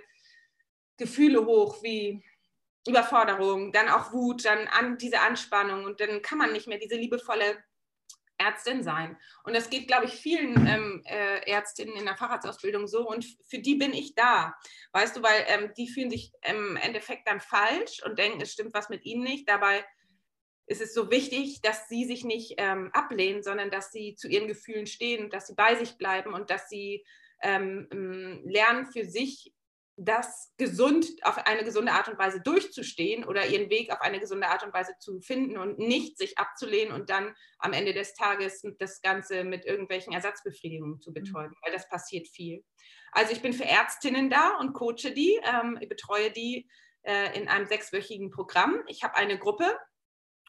Gefühle 0.97 1.45
hoch 1.45 1.81
wie 1.81 2.21
Überforderung, 2.85 3.71
dann 3.71 3.87
auch 3.87 4.11
Wut, 4.11 4.43
dann 4.43 4.67
an, 4.67 4.97
diese 4.97 5.21
Anspannung 5.21 5.85
und 5.85 6.01
dann 6.01 6.21
kann 6.21 6.37
man 6.37 6.51
nicht 6.51 6.67
mehr 6.67 6.77
diese 6.77 6.95
liebevolle 6.95 7.63
Ärztin 8.37 8.83
sein. 8.83 9.17
Und 9.43 9.55
das 9.55 9.69
geht, 9.69 9.87
glaube 9.87 10.05
ich, 10.05 10.13
vielen 10.13 10.67
ähm, 10.67 11.01
äh, 11.05 11.49
Ärztinnen 11.49 11.95
in 11.95 12.05
der 12.05 12.17
Facharztausbildung 12.17 12.87
so. 12.87 13.07
Und 13.07 13.25
für 13.47 13.59
die 13.59 13.75
bin 13.75 13.93
ich 13.93 14.15
da. 14.15 14.55
Weißt 14.91 15.15
du, 15.15 15.23
weil 15.23 15.45
ähm, 15.47 15.71
die 15.77 15.87
fühlen 15.87 16.09
sich 16.09 16.31
im 16.41 16.77
Endeffekt 16.77 17.27
dann 17.27 17.39
falsch 17.39 18.03
und 18.03 18.19
denken, 18.19 18.41
es 18.41 18.51
stimmt 18.51 18.73
was 18.73 18.89
mit 18.89 19.05
ihnen 19.05 19.23
nicht. 19.23 19.47
Dabei 19.47 19.85
ist 20.67 20.81
es 20.81 20.93
so 20.93 21.11
wichtig, 21.11 21.61
dass 21.61 21.87
sie 21.87 22.05
sich 22.05 22.23
nicht 22.23 22.55
ähm, 22.57 22.89
ablehnen, 22.93 23.43
sondern 23.43 23.69
dass 23.69 23.91
sie 23.91 24.15
zu 24.15 24.27
ihren 24.27 24.47
Gefühlen 24.47 24.87
stehen, 24.87 25.29
dass 25.29 25.47
sie 25.47 25.55
bei 25.55 25.75
sich 25.75 25.97
bleiben 25.97 26.33
und 26.33 26.49
dass 26.49 26.69
sie 26.69 27.05
ähm, 27.41 27.87
lernen, 28.43 28.85
für 28.85 29.05
sich 29.05 29.53
das 29.97 30.53
gesund 30.57 31.07
auf 31.23 31.37
eine 31.37 31.63
gesunde 31.63 31.93
Art 31.93 32.09
und 32.09 32.17
Weise 32.17 32.41
durchzustehen 32.41 33.23
oder 33.23 33.45
ihren 33.45 33.69
Weg 33.69 33.91
auf 33.91 34.01
eine 34.01 34.19
gesunde 34.19 34.47
Art 34.47 34.63
und 34.63 34.73
Weise 34.73 34.93
zu 34.99 35.21
finden 35.21 35.57
und 35.57 35.79
nicht 35.79 36.17
sich 36.17 36.37
abzulehnen 36.37 36.93
und 36.93 37.09
dann 37.09 37.33
am 37.59 37.71
Ende 37.71 37.93
des 37.93 38.13
Tages 38.13 38.61
das 38.79 39.01
Ganze 39.01 39.45
mit 39.45 39.65
irgendwelchen 39.65 40.11
Ersatzbefriedigungen 40.11 40.99
zu 40.99 41.11
mhm. 41.11 41.15
betäuben, 41.15 41.55
weil 41.61 41.71
das 41.71 41.87
passiert 41.87 42.27
viel. 42.27 42.63
Also 43.13 43.31
ich 43.31 43.41
bin 43.41 43.53
für 43.53 43.63
Ärztinnen 43.63 44.29
da 44.29 44.57
und 44.59 44.73
coache 44.73 45.13
die, 45.15 45.39
ähm, 45.43 45.77
ich 45.79 45.87
betreue 45.87 46.29
die 46.31 46.67
äh, 47.03 47.37
in 47.39 47.47
einem 47.47 47.65
sechswöchigen 47.65 48.31
Programm. 48.31 48.83
Ich 48.87 49.03
habe 49.03 49.15
eine 49.15 49.39
Gruppe 49.39 49.77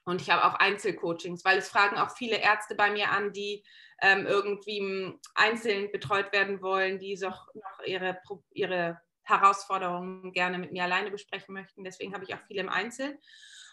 und 0.05 0.21
ich 0.23 0.31
habe 0.31 0.45
auch 0.45 0.59
Einzelcoachings, 0.59 1.45
weil 1.45 1.59
es 1.59 1.69
fragen 1.69 1.99
auch 1.99 2.17
viele 2.17 2.39
Ärzte 2.39 2.75
bei 2.75 2.91
mir 2.91 3.11
an, 3.13 3.33
die 3.33 3.65
ähm, 4.03 4.27
irgendwie 4.27 5.15
einzeln 5.35 5.93
betreut 5.93 6.33
werden 6.33 6.61
wollen, 6.63 6.99
die 6.99 7.17
so 7.17 7.29
noch 7.29 7.81
ihre, 7.85 8.21
ihre 8.53 9.01
Herausforderungen 9.27 10.33
gerne 10.33 10.59
mit 10.59 10.73
mir 10.73 10.85
alleine 10.85 11.11
besprechen 11.11 11.53
möchten. 11.53 11.85
Deswegen 11.85 12.15
habe 12.15 12.25
ich 12.25 12.35
auch 12.35 12.43
viele 12.47 12.61
im 12.61 12.69
Einzel. 12.69 13.19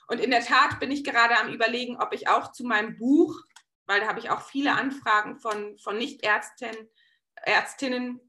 Und 0.08 0.20
in 0.20 0.32
der 0.32 0.44
Tat 0.44 0.80
bin 0.80 0.92
ich 0.92 1.04
gerade 1.04 1.38
am 1.38 1.54
Überlegen, 1.54 1.98
ob 2.02 2.14
ich 2.14 2.28
auch 2.28 2.52
zu 2.52 2.66
meinem 2.66 2.98
Buch, 2.98 3.40
weil 3.86 4.02
da 4.02 4.08
habe 4.08 4.20
ich 4.20 4.30
auch 4.30 4.42
viele 4.42 4.74
Anfragen 4.74 5.38
von, 5.38 5.78
von 5.78 5.98
Nicht-Ärztinnen, 5.98 6.90
Ärztinnen, 7.36 8.20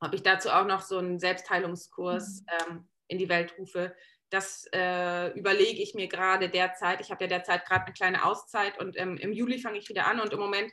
ob 0.00 0.14
ich 0.14 0.22
dazu 0.22 0.50
auch 0.50 0.66
noch 0.66 0.82
so 0.82 0.98
einen 0.98 1.18
Selbstheilungskurs 1.18 2.42
mhm. 2.42 2.46
ähm, 2.70 2.88
in 3.08 3.18
die 3.18 3.28
Welt 3.28 3.54
rufe. 3.58 3.94
Das 4.30 4.66
äh, 4.74 5.28
überlege 5.38 5.80
ich 5.82 5.94
mir 5.94 6.08
gerade 6.08 6.50
derzeit. 6.50 7.00
Ich 7.00 7.10
habe 7.10 7.24
ja 7.24 7.28
derzeit 7.28 7.64
gerade 7.64 7.86
eine 7.86 7.94
kleine 7.94 8.24
Auszeit 8.24 8.78
und 8.78 8.98
ähm, 8.98 9.16
im 9.16 9.32
Juli 9.32 9.58
fange 9.58 9.78
ich 9.78 9.88
wieder 9.88 10.06
an 10.06 10.20
und 10.20 10.32
im 10.32 10.38
Moment 10.38 10.70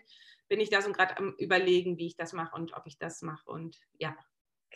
bin 0.49 0.59
ich 0.59 0.69
da 0.69 0.81
so 0.81 0.91
gerade 0.91 1.17
am 1.17 1.33
Überlegen, 1.37 1.97
wie 1.97 2.07
ich 2.07 2.17
das 2.17 2.33
mache 2.33 2.55
und 2.55 2.73
ob 2.73 2.85
ich 2.85 2.97
das 2.97 3.21
mache. 3.21 3.49
Und 3.49 3.79
ja, 3.97 4.15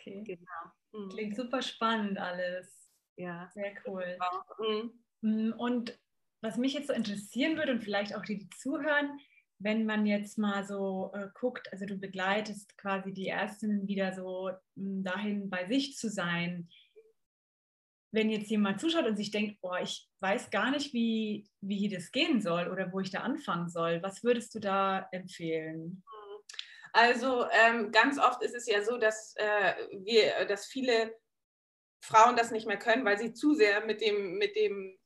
Okay. 0.00 0.22
Genau. 0.24 0.72
Mhm. 0.92 1.08
Klingt 1.10 1.36
super 1.36 1.62
spannend 1.62 2.18
alles. 2.18 2.88
Ja. 3.16 3.50
Sehr 3.54 3.72
cool. 3.86 4.18
Mhm. 4.58 4.92
Mm, 5.22 5.52
und 5.58 5.98
was 6.42 6.56
mich 6.56 6.72
jetzt 6.72 6.88
so 6.88 6.92
interessieren 6.92 7.56
würde 7.56 7.72
und 7.72 7.84
vielleicht 7.84 8.14
auch 8.14 8.24
die, 8.24 8.38
die 8.38 8.48
zuhören, 8.50 9.18
wenn 9.58 9.84
man 9.84 10.06
jetzt 10.06 10.38
mal 10.38 10.64
so 10.64 11.10
äh, 11.12 11.28
guckt, 11.34 11.70
also 11.72 11.84
du 11.84 11.98
begleitest 11.98 12.78
quasi 12.78 13.12
die 13.12 13.28
Ärztinnen 13.28 13.86
wieder 13.86 14.14
so 14.14 14.50
mh, 14.76 15.00
mm, 15.00 15.04
dahin 15.04 15.50
bei 15.50 15.68
sich 15.68 15.96
zu 15.96 16.08
sein. 16.08 16.68
Wenn 18.12 18.30
jetzt 18.30 18.50
jemand 18.50 18.80
zuschaut 18.80 19.06
und 19.06 19.16
sich 19.16 19.30
denkt, 19.30 19.60
boah, 19.60 19.80
ich 19.80 20.08
weiß 20.20 20.50
gar 20.50 20.70
nicht, 20.70 20.92
wie, 20.94 21.46
wie 21.60 21.88
das 21.88 22.10
gehen 22.10 22.40
soll 22.40 22.68
oder 22.68 22.90
wo 22.92 23.00
ich 23.00 23.10
da 23.10 23.20
anfangen 23.20 23.68
soll, 23.68 24.02
was 24.02 24.24
würdest 24.24 24.54
du 24.54 24.60
da 24.60 25.06
empfehlen? 25.12 26.02
Also 26.92 27.46
ähm, 27.50 27.92
ganz 27.92 28.18
oft 28.18 28.42
ist 28.42 28.54
es 28.54 28.66
ja 28.66 28.82
so, 28.82 28.98
dass, 28.98 29.34
äh, 29.36 29.74
wir, 29.92 30.44
dass 30.46 30.66
viele 30.66 31.16
Frauen 32.02 32.36
das 32.36 32.50
nicht 32.50 32.66
mehr 32.66 32.78
können, 32.78 33.04
weil 33.04 33.18
sie 33.18 33.32
zu 33.32 33.54
sehr 33.54 33.84
mit 33.84 34.00
dem, 34.00 34.38
mit 34.38 34.56
dem 34.56 35.00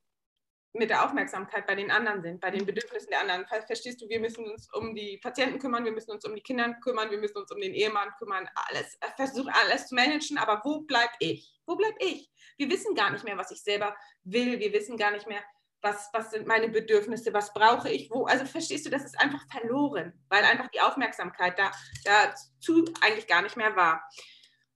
mit 0.76 0.90
der 0.90 1.04
Aufmerksamkeit 1.04 1.66
bei 1.68 1.76
den 1.76 1.92
anderen 1.92 2.20
sind, 2.20 2.40
bei 2.40 2.50
den 2.50 2.66
Bedürfnissen 2.66 3.08
der 3.08 3.20
anderen. 3.20 3.46
Verstehst 3.46 4.02
du, 4.02 4.08
wir 4.08 4.18
müssen 4.18 4.44
uns 4.44 4.68
um 4.74 4.94
die 4.94 5.18
Patienten 5.18 5.60
kümmern, 5.60 5.84
wir 5.84 5.92
müssen 5.92 6.10
uns 6.10 6.24
um 6.24 6.34
die 6.34 6.42
Kinder 6.42 6.74
kümmern, 6.82 7.10
wir 7.10 7.18
müssen 7.18 7.38
uns 7.38 7.50
um 7.52 7.60
den 7.60 7.74
Ehemann 7.74 8.10
kümmern, 8.18 8.48
alles, 8.54 8.96
äh, 9.00 9.06
versuchen 9.14 9.50
alles 9.50 9.86
zu 9.86 9.94
managen, 9.94 10.36
aber 10.36 10.60
wo 10.64 10.80
bleib 10.80 11.10
ich? 11.20 11.60
Wo 11.64 11.76
bleib 11.76 11.94
ich? 12.00 12.28
Wir 12.56 12.68
wissen 12.68 12.94
gar 12.96 13.10
nicht 13.10 13.24
mehr, 13.24 13.38
was 13.38 13.52
ich 13.52 13.62
selber 13.62 13.96
will, 14.24 14.58
wir 14.58 14.72
wissen 14.72 14.96
gar 14.96 15.12
nicht 15.12 15.28
mehr, 15.28 15.44
was, 15.84 16.08
was 16.12 16.30
sind 16.30 16.46
meine 16.46 16.68
Bedürfnisse, 16.68 17.32
was 17.32 17.52
brauche 17.52 17.90
ich, 17.90 18.10
wo, 18.10 18.24
also 18.24 18.44
verstehst 18.46 18.86
du, 18.86 18.90
das 18.90 19.04
ist 19.04 19.20
einfach 19.20 19.44
verloren, 19.50 20.12
weil 20.28 20.42
einfach 20.44 20.68
die 20.68 20.80
Aufmerksamkeit 20.80 21.58
da, 21.58 21.70
dazu 22.04 22.84
eigentlich 23.00 23.26
gar 23.26 23.42
nicht 23.42 23.56
mehr 23.56 23.76
war. 23.76 24.02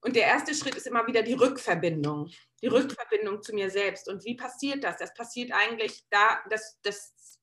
Und 0.01 0.15
der 0.15 0.27
erste 0.27 0.55
Schritt 0.55 0.77
ist 0.77 0.87
immer 0.87 1.07
wieder 1.07 1.23
die 1.23 1.33
Rückverbindung, 1.33 2.31
die 2.63 2.69
Rückverbindung 2.69 3.43
zu 3.43 3.55
mir 3.55 3.71
selbst. 3.71 4.09
Und 4.09 4.25
wie 4.25 4.37
passiert 4.37 4.85
das? 4.85 4.99
Das 4.99 5.13
passiert 5.15 5.51
eigentlich 5.53 6.05
da, 6.11 6.41
dass, 6.51 6.79
dass 6.83 7.41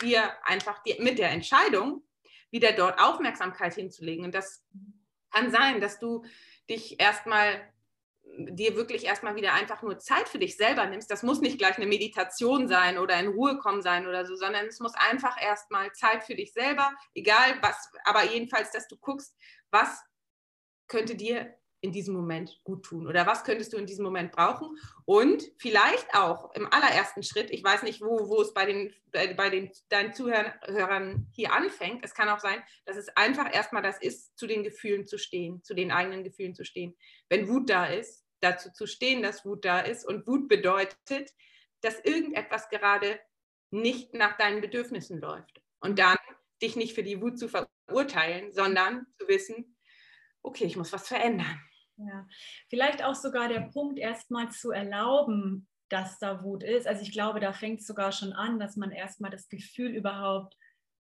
wir 0.00 0.32
einfach 0.44 0.82
die, 0.82 0.96
mit 1.00 1.18
der 1.18 1.30
Entscheidung, 1.30 2.02
wieder 2.50 2.72
dort 2.72 3.00
Aufmerksamkeit 3.00 3.74
hinzulegen. 3.74 4.24
Und 4.24 4.34
das 4.34 4.64
kann 5.30 5.52
sein, 5.52 5.80
dass 5.80 6.00
du 6.00 6.24
dich 6.68 7.00
erstmal 7.00 7.60
dir 8.36 8.76
wirklich 8.76 9.04
erstmal 9.04 9.36
wieder 9.36 9.52
einfach 9.54 9.82
nur 9.82 9.98
Zeit 9.98 10.28
für 10.28 10.38
dich 10.38 10.56
selber 10.56 10.86
nimmst, 10.86 11.10
das 11.10 11.22
muss 11.22 11.40
nicht 11.40 11.58
gleich 11.58 11.76
eine 11.76 11.86
Meditation 11.86 12.68
sein 12.68 12.98
oder 12.98 13.18
in 13.18 13.28
Ruhe 13.28 13.58
kommen 13.58 13.82
sein 13.82 14.06
oder 14.06 14.24
so, 14.24 14.36
sondern 14.36 14.66
es 14.66 14.80
muss 14.80 14.94
einfach 14.94 15.40
erstmal 15.40 15.92
Zeit 15.92 16.24
für 16.24 16.34
dich 16.34 16.52
selber, 16.52 16.92
egal 17.14 17.58
was, 17.60 17.90
aber 18.04 18.24
jedenfalls, 18.24 18.70
dass 18.72 18.88
du 18.88 18.96
guckst, 18.96 19.36
was 19.70 20.02
könnte 20.86 21.14
dir 21.14 21.54
in 21.82 21.92
diesem 21.92 22.14
Moment 22.14 22.60
gut 22.62 22.84
tun 22.84 23.06
oder 23.06 23.26
was 23.26 23.44
könntest 23.44 23.72
du 23.72 23.78
in 23.78 23.86
diesem 23.86 24.04
Moment 24.04 24.32
brauchen 24.32 24.76
und 25.06 25.42
vielleicht 25.58 26.14
auch 26.14 26.54
im 26.54 26.66
allerersten 26.70 27.22
Schritt, 27.22 27.50
ich 27.50 27.64
weiß 27.64 27.84
nicht, 27.84 28.02
wo, 28.02 28.28
wo 28.28 28.42
es 28.42 28.52
bei 28.52 28.66
den, 28.66 28.94
bei 29.12 29.48
den 29.48 29.70
deinen 29.88 30.12
Zuhörern 30.12 31.26
hier 31.32 31.52
anfängt, 31.52 32.04
es 32.04 32.14
kann 32.14 32.28
auch 32.28 32.40
sein, 32.40 32.62
dass 32.84 32.96
es 32.96 33.08
einfach 33.16 33.52
erstmal 33.52 33.82
das 33.82 33.98
ist, 34.00 34.36
zu 34.38 34.46
den 34.46 34.62
Gefühlen 34.62 35.06
zu 35.06 35.18
stehen, 35.18 35.62
zu 35.64 35.74
den 35.74 35.90
eigenen 35.90 36.22
Gefühlen 36.22 36.54
zu 36.54 36.64
stehen. 36.64 36.96
Wenn 37.28 37.48
Wut 37.48 37.70
da 37.70 37.86
ist, 37.86 38.19
dazu 38.40 38.70
zu 38.72 38.86
stehen, 38.86 39.22
dass 39.22 39.44
Wut 39.44 39.64
da 39.64 39.80
ist 39.80 40.06
und 40.06 40.26
Wut 40.26 40.48
bedeutet, 40.48 41.30
dass 41.80 42.00
irgendetwas 42.00 42.68
gerade 42.68 43.20
nicht 43.70 44.14
nach 44.14 44.36
deinen 44.36 44.60
Bedürfnissen 44.60 45.20
läuft 45.20 45.62
und 45.80 45.98
dann 45.98 46.18
dich 46.62 46.76
nicht 46.76 46.94
für 46.94 47.02
die 47.02 47.20
Wut 47.20 47.38
zu 47.38 47.48
verurteilen, 47.48 48.52
sondern 48.52 49.06
zu 49.18 49.28
wissen, 49.28 49.76
okay, 50.42 50.64
ich 50.64 50.76
muss 50.76 50.92
was 50.92 51.08
verändern. 51.08 51.60
Ja, 51.96 52.26
vielleicht 52.68 53.04
auch 53.04 53.14
sogar 53.14 53.48
der 53.48 53.60
Punkt, 53.60 53.98
erstmal 53.98 54.50
zu 54.50 54.70
erlauben, 54.70 55.68
dass 55.90 56.18
da 56.18 56.42
Wut 56.42 56.62
ist. 56.62 56.86
Also 56.86 57.02
ich 57.02 57.12
glaube, 57.12 57.40
da 57.40 57.52
fängt 57.52 57.80
es 57.80 57.86
sogar 57.86 58.12
schon 58.12 58.32
an, 58.32 58.58
dass 58.58 58.76
man 58.76 58.90
erstmal 58.90 59.30
das 59.30 59.48
Gefühl 59.48 59.90
überhaupt 59.90 60.56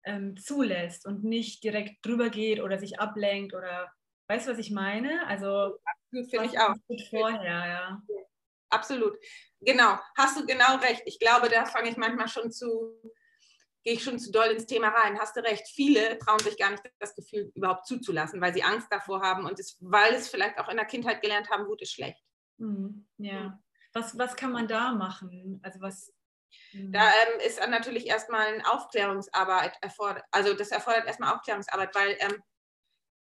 ähm, 0.03 0.37
zulässt 0.37 1.05
und 1.05 1.23
nicht 1.23 1.63
direkt 1.63 2.03
drüber 2.05 2.29
geht 2.29 2.61
oder 2.61 2.79
sich 2.79 2.99
ablenkt 2.99 3.53
oder 3.53 3.91
weißt 4.27 4.47
du, 4.47 4.51
was 4.51 4.57
ich 4.57 4.71
meine? 4.71 5.27
Also 5.27 5.77
finde 6.09 6.45
ich 6.45 6.59
auch. 6.59 6.75
Vorher, 7.09 7.67
ja. 7.67 8.01
Absolut. 8.69 9.17
Genau, 9.61 9.97
hast 10.15 10.39
du 10.39 10.45
genau 10.45 10.77
recht. 10.77 11.01
Ich 11.05 11.19
glaube, 11.19 11.49
da 11.49 11.65
fange 11.65 11.89
ich 11.89 11.97
manchmal 11.97 12.27
schon 12.27 12.51
zu 12.51 12.95
gehe 13.83 13.93
ich 13.93 14.03
schon 14.03 14.19
zu 14.19 14.31
doll 14.31 14.47
ins 14.47 14.65
Thema 14.65 14.89
rein. 14.89 15.17
Hast 15.17 15.37
du 15.37 15.39
recht, 15.39 15.65
viele 15.69 16.17
trauen 16.19 16.39
sich 16.39 16.57
gar 16.57 16.71
nicht 16.71 16.83
das 16.99 17.15
Gefühl 17.15 17.49
überhaupt 17.55 17.87
zuzulassen, 17.87 18.41
weil 18.41 18.53
sie 18.53 18.61
Angst 18.61 18.87
davor 18.91 19.21
haben 19.21 19.45
und 19.45 19.57
es, 19.57 19.77
weil 19.79 20.13
es 20.13 20.27
vielleicht 20.27 20.59
auch 20.59 20.67
in 20.67 20.75
der 20.75 20.85
Kindheit 20.85 21.21
gelernt 21.21 21.49
haben, 21.49 21.65
Wut 21.65 21.81
ist 21.81 21.93
schlecht. 21.93 22.21
Mhm, 22.57 23.07
ja. 23.17 23.57
Was, 23.93 24.17
was 24.17 24.35
kann 24.35 24.51
man 24.51 24.67
da 24.67 24.91
machen? 24.91 25.61
Also 25.63 25.79
was 25.79 26.13
Mhm. 26.73 26.91
Da 26.91 27.01
ähm, 27.01 27.39
ist 27.45 27.59
natürlich 27.67 28.07
erstmal 28.07 28.47
eine 28.47 28.71
Aufklärungsarbeit 28.71 29.77
erfordert, 29.81 30.23
also 30.31 30.53
das 30.53 30.71
erfordert 30.71 31.05
erstmal 31.05 31.35
Aufklärungsarbeit, 31.35 31.93
weil 31.95 32.17
ähm, 32.19 32.41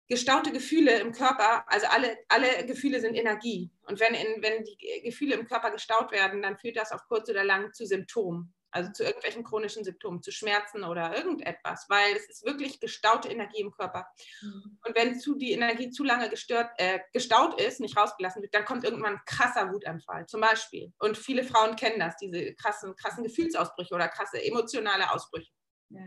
gestaute 0.09 0.53
Gefühle 0.53 0.99
im 1.01 1.13
Körper, 1.13 1.65
also 1.67 1.87
alle, 1.89 2.17
alle 2.29 2.67
Gefühle 2.67 3.01
sind 3.01 3.15
Energie. 3.15 3.71
Und 3.83 4.01
wenn, 4.01 4.15
in, 4.15 4.43
wenn 4.43 4.65
die 4.65 5.03
Gefühle 5.05 5.35
im 5.35 5.47
Körper 5.47 5.71
gestaut 5.71 6.11
werden, 6.13 6.43
dann 6.43 6.59
führt 6.59 6.77
das 6.77 6.93
auf 6.93 7.07
kurz 7.09 7.29
oder 7.29 7.45
lang 7.45 7.73
zu 7.75 7.87
Symptomen. 7.87 8.55
Also 8.71 8.93
zu 8.93 9.03
irgendwelchen 9.03 9.45
chronischen 9.45 9.83
Symptomen, 9.83 10.23
zu 10.23 10.31
Schmerzen 10.31 10.85
oder 10.85 11.17
irgendetwas, 11.17 11.87
weil 11.89 12.15
es 12.15 12.29
ist 12.29 12.45
wirklich 12.45 12.81
gestaute 12.81 13.29
Energie 13.29 13.63
im 13.63 13.71
Körper. 13.71 14.07
Mhm. 14.43 14.79
Und 14.87 14.95
wenn 14.95 15.19
zu, 15.19 15.37
die 15.37 15.53
Energie 15.53 15.91
zu 15.91 16.05
lange 16.05 16.29
gestört, 16.29 16.71
äh, 16.77 17.01
gestaut 17.15 17.59
ist, 17.59 17.81
nicht 17.81 17.97
rausgelassen 17.97 18.43
wird, 18.43 18.55
dann 18.55 18.67
kommt 18.67 18.85
irgendwann 18.85 19.15
ein 19.15 19.21
krasser 19.25 19.73
Wutanfall, 19.73 20.27
zum 20.27 20.43
Beispiel. 20.43 20.93
Und 20.99 21.17
viele 21.17 21.45
Frauen 21.45 21.77
kennen 21.77 21.99
das, 21.99 22.17
diese 22.19 22.55
krassen, 22.57 22.95
krassen 22.95 23.25
Gefühlsausbrüche 23.25 23.95
oder 23.95 24.09
krasse 24.09 24.43
emotionale 24.43 25.13
Ausbrüche. 25.13 25.51
Ja. 25.89 26.03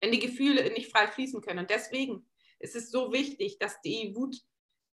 Wenn 0.00 0.12
die 0.12 0.20
Gefühle 0.20 0.70
nicht 0.70 0.92
frei 0.92 1.08
fließen 1.08 1.40
können. 1.40 1.58
Und 1.60 1.70
deswegen 1.70 2.28
ist 2.58 2.76
es 2.76 2.90
so 2.90 3.12
wichtig, 3.12 3.58
dass 3.58 3.80
die 3.80 4.14
Wut 4.14 4.36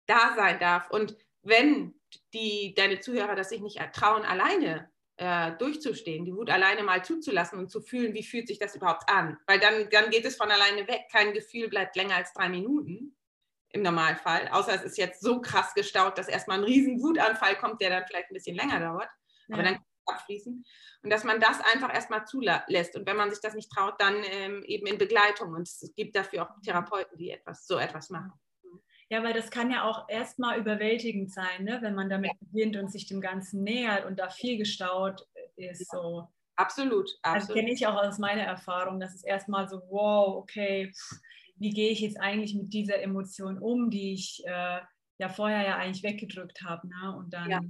da 0.07 0.35
sein 0.37 0.59
darf. 0.59 0.90
Und 0.90 1.16
wenn 1.42 1.95
die, 2.33 2.75
deine 2.75 3.01
Zuhörer 3.01 3.35
das 3.35 3.51
sich 3.51 3.61
nicht 3.61 3.81
trauen, 3.92 4.23
alleine 4.25 4.90
äh, 5.16 5.53
durchzustehen, 5.57 6.25
die 6.25 6.35
Wut 6.35 6.51
alleine 6.51 6.83
mal 6.83 7.05
zuzulassen 7.05 7.59
und 7.59 7.71
zu 7.71 7.81
fühlen, 7.81 8.14
wie 8.14 8.23
fühlt 8.23 8.49
sich 8.49 8.59
das 8.59 8.77
überhaupt 8.77 9.09
an. 9.09 9.38
Weil 9.47 9.61
dann, 9.61 9.88
dann 9.90 10.11
geht 10.11 10.25
es 10.25 10.37
von 10.37 10.51
alleine 10.51 10.87
weg. 10.88 11.07
Kein 11.11 11.33
Gefühl 11.33 11.69
bleibt 11.69 11.97
länger 11.97 12.16
als 12.16 12.33
drei 12.33 12.49
Minuten 12.49 13.16
im 13.71 13.83
Normalfall, 13.83 14.49
außer 14.49 14.75
es 14.75 14.83
ist 14.83 14.99
jetzt 14.99 15.21
so 15.21 15.40
krass 15.40 15.75
gestaut, 15.75 16.16
dass 16.19 16.29
erstmal 16.29 16.59
ein 16.59 16.64
riesen 16.64 17.03
Wutanfall 17.03 17.57
kommt, 17.57 17.81
der 17.81 17.90
dann 17.90 18.05
vielleicht 18.07 18.31
ein 18.31 18.35
bisschen 18.35 18.57
länger 18.57 18.81
dauert. 18.81 19.09
Aber 19.51 19.62
ja. 19.62 19.73
dann 19.73 19.85
abfließen. 20.07 20.64
Und 21.03 21.11
dass 21.11 21.25
man 21.25 21.40
das 21.40 21.61
einfach 21.73 21.92
erstmal 21.92 22.27
zulässt. 22.27 22.97
Und 22.97 23.07
wenn 23.07 23.16
man 23.16 23.31
sich 23.31 23.40
das 23.40 23.55
nicht 23.55 23.71
traut, 23.71 24.01
dann 24.01 24.23
ähm, 24.25 24.62
eben 24.64 24.87
in 24.87 24.99
Begleitung. 24.99 25.55
Und 25.55 25.62
es 25.62 25.92
gibt 25.97 26.16
dafür 26.16 26.45
auch 26.45 26.61
Therapeuten, 26.62 27.16
die 27.19 27.31
etwas, 27.31 27.66
so 27.66 27.79
etwas 27.79 28.11
machen. 28.11 28.33
Ja, 29.09 29.23
weil 29.23 29.35
das 29.35 29.51
kann 29.51 29.71
ja 29.71 29.85
auch 29.85 30.09
erstmal 30.09 30.59
überwältigend 30.59 31.33
sein, 31.33 31.62
ne? 31.62 31.79
wenn 31.81 31.95
man 31.95 32.11
damit 32.11 32.33
beginnt 32.40 32.77
und 32.77 32.90
sich 32.90 33.07
dem 33.07 33.21
Ganzen 33.21 33.62
nähert 33.62 34.05
und 34.05 34.19
da 34.19 34.31
viel 34.31 34.59
gestaut 34.59 35.25
ist. 35.55 35.88
So. 35.90 36.27
Absolut, 36.57 37.11
also 37.23 37.37
absolut. 37.37 37.49
Das 37.49 37.55
kenne 37.55 37.73
ich 37.73 37.87
auch 37.87 37.95
aus 37.95 38.19
meiner 38.19 38.42
Erfahrung, 38.42 38.99
dass 38.99 39.14
es 39.14 39.23
erstmal 39.23 39.69
so, 39.69 39.81
wow, 39.90 40.37
okay, 40.37 40.92
wie 41.57 41.71
gehe 41.71 41.90
ich 41.90 42.01
jetzt 42.01 42.19
eigentlich 42.19 42.55
mit 42.55 42.73
dieser 42.73 43.01
Emotion 43.01 43.59
um, 43.59 43.90
die 43.90 44.14
ich 44.14 44.42
äh, 44.45 44.81
ja 45.19 45.29
vorher 45.29 45.62
ja 45.64 45.77
eigentlich 45.77 46.03
weggedrückt 46.03 46.62
habe. 46.64 46.88
Ne? 46.88 47.16
Und 47.16 47.33
dann 47.33 47.51
ja. 47.51 47.61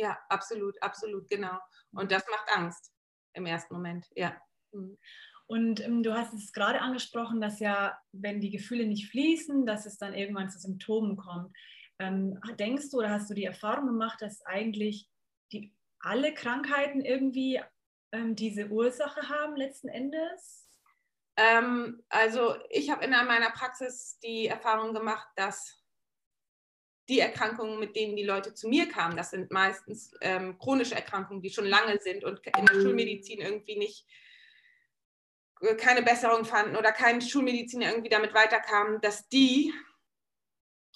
Ja, 0.00 0.18
absolut, 0.28 0.82
absolut, 0.82 1.28
genau. 1.28 1.58
Und 1.92 2.10
das 2.10 2.24
macht 2.30 2.56
Angst 2.56 2.92
im 3.34 3.46
ersten 3.46 3.74
Moment, 3.74 4.06
ja. 4.14 4.34
Mhm. 4.72 4.98
Und 5.46 5.84
ähm, 5.84 6.02
du 6.02 6.14
hast 6.14 6.32
es 6.32 6.52
gerade 6.52 6.80
angesprochen, 6.80 7.40
dass 7.40 7.60
ja, 7.60 7.98
wenn 8.12 8.40
die 8.40 8.50
Gefühle 8.50 8.86
nicht 8.86 9.10
fließen, 9.10 9.66
dass 9.66 9.84
es 9.84 9.98
dann 9.98 10.14
irgendwann 10.14 10.48
zu 10.48 10.58
Symptomen 10.58 11.16
kommt. 11.16 11.54
Ähm, 11.98 12.40
denkst 12.58 12.90
du 12.90 12.98
oder 12.98 13.10
hast 13.10 13.28
du 13.28 13.34
die 13.34 13.44
Erfahrung 13.44 13.86
gemacht, 13.86 14.22
dass 14.22 14.46
eigentlich 14.46 15.08
die, 15.52 15.74
alle 15.98 16.32
Krankheiten 16.32 17.04
irgendwie 17.04 17.60
ähm, 18.12 18.36
diese 18.36 18.68
Ursache 18.68 19.28
haben 19.28 19.56
letzten 19.56 19.88
Endes? 19.88 20.68
Ähm, 21.36 22.02
also 22.08 22.56
ich 22.70 22.90
habe 22.90 23.04
in 23.04 23.10
meiner 23.10 23.50
Praxis 23.50 24.18
die 24.22 24.46
Erfahrung 24.46 24.94
gemacht, 24.94 25.28
dass 25.36 25.79
die 27.10 27.20
Erkrankungen, 27.20 27.78
mit 27.78 27.96
denen 27.96 28.16
die 28.16 28.24
Leute 28.24 28.54
zu 28.54 28.68
mir 28.68 28.88
kamen, 28.88 29.16
das 29.16 29.30
sind 29.30 29.50
meistens 29.50 30.14
ähm, 30.20 30.56
chronische 30.58 30.94
Erkrankungen, 30.94 31.42
die 31.42 31.50
schon 31.50 31.66
lange 31.66 31.98
sind 31.98 32.24
und 32.24 32.40
in 32.46 32.66
der 32.66 32.74
Schulmedizin 32.74 33.40
irgendwie 33.40 33.76
nicht 33.76 34.06
keine 35.76 36.02
Besserung 36.02 36.44
fanden 36.44 36.76
oder 36.76 36.92
kein 36.92 37.20
Schulmediziner 37.20 37.90
irgendwie 37.90 38.08
damit 38.08 38.32
weiterkam, 38.32 39.00
dass 39.02 39.28
die 39.28 39.74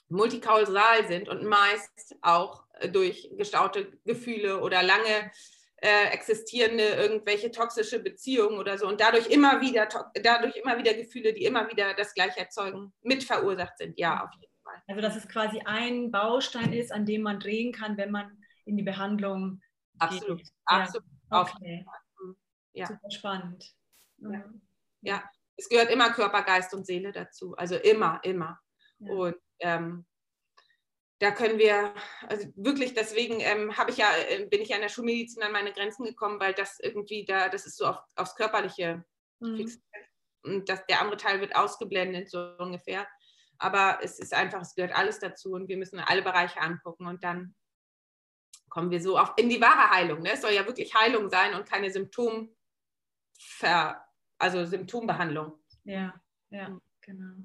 multikausal 0.08 1.06
sind 1.06 1.28
und 1.28 1.44
meist 1.44 2.16
auch 2.22 2.64
durch 2.92 3.30
gestaute 3.36 3.92
Gefühle 4.04 4.60
oder 4.60 4.82
lange 4.82 5.30
äh, 5.76 6.06
existierende 6.12 6.84
irgendwelche 6.84 7.50
toxische 7.50 7.98
Beziehungen 7.98 8.58
oder 8.58 8.78
so 8.78 8.86
und 8.86 9.00
dadurch 9.00 9.26
immer 9.26 9.60
wieder 9.60 9.88
dadurch 10.22 10.56
immer 10.56 10.78
wieder 10.78 10.94
Gefühle, 10.94 11.34
die 11.34 11.44
immer 11.44 11.68
wieder 11.68 11.94
das 11.94 12.14
gleiche 12.14 12.40
erzeugen, 12.40 12.92
mit 13.02 13.24
verursacht 13.24 13.78
sind. 13.78 13.98
Ja, 13.98 14.24
auf 14.24 14.30
jeden 14.32 14.44
Fall. 14.44 14.53
Also 14.86 15.00
dass 15.00 15.16
es 15.16 15.28
quasi 15.28 15.60
ein 15.64 16.10
Baustein 16.10 16.72
ist, 16.72 16.92
an 16.92 17.06
dem 17.06 17.22
man 17.22 17.40
drehen 17.40 17.72
kann, 17.72 17.96
wenn 17.96 18.10
man 18.10 18.42
in 18.64 18.76
die 18.76 18.82
Behandlung 18.82 19.60
absolut, 19.98 20.38
geht. 20.38 20.52
absolut, 20.64 21.06
ja. 21.30 21.40
okay. 21.42 21.86
Mhm. 22.20 22.36
ja. 22.72 22.86
Super 22.86 23.10
spannend. 23.10 23.74
Ja. 24.18 24.44
ja, 25.02 25.30
es 25.56 25.68
gehört 25.68 25.90
immer 25.90 26.10
Körper, 26.10 26.42
Geist 26.42 26.72
und 26.74 26.86
Seele 26.86 27.12
dazu. 27.12 27.54
Also 27.56 27.76
immer, 27.76 28.20
immer. 28.22 28.58
Ja. 28.98 29.12
Und 29.12 29.36
ähm, 29.60 30.06
da 31.18 31.30
können 31.30 31.58
wir, 31.58 31.94
also 32.26 32.48
wirklich 32.56 32.94
deswegen 32.94 33.40
ähm, 33.40 33.76
habe 33.76 33.90
ich 33.90 33.98
ja, 33.98 34.08
äh, 34.28 34.46
bin 34.46 34.60
ich 34.60 34.68
ja 34.68 34.76
in 34.76 34.82
der 34.82 34.88
Schulmedizin 34.88 35.42
an 35.42 35.52
meine 35.52 35.72
Grenzen 35.72 36.04
gekommen, 36.04 36.40
weil 36.40 36.54
das 36.54 36.80
irgendwie 36.80 37.24
da, 37.24 37.48
das 37.48 37.66
ist 37.66 37.76
so 37.76 37.86
auf, 37.86 37.98
aufs 38.16 38.34
Körperliche 38.34 39.04
mhm. 39.40 39.56
fixiert. 39.56 39.82
Und 40.42 40.68
das, 40.68 40.84
der 40.86 41.00
andere 41.00 41.16
Teil 41.16 41.40
wird 41.40 41.56
ausgeblendet, 41.56 42.30
so 42.30 42.38
ungefähr. 42.58 43.06
Aber 43.58 43.98
es 44.02 44.18
ist 44.18 44.34
einfach, 44.34 44.60
es 44.60 44.74
gehört 44.74 44.94
alles 44.94 45.18
dazu 45.18 45.52
und 45.52 45.68
wir 45.68 45.76
müssen 45.76 46.00
alle 46.00 46.22
Bereiche 46.22 46.60
angucken 46.60 47.06
und 47.06 47.22
dann 47.24 47.54
kommen 48.68 48.90
wir 48.90 49.00
so 49.00 49.18
auf, 49.18 49.34
in 49.36 49.48
die 49.48 49.60
wahre 49.60 49.90
Heilung. 49.90 50.22
Ne? 50.22 50.32
Es 50.32 50.42
soll 50.42 50.52
ja 50.52 50.66
wirklich 50.66 50.94
Heilung 50.94 51.30
sein 51.30 51.54
und 51.54 51.68
keine 51.68 51.90
Symptomver, 51.90 52.48
also 54.38 54.64
Symptombehandlung. 54.64 55.52
Ja, 55.84 56.20
ja, 56.50 56.76
genau. 57.00 57.36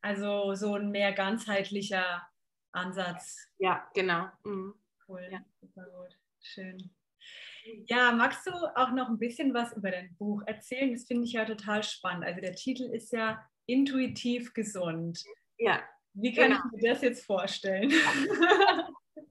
Also 0.00 0.54
so 0.54 0.74
ein 0.74 0.90
mehr 0.90 1.12
ganzheitlicher 1.12 2.26
Ansatz. 2.72 3.48
Ja, 3.58 3.88
genau. 3.94 4.28
Mhm. 4.44 4.74
Cool, 5.06 5.28
ja. 5.30 5.40
super 5.60 5.84
gut. 5.84 6.18
Schön. 6.40 6.90
Ja, 7.86 8.12
magst 8.12 8.46
du 8.46 8.52
auch 8.76 8.92
noch 8.92 9.08
ein 9.08 9.18
bisschen 9.18 9.52
was 9.52 9.72
über 9.74 9.90
dein 9.90 10.14
Buch 10.16 10.42
erzählen? 10.46 10.92
Das 10.92 11.04
finde 11.04 11.24
ich 11.24 11.32
ja 11.32 11.44
total 11.44 11.82
spannend. 11.82 12.24
Also 12.24 12.40
der 12.40 12.54
Titel 12.54 12.84
ist 12.84 13.12
ja 13.12 13.44
Intuitiv 13.66 14.54
gesund. 14.54 15.22
Ja. 15.58 15.82
Wie 16.14 16.34
kann 16.34 16.50
genau. 16.50 16.60
ich 16.74 16.82
mir 16.82 16.92
das 16.92 17.02
jetzt 17.02 17.24
vorstellen? 17.24 17.92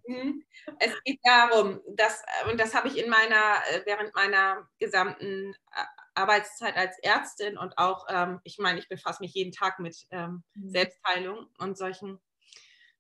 Mhm. 0.07 0.43
Es 0.79 0.93
geht 1.03 1.19
darum, 1.23 1.81
dass, 1.95 2.23
und 2.49 2.59
das 2.59 2.73
habe 2.73 2.87
ich 2.87 2.97
in 2.97 3.09
meiner, 3.09 3.61
äh, 3.71 3.81
während 3.85 4.15
meiner 4.15 4.67
gesamten 4.79 5.53
äh, 5.53 5.83
Arbeitszeit 6.15 6.75
als 6.77 6.97
Ärztin 6.99 7.57
und 7.57 7.77
auch, 7.77 8.05
ähm, 8.09 8.39
ich 8.43 8.57
meine, 8.57 8.79
ich 8.79 8.87
befasse 8.87 9.21
mich 9.21 9.33
jeden 9.33 9.51
Tag 9.51 9.79
mit 9.79 10.07
ähm, 10.11 10.43
mhm. 10.55 10.69
Selbstheilung 10.69 11.47
und 11.57 11.77
solchen 11.77 12.19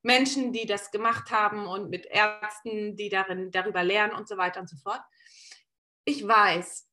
Menschen, 0.03 0.53
die 0.53 0.65
das 0.65 0.91
gemacht 0.91 1.31
haben 1.31 1.65
und 1.65 1.89
mit 1.89 2.05
Ärzten, 2.05 2.95
die 2.95 3.09
darin, 3.09 3.51
darüber 3.51 3.83
lernen 3.83 4.13
und 4.13 4.27
so 4.27 4.37
weiter 4.37 4.59
und 4.59 4.69
so 4.69 4.77
fort. 4.77 5.01
Ich 6.05 6.25
weiß, 6.25 6.86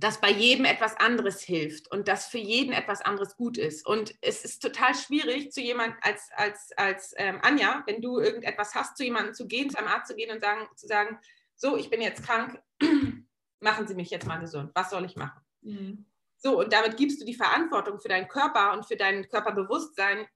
dass 0.00 0.20
bei 0.20 0.30
jedem 0.30 0.64
etwas 0.64 0.96
anderes 0.96 1.42
hilft 1.42 1.90
und 1.90 2.08
dass 2.08 2.28
für 2.28 2.38
jeden 2.38 2.72
etwas 2.72 3.00
anderes 3.00 3.36
gut 3.36 3.58
ist. 3.58 3.86
Und 3.86 4.14
es 4.20 4.44
ist 4.44 4.60
total 4.60 4.94
schwierig, 4.94 5.50
zu 5.50 5.60
jemand 5.60 5.94
als, 6.02 6.28
als, 6.36 6.72
als 6.76 7.14
ähm, 7.16 7.40
Anja, 7.42 7.82
wenn 7.86 8.00
du 8.00 8.20
irgendetwas 8.20 8.74
hast, 8.74 8.96
zu 8.96 9.04
jemandem 9.04 9.34
zu 9.34 9.46
gehen, 9.46 9.70
zu 9.70 9.78
einem 9.78 9.88
Arzt 9.88 10.08
zu 10.08 10.16
gehen 10.16 10.30
und 10.30 10.40
sagen, 10.40 10.68
zu 10.76 10.86
sagen, 10.86 11.18
so, 11.56 11.76
ich 11.76 11.90
bin 11.90 12.00
jetzt 12.00 12.24
krank, 12.24 12.62
machen 13.60 13.88
Sie 13.88 13.94
mich 13.94 14.10
jetzt 14.10 14.26
mal 14.26 14.38
gesund. 14.38 14.70
Was 14.74 14.90
soll 14.90 15.04
ich 15.04 15.16
machen? 15.16 15.40
Mhm. 15.62 16.06
So, 16.36 16.60
und 16.60 16.72
damit 16.72 16.96
gibst 16.96 17.20
du 17.20 17.24
die 17.24 17.34
Verantwortung 17.34 17.98
für 17.98 18.08
deinen 18.08 18.28
Körper 18.28 18.72
und 18.72 18.86
für 18.86 18.96
dein 18.96 19.28
Körperbewusstsein 19.28 20.26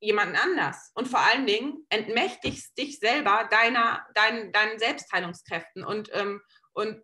jemanden 0.00 0.34
anders. 0.34 0.90
Und 0.94 1.06
vor 1.06 1.20
allen 1.20 1.46
Dingen 1.46 1.86
entmächtigst 1.88 2.76
dich 2.76 2.98
selber 2.98 3.48
deiner, 3.50 4.04
dein, 4.14 4.50
deinen 4.52 4.78
Selbstheilungskräften. 4.80 5.84
Und, 5.84 6.10
ähm, 6.12 6.40
und, 6.72 7.00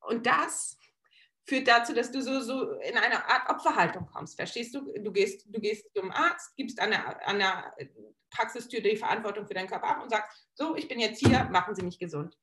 und 0.00 0.26
das 0.26 0.79
führt 1.46 1.68
dazu, 1.68 1.92
dass 1.94 2.12
du 2.12 2.22
so, 2.22 2.40
so 2.40 2.72
in 2.72 2.96
eine 2.96 3.28
Art 3.28 3.48
Opferhaltung 3.50 4.06
kommst. 4.06 4.36
Verstehst 4.36 4.74
du? 4.74 4.92
Du 4.98 5.12
gehst, 5.12 5.46
du 5.46 5.60
gehst 5.60 5.86
zum 5.94 6.10
Arzt, 6.10 6.56
gibst 6.56 6.80
an 6.80 6.90
der, 6.90 7.26
an 7.26 7.38
der 7.38 7.74
Praxistür 8.30 8.80
die 8.80 8.96
Verantwortung 8.96 9.46
für 9.46 9.54
deinen 9.54 9.68
Körper 9.68 9.88
ab 9.88 10.02
und 10.02 10.10
sagst, 10.10 10.46
so, 10.54 10.76
ich 10.76 10.88
bin 10.88 11.00
jetzt 11.00 11.18
hier, 11.24 11.44
machen 11.50 11.74
Sie 11.74 11.82
mich 11.82 11.98
gesund. 11.98 12.36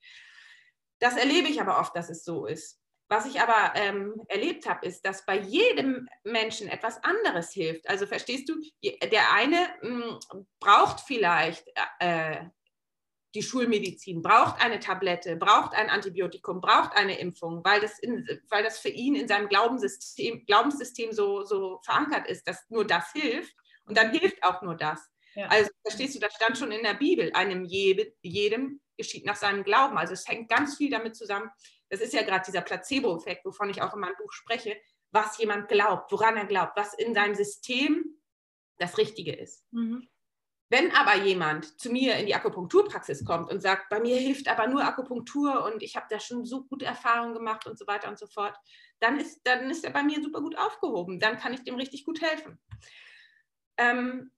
Das 0.99 1.15
erlebe 1.15 1.47
ich 1.47 1.61
aber 1.61 1.79
oft, 1.79 1.95
dass 1.95 2.09
es 2.09 2.23
so 2.23 2.45
ist. 2.45 2.79
Was 3.09 3.25
ich 3.25 3.39
aber 3.39 3.73
ähm, 3.75 4.21
erlebt 4.27 4.67
habe, 4.67 4.85
ist, 4.85 5.05
dass 5.05 5.25
bei 5.25 5.37
jedem 5.37 6.09
Menschen 6.25 6.67
etwas 6.67 7.01
anderes 7.03 7.53
hilft. 7.53 7.87
Also 7.87 8.05
verstehst 8.05 8.49
du, 8.49 8.55
der 8.83 9.31
eine 9.31 9.69
mh, 9.81 10.19
hm, 10.31 10.47
braucht 10.59 10.99
vielleicht 11.01 11.65
äh, 11.99 12.43
die 13.35 13.43
Schulmedizin, 13.43 14.21
braucht 14.21 14.61
eine 14.63 14.79
Tablette, 14.79 15.35
braucht 15.35 15.73
ein 15.73 15.89
Antibiotikum, 15.89 16.61
braucht 16.61 16.95
eine 16.95 17.19
Impfung, 17.19 17.63
weil 17.63 17.81
das, 17.81 17.99
in, 17.99 18.27
weil 18.49 18.63
das 18.63 18.79
für 18.79 18.89
ihn 18.89 19.15
in 19.15 19.27
seinem 19.27 19.49
Glaubenssystem, 19.49 20.45
Glaubenssystem 20.45 21.11
so, 21.11 21.43
so 21.43 21.79
verankert 21.83 22.27
ist, 22.27 22.47
dass 22.47 22.69
nur 22.69 22.85
das 22.85 23.11
hilft. 23.11 23.55
Und 23.85 23.97
dann 23.97 24.11
hilft 24.11 24.43
auch 24.43 24.61
nur 24.61 24.75
das. 24.75 24.99
Ja. 25.35 25.47
Also 25.47 25.69
verstehst 25.83 26.15
du, 26.15 26.19
das 26.19 26.33
stand 26.33 26.57
schon 26.57 26.71
in 26.71 26.83
der 26.83 26.95
Bibel, 26.95 27.31
einem 27.33 27.63
jedem, 27.63 28.11
jedem 28.21 28.81
geschieht 28.97 29.25
nach 29.25 29.35
seinem 29.35 29.63
Glauben. 29.63 29.97
Also 29.97 30.13
es 30.13 30.27
hängt 30.27 30.49
ganz 30.49 30.77
viel 30.77 30.89
damit 30.89 31.15
zusammen, 31.15 31.49
das 31.89 32.01
ist 32.01 32.13
ja 32.13 32.23
gerade 32.23 32.43
dieser 32.45 32.61
Placebo-Effekt, 32.61 33.45
wovon 33.45 33.69
ich 33.69 33.81
auch 33.81 33.93
in 33.93 34.01
meinem 34.01 34.15
Buch 34.17 34.31
spreche, 34.31 34.75
was 35.11 35.37
jemand 35.37 35.69
glaubt, 35.69 36.11
woran 36.11 36.35
er 36.35 36.45
glaubt, 36.45 36.75
was 36.75 36.93
in 36.93 37.13
seinem 37.13 37.35
System 37.35 38.19
das 38.77 38.97
Richtige 38.97 39.33
ist. 39.33 39.63
Mhm. 39.71 40.07
Wenn 40.69 40.91
aber 40.91 41.15
jemand 41.15 41.79
zu 41.79 41.89
mir 41.89 42.17
in 42.17 42.25
die 42.25 42.35
Akupunkturpraxis 42.35 43.23
kommt 43.23 43.49
und 43.49 43.61
sagt, 43.61 43.89
bei 43.89 44.01
mir 44.01 44.17
hilft 44.17 44.49
aber 44.49 44.67
nur 44.67 44.83
Akupunktur 44.83 45.63
und 45.63 45.81
ich 45.81 45.95
habe 45.95 46.07
da 46.09 46.19
schon 46.19 46.45
so 46.45 46.65
gute 46.65 46.85
Erfahrungen 46.85 47.33
gemacht 47.33 47.67
und 47.67 47.79
so 47.79 47.87
weiter 47.87 48.09
und 48.09 48.19
so 48.19 48.27
fort, 48.27 48.57
dann 48.99 49.17
ist, 49.19 49.41
dann 49.45 49.69
ist 49.69 49.85
er 49.85 49.91
bei 49.91 50.03
mir 50.03 50.21
super 50.21 50.41
gut 50.41 50.57
aufgehoben. 50.57 51.19
Dann 51.19 51.37
kann 51.37 51.53
ich 51.53 51.63
dem 51.63 51.75
richtig 51.75 52.03
gut 52.03 52.21
helfen. 52.21 52.59
Ähm, 53.77 54.31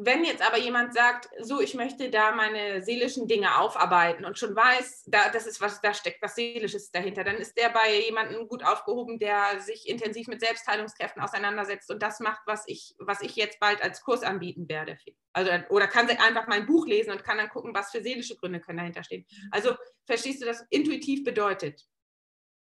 wenn 0.00 0.24
jetzt 0.24 0.46
aber 0.46 0.58
jemand 0.58 0.94
sagt, 0.94 1.28
so, 1.40 1.60
ich 1.60 1.74
möchte 1.74 2.08
da 2.08 2.30
meine 2.30 2.82
seelischen 2.82 3.26
Dinge 3.26 3.58
aufarbeiten 3.58 4.24
und 4.24 4.38
schon 4.38 4.54
weiß, 4.54 5.06
da, 5.08 5.28
das 5.28 5.44
ist 5.44 5.60
was, 5.60 5.80
da 5.80 5.92
steckt 5.92 6.22
was 6.22 6.36
Seelisches 6.36 6.92
dahinter, 6.92 7.24
dann 7.24 7.34
ist 7.34 7.58
der 7.58 7.68
bei 7.70 7.98
jemandem 8.06 8.46
gut 8.46 8.64
aufgehoben, 8.64 9.18
der 9.18 9.58
sich 9.58 9.88
intensiv 9.88 10.28
mit 10.28 10.40
Selbstheilungskräften 10.40 11.20
auseinandersetzt 11.20 11.90
und 11.90 12.00
das 12.00 12.20
macht, 12.20 12.42
was 12.46 12.62
ich, 12.68 12.94
was 13.00 13.22
ich 13.22 13.34
jetzt 13.34 13.58
bald 13.58 13.82
als 13.82 14.00
Kurs 14.00 14.22
anbieten 14.22 14.68
werde. 14.68 14.98
Also, 15.32 15.50
oder 15.68 15.88
kann 15.88 16.08
einfach 16.08 16.46
mein 16.46 16.66
Buch 16.66 16.86
lesen 16.86 17.10
und 17.10 17.24
kann 17.24 17.38
dann 17.38 17.48
gucken, 17.48 17.74
was 17.74 17.90
für 17.90 18.00
seelische 18.00 18.36
Gründe 18.36 18.60
können 18.60 18.78
dahinter 18.78 19.02
stehen. 19.02 19.26
Also, 19.50 19.74
verstehst 20.06 20.40
du, 20.40 20.46
das 20.46 20.64
intuitiv 20.70 21.24
bedeutet, 21.24 21.84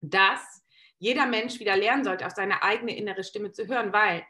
dass 0.02 0.64
jeder 0.98 1.28
Mensch 1.28 1.60
wieder 1.60 1.78
lernen 1.78 2.04
sollte, 2.04 2.26
auf 2.26 2.34
seine 2.34 2.64
eigene 2.64 2.98
innere 2.98 3.24
Stimme 3.24 3.52
zu 3.52 3.68
hören, 3.68 3.94
weil 3.94 4.26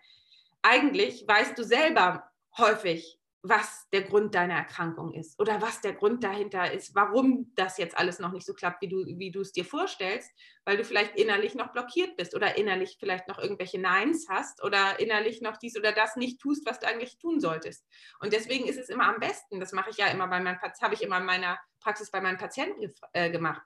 eigentlich 0.62 1.26
weißt 1.26 1.58
du 1.58 1.64
selber, 1.64 2.29
häufig, 2.58 3.20
was 3.42 3.88
der 3.94 4.02
Grund 4.02 4.36
deiner 4.36 4.56
Erkrankung 4.56 5.14
ist 5.14 5.40
oder 5.40 5.62
was 5.62 5.80
der 5.80 5.94
Grund 5.94 6.24
dahinter 6.26 6.74
ist, 6.74 6.94
warum 6.94 7.54
das 7.56 7.78
jetzt 7.78 7.98
alles 7.98 8.20
noch 8.20 8.34
nicht 8.34 8.46
so 8.46 8.54
klappt, 8.54 8.82
wie 8.82 8.90
du, 8.90 9.06
wie 9.06 9.32
du 9.32 9.40
es 9.40 9.54
dir 9.54 9.64
vorstellst, 9.64 10.30
weil 10.66 10.76
du 10.76 10.84
vielleicht 10.84 11.16
innerlich 11.16 11.56
noch 11.56 11.72
blockiert 11.72 12.18
bist 12.18 12.36
oder 12.36 12.58
innerlich 12.58 12.98
vielleicht 13.00 13.30
noch 13.30 13.40
irgendwelche 13.40 13.80
Neins 13.80 14.28
hast 14.30 14.62
oder 14.62 15.00
innerlich 15.00 15.42
noch 15.42 15.56
dies 15.56 15.78
oder 15.78 15.94
das 15.94 16.18
nicht 16.18 16.42
tust, 16.42 16.66
was 16.66 16.80
du 16.80 16.88
eigentlich 16.88 17.18
tun 17.18 17.40
solltest. 17.40 17.86
Und 18.20 18.34
deswegen 18.34 18.68
ist 18.68 18.78
es 18.78 18.90
immer 18.90 19.08
am 19.08 19.22
besten, 19.22 19.62
das 19.62 19.72
mache 19.72 19.90
ich 19.92 19.98
ja 19.98 20.08
immer 20.08 20.28
bei 20.28 20.42
meinen 20.42 20.60
habe 20.82 20.94
ich 20.94 21.02
immer 21.02 21.20
in 21.20 21.26
meiner 21.26 21.58
Praxis 21.80 22.12
bei 22.12 22.20
meinen 22.20 22.38
Patienten 22.38 22.94
äh, 23.14 23.32
gemacht, 23.32 23.62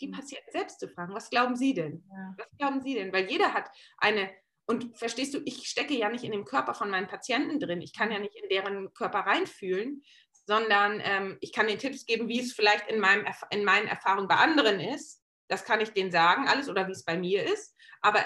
die 0.00 0.06
mhm. 0.06 0.12
Patienten 0.12 0.52
selbst 0.52 0.78
zu 0.78 0.88
fragen, 0.88 1.14
was 1.14 1.30
glauben 1.30 1.56
sie 1.56 1.74
denn? 1.74 2.04
Ja. 2.08 2.34
Was 2.38 2.56
glauben 2.58 2.80
sie 2.80 2.94
denn? 2.94 3.12
Weil 3.12 3.28
jeder 3.28 3.52
hat 3.52 3.70
eine 3.98 4.30
und 4.66 4.98
verstehst 4.98 5.32
du, 5.34 5.40
ich 5.44 5.68
stecke 5.68 5.94
ja 5.94 6.08
nicht 6.08 6.24
in 6.24 6.32
dem 6.32 6.44
Körper 6.44 6.74
von 6.74 6.90
meinen 6.90 7.06
Patienten 7.06 7.60
drin. 7.60 7.80
Ich 7.80 7.92
kann 7.92 8.10
ja 8.10 8.18
nicht 8.18 8.34
in 8.34 8.48
deren 8.48 8.92
Körper 8.94 9.20
reinfühlen, 9.20 10.02
sondern 10.44 11.00
ähm, 11.04 11.38
ich 11.40 11.52
kann 11.52 11.68
den 11.68 11.78
Tipps 11.78 12.04
geben, 12.04 12.28
wie 12.28 12.40
es 12.40 12.52
vielleicht 12.52 12.90
in, 12.90 12.98
meinem, 12.98 13.26
in 13.50 13.64
meinen 13.64 13.86
Erfahrungen 13.86 14.28
bei 14.28 14.36
anderen 14.36 14.80
ist. 14.80 15.22
Das 15.48 15.64
kann 15.64 15.80
ich 15.80 15.90
denen 15.90 16.10
sagen, 16.10 16.48
alles 16.48 16.68
oder 16.68 16.88
wie 16.88 16.92
es 16.92 17.04
bei 17.04 17.16
mir 17.16 17.44
ist. 17.44 17.76
Aber 18.00 18.24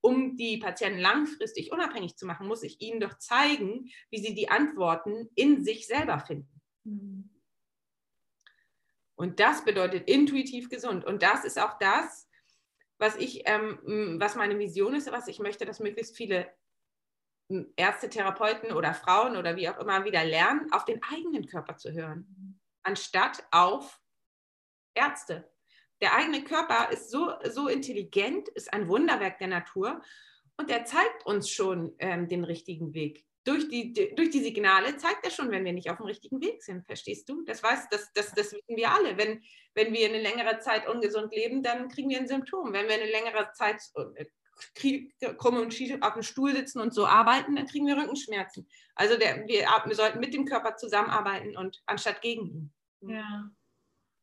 um 0.00 0.36
die 0.36 0.58
Patienten 0.58 1.00
langfristig 1.00 1.72
unabhängig 1.72 2.16
zu 2.16 2.26
machen, 2.26 2.46
muss 2.46 2.62
ich 2.62 2.80
ihnen 2.80 3.00
doch 3.00 3.18
zeigen, 3.18 3.90
wie 4.10 4.18
sie 4.18 4.34
die 4.34 4.50
Antworten 4.50 5.30
in 5.34 5.64
sich 5.64 5.86
selber 5.86 6.20
finden. 6.20 6.60
Mhm. 6.84 7.30
Und 9.16 9.40
das 9.40 9.64
bedeutet 9.64 10.08
intuitiv 10.08 10.68
gesund. 10.68 11.04
Und 11.04 11.22
das 11.22 11.44
ist 11.44 11.58
auch 11.58 11.78
das, 11.78 12.28
was 12.98 13.16
ich, 13.16 13.42
ähm, 13.46 14.18
was 14.20 14.34
meine 14.36 14.58
Vision 14.58 14.94
ist, 14.94 15.10
was 15.10 15.28
ich 15.28 15.38
möchte, 15.38 15.64
dass 15.64 15.80
möglichst 15.80 16.16
viele 16.16 16.52
Ärzte, 17.76 18.08
Therapeuten 18.08 18.72
oder 18.72 18.94
Frauen 18.94 19.36
oder 19.36 19.56
wie 19.56 19.68
auch 19.68 19.78
immer 19.78 20.04
wieder 20.04 20.24
lernen, 20.24 20.72
auf 20.72 20.84
den 20.84 21.02
eigenen 21.02 21.46
Körper 21.46 21.76
zu 21.76 21.92
hören, 21.92 22.60
anstatt 22.82 23.44
auf 23.50 24.00
Ärzte. 24.94 25.50
Der 26.00 26.14
eigene 26.14 26.42
Körper 26.44 26.90
ist 26.90 27.10
so, 27.10 27.32
so 27.44 27.68
intelligent, 27.68 28.48
ist 28.50 28.72
ein 28.72 28.88
Wunderwerk 28.88 29.38
der 29.38 29.48
Natur 29.48 30.02
und 30.56 30.70
der 30.70 30.84
zeigt 30.84 31.26
uns 31.26 31.50
schon 31.50 31.94
ähm, 31.98 32.28
den 32.28 32.44
richtigen 32.44 32.94
Weg 32.94 33.26
durch 33.44 33.68
die, 33.68 33.92
durch 33.92 34.30
die 34.30 34.42
Signale 34.42 34.96
zeigt 34.96 35.24
er 35.24 35.30
schon, 35.30 35.50
wenn 35.50 35.64
wir 35.64 35.72
nicht 35.72 35.90
auf 35.90 35.98
dem 35.98 36.06
richtigen 36.06 36.40
Weg 36.40 36.62
sind. 36.62 36.86
Verstehst 36.86 37.28
du? 37.28 37.42
Das 37.44 37.62
weiß, 37.62 37.88
das, 37.90 38.10
das, 38.14 38.32
das 38.32 38.52
wissen 38.52 38.76
wir 38.76 38.90
alle. 38.90 39.18
Wenn, 39.18 39.42
wenn 39.74 39.92
wir 39.92 40.08
eine 40.08 40.20
längere 40.20 40.58
Zeit 40.60 40.88
ungesund 40.88 41.34
leben, 41.34 41.62
dann 41.62 41.88
kriegen 41.88 42.08
wir 42.08 42.18
ein 42.18 42.26
Symptom. 42.26 42.72
Wenn 42.72 42.88
wir 42.88 42.94
eine 42.94 43.10
längere 43.10 43.52
Zeit 43.52 43.82
äh, 44.16 45.34
krumm 45.34 45.58
und 45.58 45.74
schief 45.74 45.96
auf 46.00 46.14
dem 46.14 46.22
Stuhl 46.22 46.54
sitzen 46.54 46.80
und 46.80 46.94
so 46.94 47.06
arbeiten, 47.06 47.56
dann 47.56 47.66
kriegen 47.66 47.86
wir 47.86 47.96
Rückenschmerzen. 47.96 48.66
Also 48.94 49.18
der, 49.18 49.46
wir, 49.46 49.66
wir 49.84 49.94
sollten 49.94 50.20
mit 50.20 50.32
dem 50.32 50.46
Körper 50.46 50.76
zusammenarbeiten 50.76 51.56
und 51.56 51.82
anstatt 51.86 52.22
gegen 52.22 52.46
ihn. 52.46 52.72
Ja. 53.00 53.50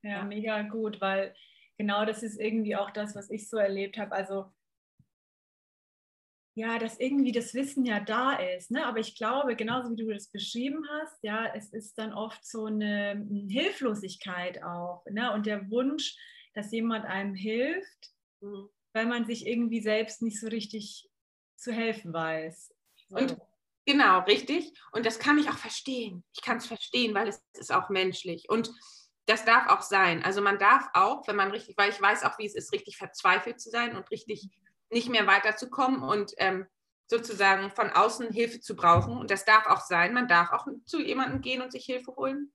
ja, 0.02 0.24
mega 0.24 0.64
gut, 0.64 1.00
weil 1.00 1.36
genau 1.78 2.06
das 2.06 2.24
ist 2.24 2.40
irgendwie 2.40 2.76
auch 2.76 2.90
das, 2.90 3.16
was 3.16 3.30
ich 3.30 3.48
so 3.48 3.58
erlebt 3.58 3.98
habe. 4.00 4.14
Also 4.14 4.52
ja, 6.54 6.78
dass 6.78 7.00
irgendwie 7.00 7.32
das 7.32 7.54
Wissen 7.54 7.86
ja 7.86 8.00
da 8.00 8.34
ist. 8.34 8.72
Ne? 8.72 8.86
Aber 8.86 9.00
ich 9.00 9.16
glaube, 9.16 9.56
genauso 9.56 9.92
wie 9.92 9.96
du 9.96 10.12
das 10.12 10.28
beschrieben 10.28 10.86
hast, 10.90 11.18
ja, 11.24 11.46
es 11.56 11.72
ist 11.72 11.98
dann 11.98 12.14
oft 12.14 12.46
so 12.46 12.66
eine 12.66 13.12
hm, 13.14 13.48
Hilflosigkeit 13.50 14.62
auch. 14.64 15.04
Ne? 15.10 15.32
Und 15.34 15.46
der 15.46 15.70
Wunsch, 15.70 16.16
dass 16.54 16.72
jemand 16.72 17.06
einem 17.06 17.36
hilft, 17.36 18.12
mhm. 18.42 18.70
weil 18.94 19.06
man 19.06 19.26
sich 19.26 19.48
irgendwie 19.48 19.82
selbst 19.82 20.22
nicht 20.22 20.40
so 20.40 20.48
richtig 20.48 21.10
zu 21.56 21.72
helfen 21.72 22.12
weiß. 22.12 22.74
So. 23.08 23.16
Und 23.16 23.38
genau, 23.86 24.20
richtig. 24.22 24.74
Und 24.92 25.06
das 25.06 25.20
kann 25.20 25.38
ich 25.38 25.50
auch 25.50 25.58
verstehen. 25.58 26.24
Ich 26.34 26.42
kann 26.42 26.58
es 26.58 26.68
verstehen, 26.68 27.14
weil 27.14 27.30
es 27.30 27.42
ist 27.54 27.72
auch 27.72 27.90
menschlich. 27.90 28.50
Und 28.50 28.72
das 29.26 29.46
darf 29.46 29.70
auch 29.70 29.82
sein. 29.82 30.22
Also 30.24 30.42
man 30.42 30.60
darf 30.60 30.90
auch, 30.94 31.26
wenn 31.28 31.38
man 31.38 31.52
richtig, 31.52 31.78
weil 31.78 31.92
ich 31.92 32.02
weiß 32.02 32.24
auch, 32.24 32.38
wie 32.40 32.46
es 32.46 32.56
ist, 32.56 32.74
richtig 32.74 32.98
verzweifelt 32.98 33.62
zu 33.62 33.70
sein 33.70 33.96
und 33.96 34.12
richtig 34.12 34.50
nicht 34.92 35.10
mehr 35.10 35.28
weiterzukommen 35.28 36.04
und 36.04 36.34
ähm, 36.38 36.68
sozusagen 37.08 37.72
von 37.72 37.90
außen 37.90 38.32
Hilfe 38.32 38.62
zu 38.62 38.76
brauchen. 38.76 39.18
Und 39.18 39.32
das 39.32 39.46
darf 39.46 39.68
auch 39.68 39.82
sein. 39.82 40.14
Man 40.14 40.28
darf 40.28 40.52
auch 40.52 40.68
zu 40.86 41.02
jemandem 41.02 41.42
gehen 41.42 41.62
und 41.62 41.72
sich 41.72 41.86
Hilfe 41.86 42.16
holen. 42.16 42.52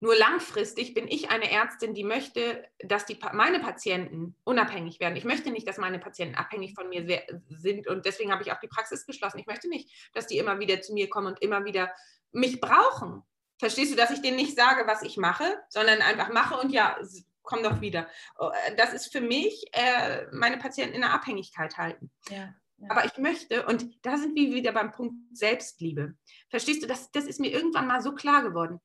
Nur 0.00 0.14
langfristig 0.14 0.92
bin 0.92 1.08
ich 1.08 1.30
eine 1.30 1.50
Ärztin, 1.50 1.94
die 1.94 2.04
möchte, 2.04 2.62
dass 2.80 3.06
die, 3.06 3.18
meine 3.32 3.60
Patienten 3.60 4.36
unabhängig 4.44 5.00
werden. 5.00 5.16
Ich 5.16 5.24
möchte 5.24 5.50
nicht, 5.50 5.66
dass 5.66 5.78
meine 5.78 5.98
Patienten 5.98 6.34
abhängig 6.34 6.74
von 6.74 6.90
mir 6.90 7.06
sind 7.48 7.88
und 7.88 8.04
deswegen 8.04 8.30
habe 8.30 8.42
ich 8.42 8.52
auch 8.52 8.60
die 8.60 8.68
Praxis 8.68 9.06
geschlossen. 9.06 9.38
Ich 9.38 9.46
möchte 9.46 9.68
nicht, 9.68 9.90
dass 10.12 10.26
die 10.26 10.36
immer 10.36 10.58
wieder 10.60 10.82
zu 10.82 10.92
mir 10.92 11.08
kommen 11.08 11.28
und 11.28 11.40
immer 11.40 11.64
wieder 11.64 11.90
mich 12.30 12.60
brauchen. 12.60 13.22
Verstehst 13.58 13.90
du, 13.90 13.96
dass 13.96 14.10
ich 14.10 14.20
denen 14.20 14.36
nicht 14.36 14.54
sage, 14.54 14.86
was 14.86 15.02
ich 15.02 15.16
mache, 15.16 15.44
sondern 15.70 16.02
einfach 16.02 16.30
mache 16.30 16.56
und 16.56 16.72
ja, 16.72 16.98
komm 17.46 17.62
doch 17.62 17.80
wieder. 17.80 18.06
Oh, 18.38 18.50
äh, 18.50 18.76
das 18.76 18.92
ist 18.92 19.10
für 19.10 19.22
mich 19.22 19.64
äh, 19.72 20.26
meine 20.32 20.58
Patienten 20.58 20.94
in 20.94 21.00
der 21.00 21.14
Abhängigkeit 21.14 21.78
halten. 21.78 22.10
Ja, 22.28 22.54
ja. 22.78 22.90
Aber 22.90 23.06
ich 23.06 23.16
möchte, 23.16 23.64
und 23.66 24.04
da 24.04 24.18
sind 24.18 24.34
wir 24.34 24.52
wieder 24.52 24.72
beim 24.72 24.92
Punkt 24.92 25.14
Selbstliebe. 25.34 26.14
Verstehst 26.50 26.82
du, 26.82 26.86
das, 26.86 27.10
das 27.10 27.24
ist 27.24 27.40
mir 27.40 27.50
irgendwann 27.50 27.86
mal 27.86 28.02
so 28.02 28.14
klar 28.14 28.42
geworden. 28.42 28.80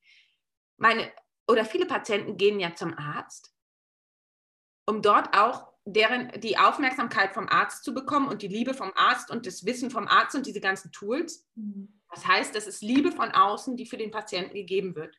Meine, 0.77 1.11
oder 1.47 1.65
viele 1.65 1.85
Patienten 1.85 2.37
gehen 2.37 2.59
ja 2.59 2.73
zum 2.75 2.97
Arzt, 2.97 3.53
um 4.85 5.01
dort 5.01 5.37
auch 5.37 5.71
deren, 5.83 6.31
die 6.39 6.57
Aufmerksamkeit 6.57 7.33
vom 7.33 7.49
Arzt 7.49 7.83
zu 7.83 7.93
bekommen 7.93 8.29
und 8.29 8.41
die 8.41 8.47
Liebe 8.47 8.73
vom 8.73 8.91
Arzt 8.95 9.29
und 9.29 9.45
das 9.45 9.65
Wissen 9.65 9.91
vom 9.91 10.07
Arzt 10.07 10.35
und 10.35 10.45
diese 10.45 10.61
ganzen 10.61 10.91
Tools. 10.91 11.47
Mhm. 11.55 11.99
Das 12.09 12.25
heißt, 12.25 12.55
das 12.55 12.67
ist 12.67 12.81
Liebe 12.81 13.11
von 13.11 13.31
außen, 13.31 13.75
die 13.77 13.85
für 13.85 13.97
den 13.97 14.11
Patienten 14.11 14.53
gegeben 14.53 14.95
wird. 14.95 15.17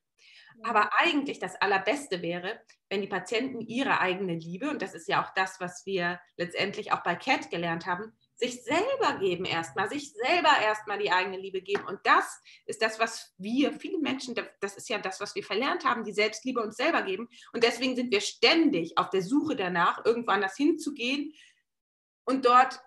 Aber 0.64 0.90
eigentlich 0.98 1.38
das 1.38 1.56
Allerbeste 1.60 2.22
wäre, 2.22 2.60
wenn 2.88 3.00
die 3.00 3.08
Patienten 3.08 3.60
ihre 3.60 4.00
eigene 4.00 4.34
Liebe, 4.34 4.70
und 4.70 4.82
das 4.82 4.94
ist 4.94 5.08
ja 5.08 5.24
auch 5.24 5.32
das, 5.34 5.60
was 5.60 5.86
wir 5.86 6.20
letztendlich 6.36 6.92
auch 6.92 7.02
bei 7.02 7.14
CAT 7.14 7.50
gelernt 7.50 7.86
haben, 7.86 8.12
sich 8.34 8.62
selber 8.64 9.18
geben 9.20 9.44
erstmal, 9.44 9.88
sich 9.88 10.12
selber 10.12 10.50
erstmal 10.62 10.98
die 10.98 11.12
eigene 11.12 11.38
Liebe 11.38 11.62
geben. 11.62 11.84
Und 11.86 12.00
das 12.04 12.40
ist 12.66 12.82
das, 12.82 12.98
was 12.98 13.34
wir, 13.38 13.72
viele 13.72 13.98
Menschen, 13.98 14.34
das 14.60 14.76
ist 14.76 14.88
ja 14.88 14.98
das, 14.98 15.20
was 15.20 15.34
wir 15.34 15.44
verlernt 15.44 15.84
haben, 15.84 16.04
die 16.04 16.12
Selbstliebe 16.12 16.60
uns 16.60 16.76
selber 16.76 17.02
geben. 17.02 17.28
Und 17.52 17.62
deswegen 17.62 17.94
sind 17.94 18.10
wir 18.10 18.20
ständig 18.20 18.98
auf 18.98 19.10
der 19.10 19.22
Suche 19.22 19.56
danach, 19.56 20.04
irgendwo 20.04 20.32
anders 20.32 20.56
hinzugehen 20.56 21.32
und 22.24 22.44
dort 22.44 22.80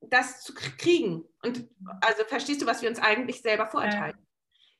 das 0.00 0.42
zu 0.42 0.54
kriegen. 0.54 1.24
Und 1.42 1.68
also 2.00 2.24
verstehst 2.24 2.62
du, 2.62 2.66
was 2.66 2.82
wir 2.82 2.88
uns 2.88 2.98
eigentlich 2.98 3.42
selber 3.42 3.66
vorenthalten? 3.66 4.26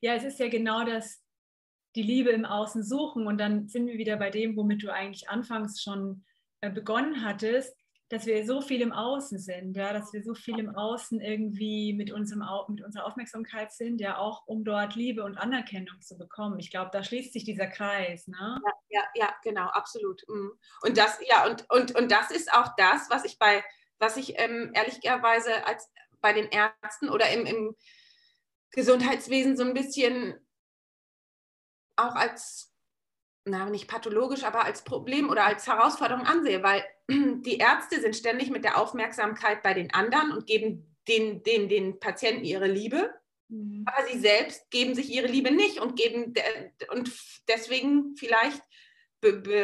Ja, 0.00 0.14
es 0.14 0.24
ist 0.24 0.38
ja 0.38 0.48
genau 0.48 0.84
das, 0.84 1.23
die 1.94 2.02
Liebe 2.02 2.30
im 2.30 2.44
Außen 2.44 2.82
suchen. 2.82 3.26
Und 3.26 3.38
dann 3.38 3.68
sind 3.68 3.86
wir 3.86 3.98
wieder 3.98 4.16
bei 4.16 4.30
dem, 4.30 4.56
womit 4.56 4.82
du 4.82 4.92
eigentlich 4.92 5.28
anfangs 5.28 5.82
schon 5.82 6.24
äh, 6.60 6.70
begonnen 6.70 7.24
hattest, 7.24 7.76
dass 8.10 8.26
wir 8.26 8.44
so 8.46 8.60
viel 8.60 8.82
im 8.82 8.92
Außen 8.92 9.38
sind, 9.38 9.76
ja, 9.76 9.92
dass 9.92 10.12
wir 10.12 10.22
so 10.22 10.34
viel 10.34 10.58
im 10.58 10.74
Außen 10.74 11.20
irgendwie 11.20 11.94
mit, 11.94 12.12
unserem, 12.12 12.44
mit 12.68 12.84
unserer 12.84 13.06
Aufmerksamkeit 13.06 13.72
sind, 13.72 14.00
ja, 14.00 14.18
auch 14.18 14.46
um 14.46 14.64
dort 14.64 14.94
Liebe 14.94 15.24
und 15.24 15.38
Anerkennung 15.38 16.00
zu 16.00 16.18
bekommen. 16.18 16.58
Ich 16.60 16.70
glaube, 16.70 16.90
da 16.92 17.02
schließt 17.02 17.32
sich 17.32 17.44
dieser 17.44 17.66
Kreis. 17.66 18.28
Ne? 18.28 18.60
Ja, 18.64 18.72
ja, 18.90 19.02
ja, 19.14 19.34
genau, 19.42 19.66
absolut. 19.68 20.22
Mhm. 20.28 20.52
Und 20.82 20.98
das, 20.98 21.18
ja, 21.28 21.46
und, 21.46 21.64
und, 21.70 21.96
und 21.96 22.12
das 22.12 22.30
ist 22.30 22.52
auch 22.52 22.68
das, 22.76 23.08
was 23.08 23.24
ich 23.24 23.38
bei, 23.38 23.64
was 23.98 24.16
ich 24.16 24.38
ähm, 24.38 24.70
ehrlicherweise 24.74 25.66
als 25.66 25.90
bei 26.20 26.32
den 26.34 26.48
Ärzten 26.48 27.08
oder 27.08 27.30
im, 27.30 27.46
im 27.46 27.74
Gesundheitswesen 28.70 29.56
so 29.56 29.64
ein 29.64 29.74
bisschen 29.74 30.34
auch 31.96 32.14
als 32.14 32.74
na, 33.46 33.68
nicht 33.68 33.88
pathologisch, 33.88 34.42
aber 34.44 34.64
als 34.64 34.84
Problem 34.84 35.28
oder 35.28 35.44
als 35.44 35.66
Herausforderung 35.66 36.26
ansehe, 36.26 36.62
weil 36.62 36.84
die 37.10 37.58
Ärzte 37.58 38.00
sind 38.00 38.16
ständig 38.16 38.50
mit 38.50 38.64
der 38.64 38.78
Aufmerksamkeit 38.78 39.62
bei 39.62 39.74
den 39.74 39.92
anderen 39.92 40.32
und 40.32 40.46
geben 40.46 40.96
den, 41.08 41.42
den, 41.42 41.68
den 41.68 42.00
Patienten 42.00 42.44
ihre 42.44 42.66
Liebe. 42.66 43.12
Mhm. 43.48 43.84
Aber 43.86 44.06
sie 44.08 44.18
selbst 44.18 44.70
geben 44.70 44.94
sich 44.94 45.10
ihre 45.10 45.26
Liebe 45.26 45.50
nicht 45.50 45.78
und 45.78 45.96
geben 45.96 46.32
und 46.90 47.12
deswegen 47.48 48.16
vielleicht 48.16 48.62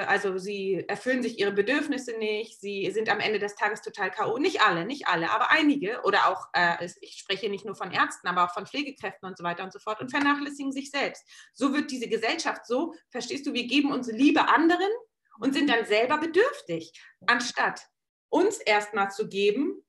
also 0.07 0.39
sie 0.39 0.85
erfüllen 0.89 1.23
sich 1.23 1.39
ihre 1.39 1.53
Bedürfnisse 1.53 2.17
nicht, 2.19 2.61
sie 2.61 2.91
sind 2.91 3.09
am 3.09 3.21
Ende 3.21 3.39
des 3.39 3.55
Tages 3.55 3.83
total 3.83 4.11
K.O. 4.11 4.39
Nicht 4.39 4.63
alle, 4.63 4.85
nicht 4.85 5.07
alle, 5.07 5.31
aber 5.31 5.51
einige 5.51 6.01
oder 6.03 6.29
auch, 6.29 6.49
äh, 6.53 6.89
ich 7.01 7.19
spreche 7.19 7.49
nicht 7.49 7.65
nur 7.65 7.75
von 7.75 7.91
Ärzten, 7.91 8.29
aber 8.29 8.45
auch 8.45 8.55
von 8.55 8.67
Pflegekräften 8.67 9.29
und 9.29 9.37
so 9.37 9.45
weiter 9.45 9.65
und 9.65 9.73
so 9.73 9.79
fort 9.79 10.01
und 10.01 10.11
vernachlässigen 10.11 10.73
sich 10.73 10.91
selbst. 10.91 11.25
So 11.53 11.75
wird 11.75 11.91
diese 11.91 12.09
Gesellschaft 12.09 12.67
so, 12.67 12.95
verstehst 13.11 13.47
du, 13.47 13.53
wir 13.53 13.67
geben 13.67 13.93
unsere 13.93 14.17
Liebe 14.17 14.49
anderen 14.49 14.91
und 15.39 15.55
sind 15.55 15.71
dann 15.71 15.85
selber 15.85 16.19
bedürftig, 16.19 16.93
anstatt 17.27 17.87
uns 18.29 18.59
erstmal 18.59 19.11
zu 19.11 19.29
geben 19.29 19.85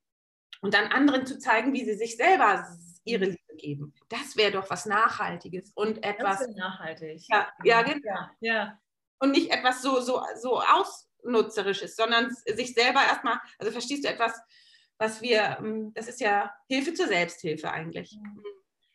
und 0.61 0.73
dann 0.73 0.91
anderen 0.91 1.25
zu 1.25 1.39
zeigen, 1.39 1.73
wie 1.73 1.85
sie 1.85 1.95
sich 1.95 2.17
selber 2.17 2.67
ihre 3.03 3.25
Liebe 3.25 3.55
geben. 3.57 3.93
Das 4.09 4.37
wäre 4.37 4.51
doch 4.51 4.69
was 4.69 4.85
Nachhaltiges 4.85 5.71
und 5.75 6.03
etwas. 6.03 6.39
Das 6.39 6.55
nachhaltig. 6.55 7.21
Ja, 7.27 7.51
ja, 7.63 7.81
genau. 7.81 8.01
Ja, 8.05 8.31
ja 8.39 8.79
und 9.21 9.31
nicht 9.31 9.51
etwas 9.51 9.81
so, 9.81 10.01
so, 10.01 10.21
so 10.39 10.61
ausnutzerisches, 10.61 11.95
sondern 11.95 12.29
sich 12.31 12.73
selber 12.73 13.01
erstmal, 13.01 13.39
also 13.59 13.71
verstehst 13.71 14.03
du 14.03 14.09
etwas, 14.09 14.33
was 14.97 15.21
wir, 15.21 15.57
ähm, 15.59 15.93
das 15.93 16.07
ist 16.07 16.19
ja 16.19 16.53
Hilfe 16.67 16.93
zur 16.93 17.07
Selbsthilfe 17.07 17.71
eigentlich. 17.71 18.17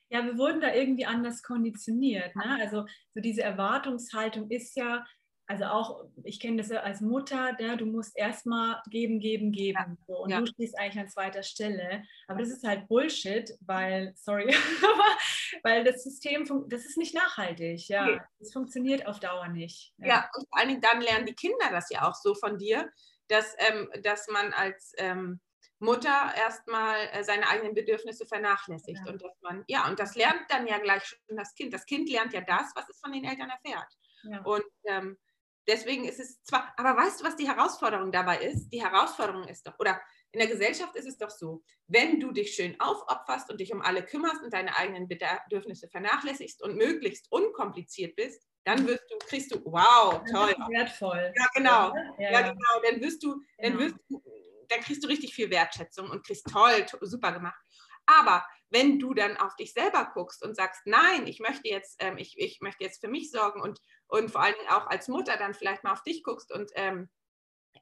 Ja, 0.09 0.25
wir 0.25 0.37
wurden 0.37 0.61
da 0.61 0.73
irgendwie 0.73 1.07
anders 1.07 1.43
konditioniert. 1.43 2.35
Ne? 2.37 2.59
Also 2.61 2.87
so 3.15 3.21
diese 3.21 3.43
Erwartungshaltung 3.43 4.51
ist 4.51 4.77
ja, 4.77 5.05
also 5.49 5.65
auch, 5.67 6.05
ich 6.25 6.41
kenne 6.41 6.57
das 6.57 6.71
ja 6.71 6.81
als 6.81 7.01
Mutter, 7.01 7.57
ja, 7.61 7.77
du 7.77 7.87
musst 7.87 8.17
erstmal 8.17 8.83
geben, 8.91 9.21
geben, 9.21 9.53
geben. 9.53 9.79
Ja. 9.79 9.97
So, 10.07 10.23
und 10.23 10.31
ja. 10.31 10.41
du 10.41 10.47
stehst 10.47 10.77
eigentlich 10.79 10.99
an 10.99 11.09
zweiter 11.09 11.43
Stelle. 11.43 12.03
Aber 12.27 12.41
das 12.41 12.49
ist 12.49 12.67
halt 12.67 12.89
Bullshit, 12.89 13.53
weil, 13.61 14.13
sorry, 14.17 14.49
weil 15.63 15.85
das 15.85 16.03
System, 16.03 16.45
das 16.69 16.85
ist 16.85 16.99
nicht 16.99 17.15
nachhaltig. 17.15 17.89
Ja, 17.89 18.03
okay. 18.05 18.21
das 18.41 18.53
funktioniert 18.53 19.07
auf 19.07 19.21
Dauer 19.21 19.49
nicht. 19.49 19.95
Ja. 19.99 20.29
und 20.35 20.49
vor 20.49 20.59
allen 20.59 20.69
Dingen 20.69 20.81
dann 20.81 21.01
lernen 21.01 21.27
die 21.27 21.35
Kinder 21.35 21.71
das 21.71 21.91
ja 21.91 22.09
auch 22.09 22.15
so 22.15 22.35
von 22.35 22.59
dir, 22.59 22.91
dass, 23.29 23.55
ähm, 23.59 23.89
dass 24.03 24.27
man 24.29 24.53
als 24.53 24.93
ähm, 24.99 25.41
Mutter 25.79 26.33
erstmal 26.37 26.97
äh, 27.13 27.23
seine 27.23 27.49
eigenen 27.49 27.75
Bedürfnisse 27.75 28.27
vernachlässigt. 28.27 29.01
Ja. 29.05 29.13
Und 29.13 29.23
dass 29.23 29.41
man, 29.43 29.65
ja, 29.69 29.89
und 29.89 29.99
das 30.01 30.17
lernt 30.17 30.43
dann 30.49 30.67
ja 30.67 30.79
gleich 30.79 31.05
schon 31.05 31.37
das 31.37 31.55
Kind. 31.55 31.73
Das 31.73 31.85
Kind 31.87 32.09
lernt 32.09 32.33
ja 32.33 32.41
das, 32.41 32.73
was 32.75 32.89
es 32.89 32.99
von 32.99 33.13
den 33.13 33.25
Eltern 33.25 33.51
erfährt. 33.51 33.93
Ja. 34.25 34.41
Und 34.43 34.65
ähm, 34.85 35.19
Deswegen 35.67 36.05
ist 36.05 36.21
es 36.21 36.43
zwar, 36.43 36.73
aber 36.77 36.97
weißt 36.97 37.21
du, 37.21 37.25
was 37.25 37.37
die 37.37 37.49
Herausforderung 37.49 38.13
dabei 38.13 38.39
ist? 38.39 38.69
Die 38.71 38.83
Herausforderung 38.83 39.49
ist 39.49 39.67
doch, 39.67 39.79
oder 39.79 40.01
in 40.33 40.41
der 40.41 40.49
Gesellschaft 40.49 40.95
ist 40.97 41.07
es 41.07 41.19
doch 41.19 41.31
so, 41.31 41.63
wenn 41.87 42.21
du 42.21 42.31
dich 42.31 42.55
schön 42.55 42.79
aufopferst 42.79 43.51
und 43.51 43.61
dich 43.61 43.73
um 43.73 43.83
alle 43.83 44.05
kümmerst 44.05 44.43
und 44.43 44.53
deine 44.53 44.77
eigenen 44.77 45.09
Bedürfnisse 45.09 45.89
vernachlässigst 45.89 46.63
und 46.63 46.77
möglichst 46.77 47.31
unkompliziert 47.31 48.17
bist, 48.17 48.47
dann 48.65 48.87
wirst 48.87 49.05
du, 49.11 49.19
kriegst 49.27 49.55
du, 49.55 49.61
wow, 49.65 50.21
toll. 50.31 50.55
Wertvoll. 50.71 51.33
Ja, 51.37 51.47
genau. 51.55 51.95
Ja, 52.19 52.33
ja, 52.33 52.41
genau. 52.43 52.81
Dann 52.89 53.01
wirst 53.01 53.23
du, 53.23 53.41
dann 53.59 53.79
genau. 53.79 53.85
wirst 53.85 53.97
du, 54.09 54.23
dann 54.69 54.81
kriegst 54.81 55.05
du 55.05 55.09
richtig 55.09 55.35
viel 55.35 55.51
Wertschätzung 55.51 56.11
und 56.11 56.27
kriegst 56.27 56.47
toll, 56.51 56.85
super 57.03 57.33
gemacht. 57.33 57.59
Aber 58.07 58.45
wenn 58.71 58.99
du 58.99 59.15
dann 59.15 59.37
auf 59.37 59.55
dich 59.57 59.73
selber 59.73 60.11
guckst 60.15 60.45
und 60.45 60.57
sagst, 60.57 60.83
nein, 60.85 61.27
ich 61.27 61.41
möchte 61.41 61.69
jetzt, 61.69 61.97
ähm, 62.01 62.19
ich, 62.19 62.39
ich 62.39 62.61
möchte 62.61 62.85
jetzt 62.85 63.01
für 63.01 63.09
mich 63.09 63.31
sorgen 63.31 63.61
und, 63.61 63.81
und 64.09 64.31
vor 64.31 64.43
allen 64.43 64.55
Dingen 64.55 64.71
auch 64.71 64.87
als 64.87 65.09
Mutter 65.09 65.37
dann 65.37 65.55
vielleicht 65.55 65.85
mal 65.85 65.93
auf 65.93 66.03
dich 66.03 66.23
guckst 66.23 66.53
und 66.53 66.71
ähm, 66.75 67.09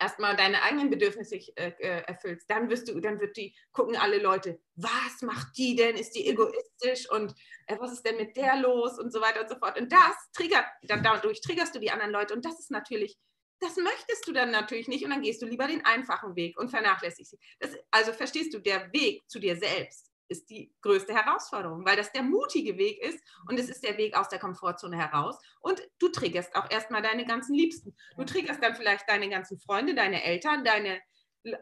erstmal 0.00 0.36
deine 0.36 0.62
eigenen 0.62 0.90
Bedürfnisse 0.90 1.36
äh, 1.56 1.72
äh, 1.78 2.02
erfüllst, 2.06 2.48
dann 2.50 2.68
wirst 2.68 2.88
du, 2.88 3.00
dann 3.00 3.20
wird 3.20 3.36
die, 3.36 3.54
gucken 3.72 3.96
alle 3.96 4.18
Leute, 4.18 4.60
was 4.76 5.22
macht 5.22 5.56
die 5.56 5.76
denn? 5.76 5.96
Ist 5.96 6.12
die 6.12 6.26
egoistisch 6.26 7.10
und 7.10 7.34
äh, 7.66 7.76
was 7.78 7.92
ist 7.92 8.04
denn 8.04 8.16
mit 8.16 8.36
der 8.36 8.56
los 8.56 8.98
und 8.98 9.12
so 9.12 9.20
weiter 9.20 9.42
und 9.42 9.48
so 9.48 9.56
fort. 9.56 9.78
Und 9.78 9.92
das 9.92 10.16
triggert, 10.32 10.66
dann 10.82 11.02
dadurch 11.02 11.40
triggerst 11.40 11.74
du 11.74 11.80
die 11.80 11.90
anderen 11.90 12.12
Leute 12.12 12.34
und 12.34 12.44
das 12.44 12.58
ist 12.58 12.70
natürlich, 12.70 13.16
das 13.60 13.76
möchtest 13.76 14.26
du 14.26 14.32
dann 14.32 14.50
natürlich 14.50 14.88
nicht 14.88 15.04
und 15.04 15.10
dann 15.10 15.22
gehst 15.22 15.42
du 15.42 15.46
lieber 15.46 15.66
den 15.66 15.84
einfachen 15.84 16.36
Weg 16.36 16.58
und 16.58 16.70
vernachlässigst 16.70 17.32
sie. 17.32 17.38
Also 17.90 18.12
verstehst 18.12 18.52
du, 18.54 18.58
der 18.58 18.92
Weg 18.92 19.22
zu 19.28 19.38
dir 19.38 19.56
selbst 19.56 20.13
ist 20.28 20.48
die 20.50 20.74
größte 20.82 21.14
Herausforderung, 21.14 21.84
weil 21.84 21.96
das 21.96 22.12
der 22.12 22.22
mutige 22.22 22.76
Weg 22.78 23.02
ist 23.02 23.22
und 23.48 23.58
es 23.58 23.68
ist 23.68 23.84
der 23.84 23.96
Weg 23.98 24.16
aus 24.16 24.28
der 24.28 24.38
Komfortzone 24.38 24.96
heraus. 24.96 25.38
Und 25.60 25.82
du 25.98 26.08
triggerst 26.08 26.54
auch 26.56 26.70
erstmal 26.70 27.02
deine 27.02 27.24
ganzen 27.24 27.54
Liebsten. 27.54 27.94
Du 28.16 28.24
triggerst 28.24 28.62
dann 28.62 28.74
vielleicht 28.74 29.08
deine 29.08 29.28
ganzen 29.28 29.58
Freunde, 29.60 29.94
deine 29.94 30.22
Eltern, 30.22 30.64
deine, 30.64 31.00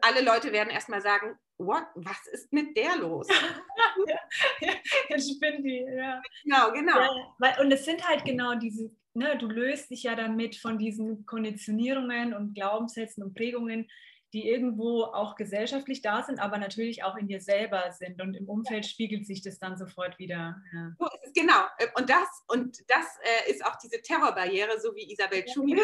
alle 0.01 0.21
Leute 0.21 0.51
werden 0.51 0.69
erstmal 0.69 1.01
sagen, 1.01 1.37
What? 1.57 1.85
was 1.95 2.27
ist 2.31 2.51
mit 2.51 2.75
der 2.75 2.97
los? 2.97 3.27
ja, 4.07 4.19
ja, 4.59 4.73
jetzt 5.09 5.35
spinnt 5.35 5.63
die, 5.63 5.85
ja. 5.95 6.21
Genau, 6.43 6.71
genau. 6.71 6.99
Ja, 6.99 7.09
weil, 7.37 7.59
und 7.61 7.71
es 7.71 7.85
sind 7.85 8.05
halt 8.07 8.25
genau 8.25 8.55
diese, 8.55 8.91
ne, 9.13 9.37
du 9.37 9.47
löst 9.47 9.91
dich 9.91 10.03
ja 10.03 10.15
damit 10.15 10.55
von 10.55 10.77
diesen 10.77 11.25
Konditionierungen 11.25 12.33
und 12.33 12.53
Glaubenssätzen 12.53 13.23
und 13.23 13.35
Prägungen, 13.35 13.87
die 14.33 14.49
irgendwo 14.49 15.03
auch 15.03 15.35
gesellschaftlich 15.35 16.01
da 16.01 16.23
sind, 16.23 16.39
aber 16.39 16.57
natürlich 16.57 17.03
auch 17.03 17.15
in 17.15 17.27
dir 17.27 17.39
selber 17.39 17.91
sind. 17.91 18.19
Und 18.19 18.33
im 18.33 18.49
Umfeld 18.49 18.85
spiegelt 18.85 19.27
sich 19.27 19.43
das 19.43 19.59
dann 19.59 19.77
sofort 19.77 20.17
wieder. 20.17 20.59
Ja. 20.73 20.95
Genau. 21.35 21.61
Und 21.95 22.09
das, 22.09 22.27
und 22.47 22.79
das 22.89 23.05
äh, 23.21 23.51
ist 23.51 23.63
auch 23.63 23.75
diese 23.75 24.01
Terrorbarriere, 24.01 24.79
so 24.79 24.95
wie 24.95 25.11
Isabel 25.11 25.45
Schumi. 25.47 25.79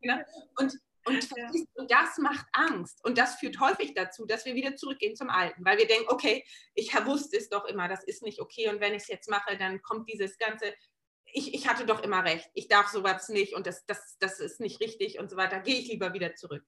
Ja. 0.00 0.16
Ne? 0.16 0.26
Und, 0.56 0.78
und, 1.06 1.30
und 1.74 1.90
das 1.90 2.18
macht 2.18 2.46
Angst. 2.52 3.02
Und 3.04 3.16
das 3.16 3.36
führt 3.36 3.58
häufig 3.58 3.94
dazu, 3.94 4.26
dass 4.26 4.44
wir 4.44 4.54
wieder 4.54 4.76
zurückgehen 4.76 5.16
zum 5.16 5.30
Alten, 5.30 5.64
weil 5.64 5.78
wir 5.78 5.86
denken, 5.86 6.08
okay, 6.08 6.44
ich 6.74 6.94
wusste 7.06 7.38
es 7.38 7.48
doch 7.48 7.64
immer, 7.64 7.88
das 7.88 8.04
ist 8.04 8.22
nicht 8.22 8.38
okay. 8.38 8.68
Und 8.68 8.80
wenn 8.80 8.92
ich 8.92 9.02
es 9.02 9.08
jetzt 9.08 9.30
mache, 9.30 9.56
dann 9.56 9.80
kommt 9.80 10.10
dieses 10.10 10.36
ganze 10.36 10.74
ich, 11.36 11.52
ich, 11.52 11.66
hatte 11.66 11.84
doch 11.84 12.00
immer 12.04 12.24
recht, 12.24 12.48
ich 12.54 12.68
darf 12.68 12.86
sowas 12.86 13.28
nicht 13.28 13.54
und 13.54 13.66
das, 13.66 13.84
das, 13.86 14.16
das 14.20 14.38
ist 14.38 14.60
nicht 14.60 14.80
richtig 14.80 15.18
und 15.18 15.28
so 15.28 15.36
weiter, 15.36 15.58
gehe 15.58 15.80
ich 15.80 15.88
lieber 15.88 16.12
wieder 16.12 16.36
zurück. 16.36 16.64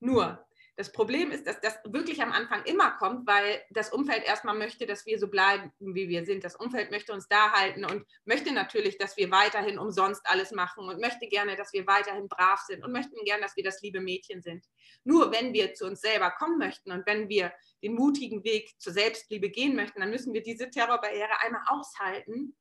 Nur, 0.00 0.44
das 0.76 0.90
Problem 0.90 1.30
ist, 1.30 1.46
dass 1.46 1.60
das 1.60 1.78
wirklich 1.84 2.22
am 2.22 2.32
Anfang 2.32 2.64
immer 2.64 2.92
kommt, 2.92 3.26
weil 3.26 3.62
das 3.70 3.92
Umfeld 3.92 4.24
erstmal 4.24 4.56
möchte, 4.56 4.86
dass 4.86 5.04
wir 5.04 5.18
so 5.18 5.28
bleiben, 5.28 5.70
wie 5.80 6.08
wir 6.08 6.24
sind. 6.24 6.44
Das 6.44 6.56
Umfeld 6.56 6.90
möchte 6.90 7.12
uns 7.12 7.28
da 7.28 7.52
halten 7.52 7.84
und 7.84 8.06
möchte 8.24 8.52
natürlich, 8.52 8.96
dass 8.96 9.16
wir 9.18 9.30
weiterhin 9.30 9.78
umsonst 9.78 10.22
alles 10.24 10.50
machen 10.50 10.88
und 10.88 11.00
möchte 11.00 11.28
gerne, 11.28 11.56
dass 11.56 11.74
wir 11.74 11.86
weiterhin 11.86 12.26
brav 12.26 12.60
sind 12.60 12.82
und 12.82 12.92
möchten 12.92 13.22
gerne, 13.24 13.42
dass 13.42 13.56
wir 13.56 13.64
das 13.64 13.82
liebe 13.82 14.00
Mädchen 14.00 14.40
sind. 14.40 14.64
Nur 15.04 15.30
wenn 15.30 15.52
wir 15.52 15.74
zu 15.74 15.84
uns 15.84 16.00
selber 16.00 16.30
kommen 16.30 16.58
möchten 16.58 16.90
und 16.90 17.06
wenn 17.06 17.28
wir 17.28 17.52
den 17.82 17.94
mutigen 17.94 18.42
Weg 18.44 18.80
zur 18.80 18.94
Selbstliebe 18.94 19.50
gehen 19.50 19.76
möchten, 19.76 20.00
dann 20.00 20.10
müssen 20.10 20.32
wir 20.32 20.42
diese 20.42 20.70
Terrorbarriere 20.70 21.40
einmal 21.42 21.62
aushalten 21.68 22.56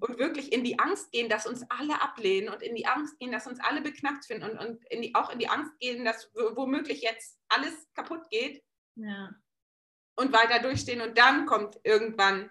und 0.00 0.18
wirklich 0.18 0.52
in 0.52 0.64
die 0.64 0.78
Angst 0.78 1.12
gehen, 1.12 1.28
dass 1.28 1.46
uns 1.46 1.64
alle 1.68 2.00
ablehnen 2.00 2.48
und 2.48 2.62
in 2.62 2.74
die 2.74 2.86
Angst 2.86 3.18
gehen, 3.18 3.32
dass 3.32 3.46
uns 3.46 3.60
alle 3.60 3.80
beknackt 3.80 4.24
finden 4.24 4.50
und, 4.50 4.58
und 4.58 4.84
in 4.90 5.02
die, 5.02 5.14
auch 5.14 5.30
in 5.30 5.38
die 5.38 5.48
Angst 5.48 5.78
gehen, 5.78 6.04
dass 6.04 6.30
womöglich 6.34 7.02
jetzt 7.02 7.38
alles 7.48 7.86
kaputt 7.94 8.28
geht 8.30 8.62
ja. 8.94 9.30
und 10.16 10.32
weiter 10.32 10.60
durchstehen 10.60 11.00
und 11.00 11.18
dann 11.18 11.46
kommt 11.46 11.78
irgendwann, 11.84 12.50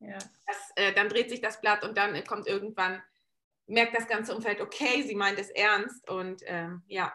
ja. 0.00 0.18
das, 0.46 0.70
äh, 0.76 0.92
dann 0.92 1.08
dreht 1.08 1.30
sich 1.30 1.40
das 1.40 1.60
Blatt 1.60 1.84
und 1.84 1.96
dann 1.96 2.22
kommt 2.24 2.46
irgendwann, 2.46 3.02
merkt 3.66 3.96
das 3.96 4.06
ganze 4.06 4.34
Umfeld, 4.34 4.60
okay, 4.60 5.02
sie 5.02 5.14
meint 5.14 5.38
es 5.38 5.50
ernst 5.50 6.08
und 6.08 6.42
ähm, 6.46 6.82
ja. 6.86 7.12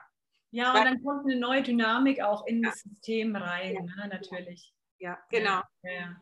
Ja, 0.53 0.73
und 0.73 0.83
dann 0.83 1.01
kommt 1.01 1.25
eine 1.25 1.39
neue 1.39 1.63
Dynamik 1.63 2.21
auch 2.21 2.45
in 2.45 2.61
das 2.61 2.79
System 2.81 3.35
rein, 3.35 3.73
ja. 3.73 3.81
ne, 3.81 4.07
natürlich. 4.09 4.73
Ja, 4.97 5.17
genau. 5.29 5.61
Ja, 5.81 6.21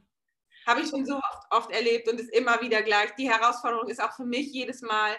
habe 0.69 0.81
ich 0.81 0.89
schon 0.89 1.05
so 1.05 1.15
oft, 1.15 1.47
oft 1.51 1.71
erlebt 1.71 2.07
und 2.07 2.19
ist 2.19 2.33
immer 2.33 2.61
wieder 2.61 2.81
gleich. 2.81 3.13
Die 3.15 3.29
Herausforderung 3.29 3.89
ist 3.89 4.01
auch 4.01 4.15
für 4.15 4.25
mich 4.25 4.51
jedes 4.51 4.81
Mal 4.81 5.15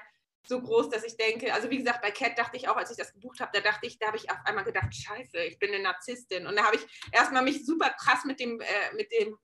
so 0.47 0.61
groß, 0.61 0.89
dass 0.89 1.05
ich 1.05 1.17
denke, 1.17 1.53
also 1.53 1.71
wie 1.71 1.79
gesagt, 1.79 2.01
bei 2.03 2.11
Cat 2.11 2.39
dachte 2.39 2.57
ich 2.57 2.69
auch, 2.69 2.77
als 2.77 2.91
ich 2.91 2.97
das 2.97 3.13
gebucht 3.13 3.41
habe, 3.41 3.51
da 3.53 3.61
dachte 3.61 3.87
ich, 3.87 3.99
da 3.99 4.07
habe 4.07 4.17
ich 4.17 4.31
auf 4.31 4.39
einmal 4.45 4.65
gedacht, 4.65 4.95
scheiße, 4.95 5.39
ich 5.45 5.59
bin 5.59 5.73
eine 5.73 5.83
Narzisstin. 5.83 6.47
Und 6.47 6.57
da 6.57 6.65
habe 6.65 6.77
ich 6.77 6.87
erstmal 7.13 7.43
mich 7.43 7.67
super 7.67 7.91
krass 7.91 8.25
mit 8.25 8.41
dem, 8.41 8.61
äh, 8.61 8.95
mit 8.95 9.13
dem 9.13 9.37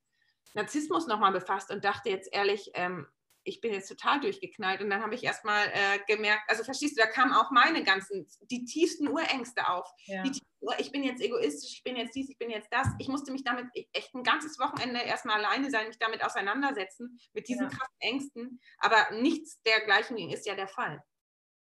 Narzissmus 0.54 1.06
nochmal 1.06 1.32
befasst 1.32 1.70
und 1.70 1.84
dachte 1.84 2.08
jetzt 2.08 2.32
ehrlich, 2.32 2.70
ähm, 2.74 3.06
ich 3.46 3.60
bin 3.60 3.72
jetzt 3.72 3.88
total 3.88 4.20
durchgeknallt. 4.20 4.82
Und 4.82 4.90
dann 4.90 5.02
habe 5.02 5.14
ich 5.14 5.22
erstmal 5.22 5.68
äh, 5.68 5.98
gemerkt, 6.06 6.42
also 6.48 6.64
verstehst 6.64 6.96
du, 6.96 7.00
da 7.00 7.06
kamen 7.06 7.32
auch 7.32 7.50
meine 7.50 7.84
ganzen, 7.84 8.26
die 8.50 8.64
tiefsten 8.64 9.08
Urängste 9.08 9.68
auf. 9.68 9.88
Ja. 10.06 10.22
Die, 10.24 10.38
ich 10.78 10.90
bin 10.90 11.04
jetzt 11.04 11.22
egoistisch, 11.22 11.74
ich 11.74 11.82
bin 11.84 11.96
jetzt 11.96 12.14
dies, 12.14 12.28
ich 12.28 12.38
bin 12.38 12.50
jetzt 12.50 12.68
das. 12.72 12.88
Ich 12.98 13.08
musste 13.08 13.30
mich 13.30 13.44
damit 13.44 13.66
echt 13.92 14.14
ein 14.14 14.24
ganzes 14.24 14.58
Wochenende 14.58 15.00
erstmal 15.00 15.36
alleine 15.36 15.70
sein, 15.70 15.86
mich 15.86 15.98
damit 15.98 16.24
auseinandersetzen, 16.24 17.18
mit 17.32 17.48
diesen 17.48 17.64
ja. 17.64 17.68
krassen 17.68 17.96
Ängsten. 18.00 18.60
Aber 18.78 19.20
nichts 19.20 19.62
dergleichen 19.62 20.18
ist 20.30 20.46
ja 20.46 20.56
der 20.56 20.68
Fall. 20.68 21.02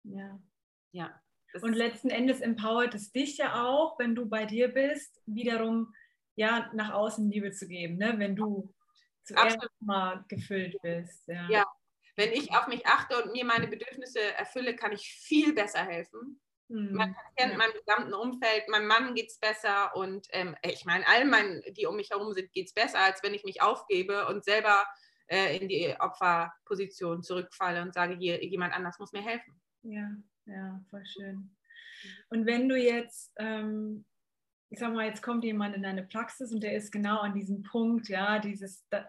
Ja. 0.03 0.39
Ja. 0.91 1.21
Und 1.61 1.73
letzten 1.73 2.09
Endes 2.09 2.39
empowert 2.39 2.95
es 2.95 3.11
dich 3.11 3.37
ja 3.37 3.63
auch, 3.65 3.99
wenn 3.99 4.15
du 4.15 4.25
bei 4.25 4.45
dir 4.45 4.69
bist, 4.69 5.21
wiederum 5.25 5.93
ja 6.35 6.71
nach 6.73 6.91
außen 6.91 7.29
Liebe 7.29 7.51
zu 7.51 7.67
geben, 7.67 7.97
ne? 7.97 8.15
wenn 8.17 8.35
du 8.35 8.73
Absolut. 9.35 9.71
mal 9.79 10.25
gefüllt 10.27 10.75
bist. 10.81 11.27
Ja. 11.27 11.47
ja. 11.49 11.65
Wenn 12.15 12.31
ich 12.31 12.51
auf 12.51 12.67
mich 12.67 12.85
achte 12.85 13.21
und 13.23 13.31
mir 13.31 13.45
meine 13.45 13.67
Bedürfnisse 13.67 14.19
erfülle, 14.35 14.75
kann 14.75 14.91
ich 14.91 15.01
viel 15.01 15.53
besser 15.53 15.79
helfen. 15.79 16.39
Mhm. 16.67 16.93
Mein 16.93 17.13
Patient, 17.13 17.51
ja. 17.53 17.57
meinem 17.57 17.73
gesamten 17.73 18.13
Umfeld, 18.13 18.67
meinem 18.69 18.87
Mann 18.87 19.15
geht 19.15 19.29
es 19.29 19.39
besser 19.39 19.95
und 19.95 20.27
ähm, 20.31 20.55
ich 20.63 20.85
meine, 20.85 21.07
allen 21.07 21.29
meinen, 21.29 21.61
die 21.73 21.85
um 21.85 21.95
mich 21.95 22.11
herum 22.11 22.33
sind, 22.33 22.51
geht 22.51 22.67
es 22.67 22.73
besser, 22.73 22.99
als 22.99 23.21
wenn 23.23 23.33
ich 23.33 23.43
mich 23.43 23.61
aufgebe 23.61 24.27
und 24.27 24.43
selber 24.43 24.85
äh, 25.27 25.57
in 25.57 25.67
die 25.67 25.95
Opferposition 25.99 27.23
zurückfalle 27.23 27.81
und 27.81 27.93
sage, 27.93 28.15
hier, 28.15 28.43
jemand 28.43 28.73
anders 28.73 28.99
muss 28.99 29.11
mir 29.11 29.21
helfen. 29.21 29.59
Ja, 29.83 30.09
ja, 30.45 30.79
voll 30.89 31.05
schön. 31.05 31.55
Und 32.29 32.45
wenn 32.45 32.69
du 32.69 32.77
jetzt, 32.77 33.31
ähm, 33.37 34.05
ich 34.73 34.79
sag 34.79 34.91
mal, 34.91 35.05
jetzt 35.05 35.21
kommt 35.21 35.43
jemand 35.43 35.75
in 35.75 35.83
deine 35.83 36.01
Praxis 36.01 36.51
und 36.51 36.63
der 36.63 36.73
ist 36.73 36.91
genau 36.91 37.19
an 37.19 37.35
diesem 37.35 37.61
Punkt, 37.61 38.09
ja, 38.09 38.39
dieses, 38.39 38.83
da, 38.89 39.07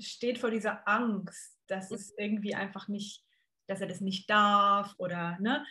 steht 0.00 0.38
vor 0.38 0.50
dieser 0.50 0.86
Angst, 0.88 1.56
dass 1.68 1.92
es 1.92 2.12
irgendwie 2.18 2.56
einfach 2.56 2.88
nicht, 2.88 3.24
dass 3.68 3.80
er 3.80 3.86
das 3.86 4.00
nicht 4.00 4.28
darf 4.28 4.92
oder 4.98 5.38
ne, 5.40 5.64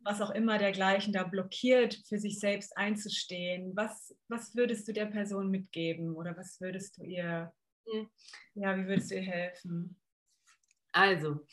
was 0.00 0.20
auch 0.20 0.30
immer 0.30 0.58
dergleichen 0.58 1.12
da 1.12 1.22
blockiert, 1.22 2.02
für 2.08 2.18
sich 2.18 2.40
selbst 2.40 2.76
einzustehen. 2.76 3.76
Was, 3.76 4.12
was 4.26 4.56
würdest 4.56 4.88
du 4.88 4.92
der 4.92 5.06
Person 5.06 5.52
mitgeben 5.52 6.16
oder 6.16 6.36
was 6.36 6.60
würdest 6.60 6.98
du 6.98 7.04
ihr, 7.04 7.54
hm. 7.88 8.10
ja, 8.54 8.76
wie 8.76 8.88
würdest 8.88 9.12
du 9.12 9.14
ihr 9.14 9.22
helfen? 9.22 9.96
Also, 10.90 11.46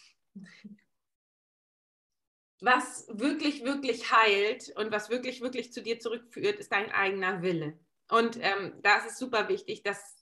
was 2.66 3.06
wirklich, 3.10 3.64
wirklich 3.64 4.12
heilt 4.12 4.74
und 4.76 4.92
was 4.92 5.10
wirklich, 5.12 5.42
wirklich 5.42 5.72
zu 5.72 5.84
dir 5.84 6.00
zurückführt, 6.00 6.60
ist 6.60 6.72
dein 6.72 6.92
eigener 6.92 7.44
Wille. 7.44 7.78
Und 8.10 8.40
ähm, 8.42 8.74
da 8.82 8.98
ist 8.98 9.12
es 9.12 9.20
super 9.20 9.48
wichtig, 9.50 9.84
dass 9.84 10.16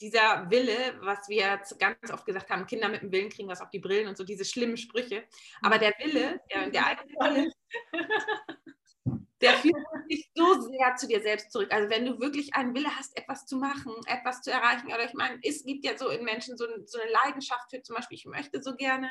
dieser 0.00 0.50
Wille, 0.50 0.98
was 1.00 1.26
wir 1.28 1.58
ganz 1.78 2.10
oft 2.12 2.26
gesagt 2.26 2.50
haben, 2.50 2.66
Kinder 2.66 2.90
mit 2.90 3.00
dem 3.00 3.12
Willen 3.12 3.30
kriegen 3.30 3.48
was 3.48 3.62
auf 3.62 3.70
die 3.70 3.78
Brillen 3.78 4.08
und 4.08 4.16
so 4.18 4.24
diese 4.24 4.44
schlimmen 4.44 4.76
Sprüche. 4.76 5.24
Aber 5.62 5.78
der 5.78 5.94
Wille, 5.98 6.40
der, 6.52 6.68
der 6.68 6.86
eigene 6.86 7.14
Wille, 7.14 7.52
der 9.40 9.52
führt 9.54 9.76
dich 10.10 10.30
so 10.34 10.60
sehr 10.60 10.96
zu 10.96 11.06
dir 11.06 11.22
selbst 11.22 11.50
zurück. 11.50 11.72
Also 11.72 11.88
wenn 11.88 12.04
du 12.04 12.20
wirklich 12.20 12.54
einen 12.54 12.74
Wille 12.74 12.94
hast, 12.94 13.16
etwas 13.16 13.46
zu 13.46 13.56
machen, 13.56 13.94
etwas 14.06 14.42
zu 14.42 14.50
erreichen, 14.50 14.88
oder 14.88 15.04
ich 15.04 15.14
meine, 15.14 15.38
es 15.42 15.64
gibt 15.64 15.86
ja 15.86 15.96
so 15.96 16.10
in 16.10 16.24
Menschen 16.24 16.58
so, 16.58 16.66
so 16.84 16.98
eine 16.98 17.10
Leidenschaft 17.10 17.70
für 17.70 17.82
zum 17.82 17.96
Beispiel, 17.96 18.18
ich 18.18 18.26
möchte 18.26 18.62
so 18.62 18.74
gerne 18.74 19.10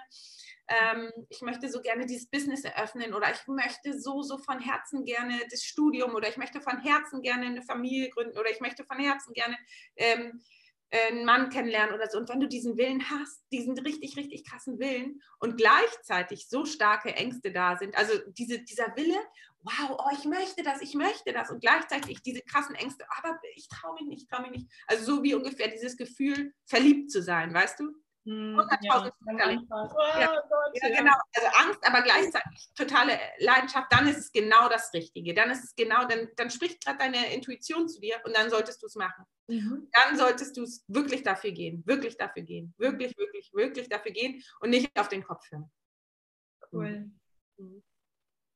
ähm, 0.68 1.12
ich 1.30 1.42
möchte 1.42 1.70
so 1.70 1.82
gerne 1.82 2.06
dieses 2.06 2.30
Business 2.30 2.64
eröffnen 2.64 3.14
oder 3.14 3.32
ich 3.32 3.46
möchte 3.48 4.00
so, 4.00 4.22
so 4.22 4.38
von 4.38 4.60
Herzen 4.60 5.04
gerne 5.04 5.42
das 5.50 5.64
Studium 5.64 6.16
oder 6.16 6.30
ich 6.30 6.38
möchte 6.38 6.62
von 6.62 6.80
Herzen 6.80 7.22
gerne 7.22 7.48
eine 7.48 7.62
Familie 7.62 8.10
gründen 8.10 8.38
oder 8.38 8.50
ich 8.50 8.62
möchte 8.62 8.86
von 8.86 8.98
Herzen 8.98 9.34
gerne 9.34 9.58
ähm, 9.98 10.42
einen 10.94 11.26
Mann 11.26 11.50
kennenlernen 11.50 11.96
oder 11.96 12.08
so. 12.08 12.20
Und 12.20 12.30
wenn 12.30 12.40
du 12.40 12.48
diesen 12.48 12.78
Willen 12.78 13.10
hast, 13.10 13.44
diesen 13.52 13.78
richtig, 13.80 14.16
richtig 14.16 14.46
krassen 14.46 14.80
Willen 14.80 15.22
und 15.40 15.58
gleichzeitig 15.58 16.48
so 16.48 16.66
starke 16.66 17.16
Ängste 17.16 17.52
da 17.52 17.78
sind, 17.78 17.98
also 17.98 18.14
diese, 18.38 18.60
dieser 18.60 18.96
Wille, 18.96 19.18
wow, 19.62 19.98
oh, 19.98 20.16
ich 20.18 20.26
möchte 20.26 20.62
das, 20.62 20.82
ich 20.82 20.94
möchte 20.94 21.34
das 21.34 21.50
und 21.50 21.62
gleichzeitig 21.62 22.22
diese 22.22 22.42
krassen 22.42 22.76
Ängste, 22.76 23.06
aber 23.18 23.40
ich 23.56 23.68
traue 23.70 23.96
mich 23.96 24.08
nicht, 24.08 24.30
traue 24.30 24.44
mich 24.44 24.52
nicht. 24.52 24.72
Also 24.88 25.04
so 25.04 25.24
wie 25.24 25.34
ungefähr 25.34 25.70
dieses 25.70 25.98
Gefühl, 25.98 26.54
verliebt 26.66 27.12
zu 27.12 27.24
sein, 27.24 27.54
weißt 27.54 27.80
du? 27.80 28.03
100.000 28.26 29.12
ja, 29.38 29.62
oh, 29.70 30.20
ja, 30.20 30.44
ja, 30.74 30.98
genau. 30.98 31.14
Also 31.36 31.48
Angst, 31.66 31.80
aber 31.86 32.02
gleichzeitig 32.02 32.70
totale 32.74 33.20
Leidenschaft, 33.40 33.92
dann 33.92 34.08
ist 34.08 34.18
es 34.18 34.32
genau 34.32 34.70
das 34.70 34.94
Richtige. 34.94 35.34
Dann 35.34 35.52
ist 35.52 35.64
es 35.64 35.76
genau, 35.76 36.06
dann, 36.06 36.30
dann 36.38 36.50
spricht 36.50 36.84
gerade 36.84 37.00
deine 37.00 37.34
Intuition 37.34 37.90
zu 37.90 38.00
dir 38.00 38.22
und 38.24 38.36
dann 38.36 38.50
solltest 38.50 38.82
du 38.82 38.88
es 38.88 38.96
machen. 38.96 39.26
Mhm. 39.48 39.90
Dann 39.92 40.18
solltest 40.18 40.56
du 40.56 40.64
es 40.64 40.86
wirklich 40.88 41.24
dafür 41.24 41.52
gehen, 41.52 41.84
wirklich 41.86 42.16
dafür 42.16 42.44
gehen, 42.44 42.74
wirklich, 42.78 43.18
wirklich, 43.18 43.52
wirklich 43.54 43.90
dafür 43.90 44.12
gehen 44.12 44.42
und 44.62 44.70
nicht 44.70 44.98
auf 44.98 45.10
den 45.10 45.24
Kopf 45.24 45.44
hören. 45.52 45.70
Cool. 46.72 47.12
Mhm. 47.58 47.84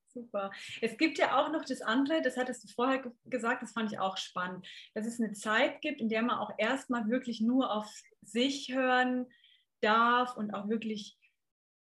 Super. 0.08 0.50
Es 0.82 0.98
gibt 0.98 1.18
ja 1.20 1.38
auch 1.38 1.52
noch 1.52 1.66
das 1.66 1.82
andere, 1.82 2.22
das 2.22 2.38
hattest 2.38 2.64
du 2.64 2.68
vorher 2.70 3.04
gesagt, 3.26 3.62
das 3.62 3.74
fand 3.74 3.92
ich 3.92 4.00
auch 4.00 4.18
spannend, 4.18 4.66
dass 4.96 5.06
es 5.06 5.20
eine 5.20 5.34
Zeit 5.34 5.82
gibt, 5.82 6.00
in 6.00 6.10
der 6.10 6.22
man 6.22 6.40
auch 6.40 6.52
erstmal 6.58 7.08
wirklich 7.10 7.42
nur 7.42 7.72
auf 7.72 7.88
sich 8.24 8.74
hören 8.74 9.28
darf 9.82 10.36
und 10.36 10.54
auch 10.54 10.70
wirklich, 10.70 11.18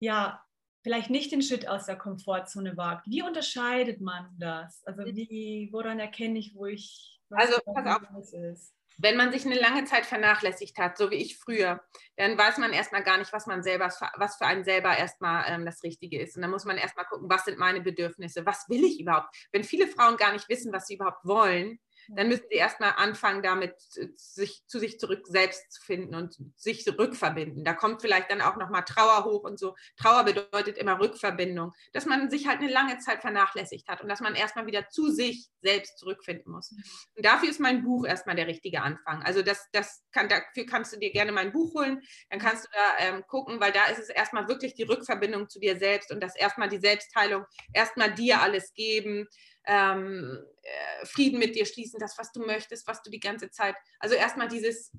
ja, 0.00 0.44
vielleicht 0.84 1.10
nicht 1.10 1.32
den 1.32 1.42
Schritt 1.42 1.66
aus 1.66 1.86
der 1.86 1.96
Komfortzone 1.96 2.76
wagt. 2.76 3.06
Wie 3.08 3.22
unterscheidet 3.22 4.00
man 4.00 4.28
das? 4.38 4.84
Also 4.84 5.02
mhm. 5.02 5.16
wie, 5.16 5.68
woran 5.72 5.98
erkenne 5.98 6.38
ich, 6.38 6.54
wo 6.54 6.66
ich, 6.66 7.20
was 7.30 7.46
also, 7.46 7.60
pass 7.74 8.02
auf. 8.02 8.32
ist? 8.32 8.74
Wenn 8.98 9.16
man 9.16 9.32
sich 9.32 9.44
eine 9.44 9.58
lange 9.58 9.86
Zeit 9.86 10.06
vernachlässigt 10.06 10.78
hat, 10.78 10.96
so 10.96 11.10
wie 11.10 11.16
ich 11.16 11.38
früher, 11.38 11.82
dann 12.16 12.38
weiß 12.38 12.58
man 12.58 12.72
erstmal 12.72 13.02
gar 13.02 13.18
nicht, 13.18 13.32
was 13.32 13.46
man 13.46 13.64
selber, 13.64 13.92
was 14.18 14.36
für 14.36 14.46
einen 14.46 14.62
selber 14.62 14.96
erstmal 14.96 15.46
ähm, 15.48 15.64
das 15.64 15.82
Richtige 15.82 16.20
ist. 16.20 16.36
Und 16.36 16.42
dann 16.42 16.50
muss 16.52 16.64
man 16.64 16.76
erstmal 16.76 17.06
gucken, 17.06 17.28
was 17.28 17.44
sind 17.44 17.58
meine 17.58 17.80
Bedürfnisse, 17.80 18.46
was 18.46 18.68
will 18.68 18.84
ich 18.84 19.00
überhaupt? 19.00 19.34
Wenn 19.50 19.64
viele 19.64 19.88
Frauen 19.88 20.16
gar 20.16 20.32
nicht 20.32 20.48
wissen, 20.48 20.72
was 20.72 20.86
sie 20.86 20.94
überhaupt 20.94 21.24
wollen, 21.24 21.80
dann 22.08 22.28
müssen 22.28 22.44
sie 22.50 22.56
erstmal 22.56 22.94
anfangen, 22.96 23.42
damit 23.42 23.74
sich 24.16 24.62
zu 24.66 24.78
sich 24.78 24.98
zurück 24.98 25.26
selbst 25.26 25.72
zu 25.72 25.82
finden 25.82 26.14
und 26.14 26.36
sich 26.56 26.86
rückverbinden. 26.86 27.64
Da 27.64 27.74
kommt 27.74 28.02
vielleicht 28.02 28.30
dann 28.30 28.40
auch 28.40 28.56
nochmal 28.56 28.84
Trauer 28.84 29.24
hoch 29.24 29.44
und 29.44 29.58
so. 29.58 29.74
Trauer 29.96 30.24
bedeutet 30.24 30.78
immer 30.78 31.00
Rückverbindung, 31.00 31.72
dass 31.92 32.06
man 32.06 32.30
sich 32.30 32.46
halt 32.46 32.60
eine 32.60 32.70
lange 32.70 32.98
Zeit 32.98 33.20
vernachlässigt 33.20 33.88
hat 33.88 34.02
und 34.02 34.08
dass 34.08 34.20
man 34.20 34.34
erstmal 34.34 34.66
wieder 34.66 34.88
zu 34.88 35.10
sich 35.10 35.48
selbst 35.62 35.98
zurückfinden 35.98 36.52
muss. 36.52 36.72
Mhm. 36.72 36.84
Und 37.16 37.26
dafür 37.26 37.48
ist 37.48 37.60
mein 37.60 37.82
Buch 37.82 38.06
erstmal 38.06 38.36
der 38.36 38.46
richtige 38.46 38.82
Anfang. 38.82 39.22
Also 39.22 39.42
das, 39.42 39.68
das 39.72 40.02
kann, 40.12 40.28
dafür 40.28 40.66
kannst 40.66 40.92
du 40.92 40.98
dir 40.98 41.12
gerne 41.12 41.32
mein 41.32 41.52
Buch 41.52 41.74
holen, 41.74 42.02
dann 42.30 42.38
kannst 42.38 42.66
du 42.66 42.68
da 42.72 43.04
ähm, 43.04 43.24
gucken, 43.26 43.60
weil 43.60 43.72
da 43.72 43.86
ist 43.86 43.98
es 43.98 44.08
erstmal 44.08 44.48
wirklich 44.48 44.74
die 44.74 44.82
Rückverbindung 44.82 45.48
zu 45.48 45.58
dir 45.58 45.76
selbst 45.76 46.10
und 46.12 46.22
das 46.22 46.36
erstmal 46.36 46.68
die 46.68 46.78
Selbstheilung, 46.78 47.44
erstmal 47.72 48.14
dir 48.14 48.40
alles 48.40 48.72
geben 48.74 49.26
ähm, 49.66 50.44
äh, 50.62 51.06
Frieden 51.06 51.38
mit 51.38 51.54
dir 51.54 51.66
schließen, 51.66 52.00
das, 52.00 52.18
was 52.18 52.32
du 52.32 52.40
möchtest, 52.40 52.86
was 52.86 53.02
du 53.02 53.10
die 53.10 53.20
ganze 53.20 53.50
Zeit, 53.50 53.76
also 53.98 54.14
erstmal 54.14 54.48
dieses 54.48 54.92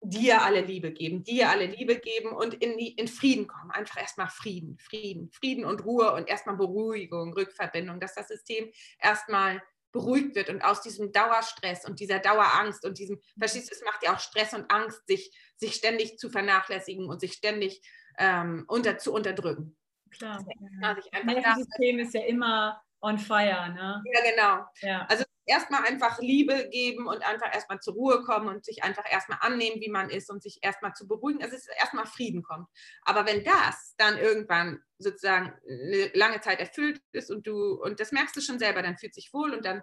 dir 0.00 0.42
alle 0.42 0.60
Liebe 0.60 0.92
geben, 0.92 1.24
dir 1.24 1.50
alle 1.50 1.66
Liebe 1.66 1.98
geben 1.98 2.32
und 2.32 2.54
in, 2.54 2.78
in 2.78 3.08
Frieden 3.08 3.48
kommen. 3.48 3.70
Einfach 3.70 4.00
erstmal 4.00 4.28
Frieden, 4.28 4.78
Frieden, 4.78 5.30
Frieden 5.30 5.64
und 5.64 5.84
Ruhe 5.84 6.12
und 6.12 6.28
erstmal 6.28 6.56
Beruhigung, 6.56 7.32
Rückverbindung, 7.32 7.98
dass 7.98 8.14
das 8.14 8.28
System 8.28 8.70
erstmal 9.00 9.62
beruhigt 9.90 10.36
wird 10.36 10.50
und 10.50 10.62
aus 10.62 10.82
diesem 10.82 11.12
Dauerstress 11.12 11.84
und 11.86 11.98
dieser 11.98 12.18
Dauerangst 12.18 12.84
und 12.84 12.98
diesem, 12.98 13.20
verstehst 13.38 13.70
du, 13.70 13.74
es 13.74 13.82
macht 13.84 14.02
ja 14.02 14.14
auch 14.14 14.20
Stress 14.20 14.52
und 14.52 14.70
Angst, 14.70 15.06
sich, 15.06 15.32
sich 15.56 15.74
ständig 15.74 16.18
zu 16.18 16.28
vernachlässigen 16.30 17.06
und 17.06 17.20
sich 17.20 17.32
ständig 17.32 17.80
ähm, 18.18 18.64
unter, 18.68 18.98
zu 18.98 19.12
unterdrücken. 19.12 19.76
Klar. 20.10 20.44
Ja. 20.82 20.94
Das 20.94 21.56
System 21.56 21.98
ist 21.98 22.14
ja 22.14 22.24
immer 22.24 22.80
on 23.00 23.18
fire, 23.18 23.72
ne? 23.72 24.02
Ja, 24.12 24.30
genau. 24.30 24.64
Ja. 24.80 25.06
Also 25.08 25.24
erstmal 25.48 25.84
einfach 25.84 26.18
Liebe 26.20 26.68
geben 26.70 27.06
und 27.06 27.26
einfach 27.26 27.52
erstmal 27.52 27.80
zur 27.80 27.94
Ruhe 27.94 28.22
kommen 28.22 28.48
und 28.48 28.64
sich 28.64 28.84
einfach 28.84 29.04
erstmal 29.10 29.38
annehmen, 29.40 29.80
wie 29.80 29.90
man 29.90 30.10
ist 30.10 30.30
und 30.30 30.42
sich 30.42 30.58
erstmal 30.62 30.92
zu 30.92 31.08
beruhigen, 31.08 31.40
dass 31.40 31.52
es 31.52 31.66
erstmal 31.66 32.06
Frieden 32.06 32.42
kommt. 32.42 32.68
Aber 33.02 33.26
wenn 33.26 33.44
das 33.44 33.94
dann 33.96 34.18
irgendwann 34.18 34.80
sozusagen 34.98 35.54
eine 35.66 36.10
lange 36.14 36.40
Zeit 36.40 36.60
erfüllt 36.60 37.00
ist 37.12 37.30
und 37.30 37.46
du, 37.46 37.74
und 37.82 37.98
das 37.98 38.12
merkst 38.12 38.36
du 38.36 38.40
schon 38.40 38.58
selber, 38.58 38.82
dann 38.82 38.98
fühlt 38.98 39.14
sich 39.14 39.32
wohl 39.32 39.54
und 39.54 39.64
dann 39.64 39.82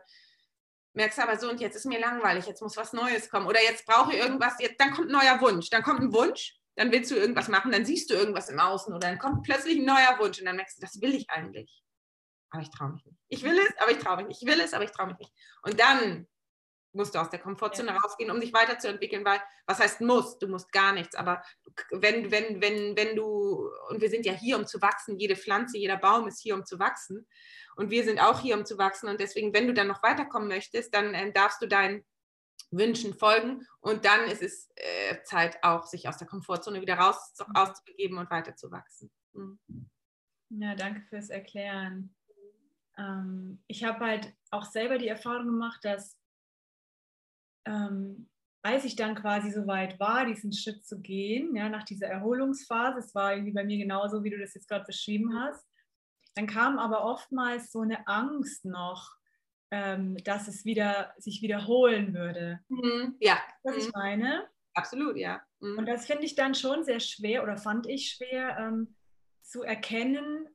merkst 0.94 1.18
du 1.18 1.24
aber 1.24 1.38
so, 1.38 1.50
und 1.50 1.60
jetzt 1.60 1.76
ist 1.76 1.86
mir 1.86 2.00
langweilig, 2.00 2.46
jetzt 2.46 2.62
muss 2.62 2.78
was 2.78 2.94
Neues 2.94 3.30
kommen 3.30 3.48
oder 3.48 3.62
jetzt 3.62 3.86
brauche 3.86 4.14
ich 4.14 4.20
irgendwas, 4.20 4.54
jetzt, 4.60 4.80
dann 4.80 4.94
kommt 4.94 5.10
ein 5.10 5.14
neuer 5.14 5.42
Wunsch, 5.42 5.70
dann 5.70 5.84
kommt 5.84 6.00
ein 6.00 6.14
Wunsch, 6.14 6.58
dann 6.76 6.92
willst 6.92 7.12
du 7.12 7.16
irgendwas 7.16 7.48
machen, 7.48 7.72
dann 7.72 7.86
siehst 7.86 8.10
du 8.10 8.14
irgendwas 8.14 8.50
im 8.50 8.60
Außen 8.60 8.94
oder 8.94 9.10
dann 9.10 9.20
kommt 9.20 9.44
plötzlich 9.44 9.78
ein 9.78 9.86
neuer 9.86 10.18
Wunsch 10.20 10.40
und 10.40 10.46
dann 10.46 10.56
merkst 10.56 10.78
du, 10.78 10.82
das 10.82 11.02
will 11.02 11.16
ich 11.16 11.30
eigentlich 11.30 11.85
aber 12.50 12.62
ich 12.62 12.70
traue 12.70 12.92
mich 12.92 13.06
nicht. 13.06 13.20
Ich 13.28 13.44
will 13.44 13.58
es, 13.58 13.78
aber 13.80 13.92
ich 13.92 13.98
traue 13.98 14.18
mich 14.18 14.28
nicht. 14.28 14.42
Ich 14.42 14.48
will 14.48 14.60
es, 14.60 14.74
aber 14.74 14.84
ich 14.84 14.92
traue 14.92 15.08
mich 15.08 15.18
nicht. 15.18 15.34
Und 15.64 15.80
dann 15.80 16.28
musst 16.96 17.14
du 17.14 17.20
aus 17.20 17.30
der 17.30 17.40
Komfortzone 17.40 17.90
ja. 17.90 17.98
rausgehen, 17.98 18.32
um 18.32 18.40
dich 18.40 18.54
weiterzuentwickeln, 18.54 19.26
weil 19.26 19.42
was 19.68 19.80
heißt 19.80 20.02
muss? 20.02 20.40
Du 20.40 20.48
musst 20.48 20.72
gar 20.72 20.94
nichts, 20.94 21.16
aber 21.16 21.44
wenn, 21.92 22.32
wenn, 22.32 22.62
wenn, 22.62 22.96
wenn 22.96 23.16
du, 23.16 23.70
und 23.90 24.02
wir 24.02 24.10
sind 24.10 24.26
ja 24.26 24.34
hier, 24.34 24.58
um 24.58 24.66
zu 24.66 24.82
wachsen, 24.82 25.20
jede 25.20 25.36
Pflanze, 25.36 25.78
jeder 25.78 25.98
Baum 25.98 26.28
ist 26.28 26.42
hier, 26.42 26.56
um 26.56 26.66
zu 26.66 26.80
wachsen 26.80 27.28
und 27.76 27.92
wir 27.92 28.04
sind 28.04 28.20
auch 28.20 28.40
hier, 28.40 28.58
um 28.58 28.66
zu 28.66 28.78
wachsen 28.78 29.10
und 29.10 29.20
deswegen, 29.20 29.54
wenn 29.54 29.68
du 29.68 29.74
dann 29.74 29.88
noch 29.88 30.02
weiterkommen 30.02 30.48
möchtest, 30.48 30.94
dann 30.94 31.14
äh, 31.14 31.32
darfst 31.32 31.62
du 31.62 31.68
deinen 31.68 32.06
Wünschen 32.72 33.14
folgen 33.14 33.68
und 33.80 34.06
dann 34.06 34.26
ist 34.26 34.42
es 34.42 34.70
äh, 34.76 35.22
Zeit 35.24 35.64
auch, 35.64 35.86
sich 35.86 36.08
aus 36.08 36.18
der 36.18 36.28
Komfortzone 36.28 36.82
wieder 36.82 36.96
raus 36.96 37.34
auszubegeben 37.54 38.18
und 38.18 38.30
weiterzuwachsen. 38.32 39.12
Mhm. 39.34 39.60
Ja, 40.50 40.76
danke 40.76 41.02
fürs 41.10 41.30
Erklären 41.30 42.16
ähm, 42.98 43.64
ich 43.68 43.84
habe 43.84 44.06
halt 44.06 44.34
auch 44.52 44.66
selber 44.66 44.98
die 44.98 45.08
Erfahrung 45.08 45.48
gemacht, 45.48 45.84
dass 45.84 46.18
ähm, 47.66 48.30
als 48.64 48.86
ich 48.86 48.96
dann 48.96 49.16
quasi 49.16 49.52
so 49.52 49.68
weit 49.68 50.00
war, 50.00 50.26
diesen 50.26 50.52
Schritt 50.52 50.86
zu 50.86 51.00
gehen, 51.00 51.56
ja, 51.56 51.70
nach 51.70 51.84
dieser 51.84 52.08
Erholungsphase, 52.08 53.00
es 53.00 53.14
war 53.14 53.34
irgendwie 53.34 53.54
bei 53.54 53.64
mir 53.64 53.78
genauso, 53.78 54.24
wie 54.24 54.32
du 54.32 54.40
das 54.40 54.56
jetzt 54.56 54.68
gerade 54.68 54.86
beschrieben 54.86 55.38
hast, 55.40 55.68
dann 56.36 56.48
kam 56.48 56.80
aber 56.80 57.06
oftmals 57.06 57.72
so 57.72 57.82
eine 57.82 58.08
Angst 58.08 58.66
noch, 58.66 59.16
ähm, 59.72 60.18
dass 60.24 60.48
es 60.48 60.66
wieder 60.66 61.14
sich 61.18 61.42
wiederholen 61.42 62.14
würde. 62.14 62.60
Mhm, 62.70 63.16
ja. 63.20 63.38
Was 63.64 63.78
ich 63.78 63.86
mhm. 63.86 63.92
meine? 63.94 64.50
absolut, 64.76 65.18
ja. 65.18 65.42
Mhm. 65.60 65.80
Und 65.80 65.86
das 65.88 66.06
finde 66.06 66.26
ich 66.26 66.36
dann 66.36 66.54
schon 66.54 66.84
sehr 66.84 67.00
schwer 67.00 67.44
oder 67.44 67.58
fand 67.58 67.88
ich 67.88 68.12
schwer 68.12 68.58
ähm, 68.60 68.96
zu 69.42 69.64
erkennen, 69.64 70.48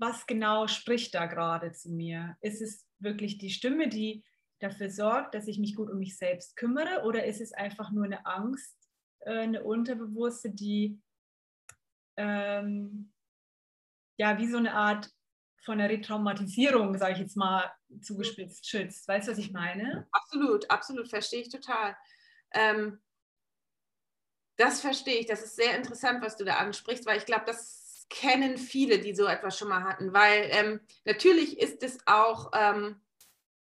was 0.00 0.26
genau 0.26 0.66
spricht 0.66 1.14
da 1.14 1.26
gerade 1.26 1.72
zu 1.72 1.90
mir. 1.90 2.36
Ist 2.40 2.62
es 2.62 2.86
wirklich 2.98 3.38
die 3.38 3.50
Stimme, 3.50 3.88
die 3.88 4.24
dafür 4.58 4.90
sorgt, 4.90 5.34
dass 5.34 5.46
ich 5.46 5.58
mich 5.58 5.76
gut 5.76 5.90
um 5.90 5.98
mich 5.98 6.16
selbst 6.16 6.56
kümmere 6.56 7.04
oder 7.04 7.24
ist 7.24 7.40
es 7.40 7.52
einfach 7.52 7.90
nur 7.90 8.04
eine 8.04 8.24
Angst, 8.26 8.76
äh, 9.20 9.40
eine 9.40 9.62
unterbewusste, 9.62 10.50
die 10.50 11.00
ähm, 12.16 13.12
ja 14.18 14.38
wie 14.38 14.48
so 14.48 14.58
eine 14.58 14.74
Art 14.74 15.10
von 15.62 15.78
der 15.78 15.90
Retraumatisierung, 15.90 16.96
sage 16.96 17.14
ich 17.14 17.18
jetzt 17.20 17.36
mal, 17.36 17.70
zugespitzt 18.00 18.66
schützt. 18.66 19.06
Weißt 19.06 19.28
du, 19.28 19.32
was 19.32 19.38
ich 19.38 19.52
meine? 19.52 20.08
Absolut, 20.12 20.70
absolut, 20.70 21.08
verstehe 21.08 21.42
ich 21.42 21.50
total. 21.50 21.96
Ähm, 22.52 23.00
das 24.56 24.80
verstehe 24.80 25.20
ich. 25.20 25.26
Das 25.26 25.42
ist 25.42 25.56
sehr 25.56 25.76
interessant, 25.76 26.22
was 26.22 26.36
du 26.36 26.44
da 26.44 26.56
ansprichst, 26.56 27.06
weil 27.06 27.18
ich 27.18 27.26
glaube, 27.26 27.44
das 27.46 27.79
kennen 28.10 28.58
viele, 28.58 28.98
die 28.98 29.14
so 29.14 29.24
etwas 29.26 29.56
schon 29.56 29.68
mal 29.68 29.84
hatten. 29.84 30.12
Weil 30.12 30.48
ähm, 30.50 30.80
natürlich 31.04 31.58
ist 31.58 31.82
es 31.82 31.98
auch 32.06 32.50
ähm, 32.52 33.00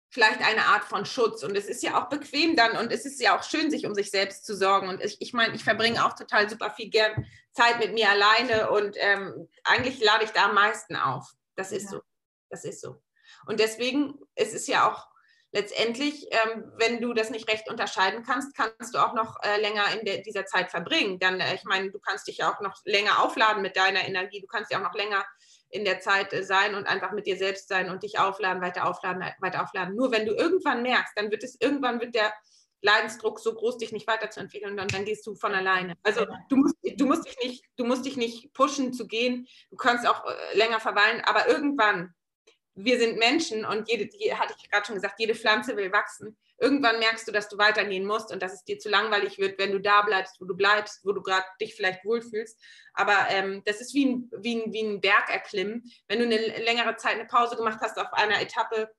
vielleicht 0.09 0.41
eine 0.41 0.65
Art 0.65 0.83
von 0.83 1.05
Schutz 1.05 1.43
und 1.43 1.57
es 1.57 1.65
ist 1.65 1.83
ja 1.83 1.99
auch 1.99 2.09
bequem 2.09 2.55
dann 2.55 2.77
und 2.77 2.91
es 2.91 3.05
ist 3.05 3.19
ja 3.19 3.38
auch 3.38 3.43
schön, 3.43 3.71
sich 3.71 3.86
um 3.86 3.95
sich 3.95 4.11
selbst 4.11 4.45
zu 4.45 4.55
sorgen. 4.55 4.88
Und 4.88 5.03
ich, 5.03 5.19
ich 5.21 5.33
meine, 5.33 5.55
ich 5.55 5.63
verbringe 5.63 6.05
auch 6.05 6.13
total 6.13 6.49
super 6.49 6.69
viel 6.69 6.89
gern 6.89 7.25
Zeit 7.51 7.79
mit 7.79 7.93
mir 7.93 8.09
alleine 8.09 8.69
und 8.69 8.95
ähm, 8.99 9.49
eigentlich 9.63 10.03
lade 10.03 10.25
ich 10.25 10.31
da 10.31 10.45
am 10.45 10.55
meisten 10.55 10.95
auf. 10.95 11.33
Das 11.55 11.71
ist 11.71 11.86
ja. 11.86 11.89
so. 11.91 12.01
Das 12.49 12.63
ist 12.63 12.81
so. 12.81 13.01
Und 13.47 13.59
deswegen 13.59 14.19
ist 14.36 14.53
es 14.53 14.67
ja 14.67 14.89
auch 14.89 15.07
letztendlich, 15.56 16.28
ähm, 16.32 16.70
wenn 16.78 16.99
du 16.99 17.14
das 17.14 17.30
nicht 17.30 17.49
recht 17.49 17.70
unterscheiden 17.70 18.24
kannst, 18.24 18.56
kannst 18.58 18.93
du 18.93 18.99
auch 18.99 19.14
noch 19.14 19.38
äh, 19.41 19.60
länger 19.62 19.86
in 19.97 20.06
der, 20.06 20.18
dieser 20.18 20.45
Zeit 20.45 20.70
verbringen. 20.70 21.18
Dann, 21.18 21.39
äh, 21.39 21.56
ich 21.56 21.64
meine, 21.64 21.91
du 21.91 21.99
kannst 21.99 22.28
dich 22.28 22.39
ja 22.39 22.53
auch 22.53 22.60
noch 22.60 22.76
länger 22.84 23.24
aufladen 23.24 23.62
mit 23.62 23.78
deiner 23.78 24.06
Energie. 24.06 24.41
Du 24.41 24.47
kannst 24.47 24.70
ja 24.70 24.80
auch 24.80 24.84
noch 24.84 24.93
länger 24.93 25.26
in 25.70 25.86
der 25.86 26.01
Zeit 26.01 26.34
äh, 26.34 26.43
sein 26.43 26.76
und 26.76 26.88
einfach 26.88 27.14
mit 27.14 27.26
dir 27.26 27.38
selbst 27.38 27.70
sein 27.70 27.89
und 27.89 28.03
dich 28.03 28.20
aufladen, 28.20 28.62
weiter 28.62 28.86
aufladen, 28.86 29.24
weiter 29.39 29.64
aufladen. 29.64 29.95
Nur 29.95 30.12
wenn 30.12 30.26
du 30.26 30.34
irgendwann 30.34 30.84
merkst, 30.84 31.14
dann 31.16 31.32
wird 31.32 31.43
es 31.45 31.56
irgendwann 31.62 32.01
wird 32.01 32.16
der 32.16 32.34
Leidensdruck 32.82 33.39
so 33.39 33.56
groß, 33.56 33.78
dich 33.78 33.93
nicht 33.93 34.08
weiterzuentwickeln 34.08 34.78
und 34.78 34.93
dann 34.93 35.06
gehst 35.06 35.26
du 35.26 35.36
von 35.36 35.56
alleine. 35.56 35.95
Also 36.03 36.26
du 36.49 36.58
musst, 36.58 36.76
du 36.84 37.06
musst 37.06 37.26
dich 37.26 37.38
nicht, 37.41 37.66
du 37.78 37.86
musst 37.86 38.06
dich 38.06 38.18
nicht 38.18 38.53
pushen 38.53 38.91
zu 38.91 39.08
gehen. 39.08 39.47
Du 39.72 39.78
kannst 39.78 40.06
auch 40.06 40.26
äh, 40.26 40.58
länger 40.58 40.82
verweilen, 40.82 41.22
aber 41.22 41.47
irgendwann, 41.47 42.14
wir 42.76 42.99
sind 42.99 43.17
Menschen 43.17 43.65
und 43.65 43.89
jede, 43.89 44.05
hatte 44.38 44.53
ich 44.57 44.69
gerade 44.69 44.86
schon 44.86 44.95
gesagt, 44.95 45.19
jede 45.19 45.34
Pflanze 45.34 45.78
will 45.78 45.91
wachsen. 45.91 46.38
Irgendwann 46.57 46.99
merkst 46.99 47.28
du, 47.28 47.32
dass 47.32 47.47
du 47.47 47.57
weitergehen 47.57 48.05
musst 48.05 48.32
und 48.32 48.41
dass 48.41 48.53
es 48.53 48.63
dir 48.63 48.78
zu 48.80 48.89
langweilig 48.89 49.38
wird, 49.38 49.57
wenn 49.57 49.71
du 49.71 49.80
da 49.80 50.01
bleibst, 50.01 50.39
wo 50.39 50.45
du 50.45 50.55
bleibst, 50.55 51.05
wo 51.05 51.13
du 51.13 51.21
gerade 51.21 51.45
dich 51.59 51.76
vielleicht 51.76 52.03
wohlfühlst. 52.03 52.61
Aber 52.93 53.15
ähm, 53.30 53.61
das 53.65 53.82
ist 53.82 53.93
wie 53.93 54.05
ein, 54.05 54.32
wie, 54.39 54.61
ein, 54.61 54.73
wie 54.73 54.84
ein 54.84 55.01
Berg 55.01 55.30
erklimmen. 55.30 55.89
Wenn 56.07 56.19
du 56.19 56.26
eine 56.26 56.38
längere 56.63 56.97
Zeit 56.97 57.15
eine 57.15 57.26
Pause 57.26 57.55
gemacht 57.55 57.80
hast 57.82 57.97
auf 57.97 58.11
einer 58.13 58.41
Etappe, 58.41 58.89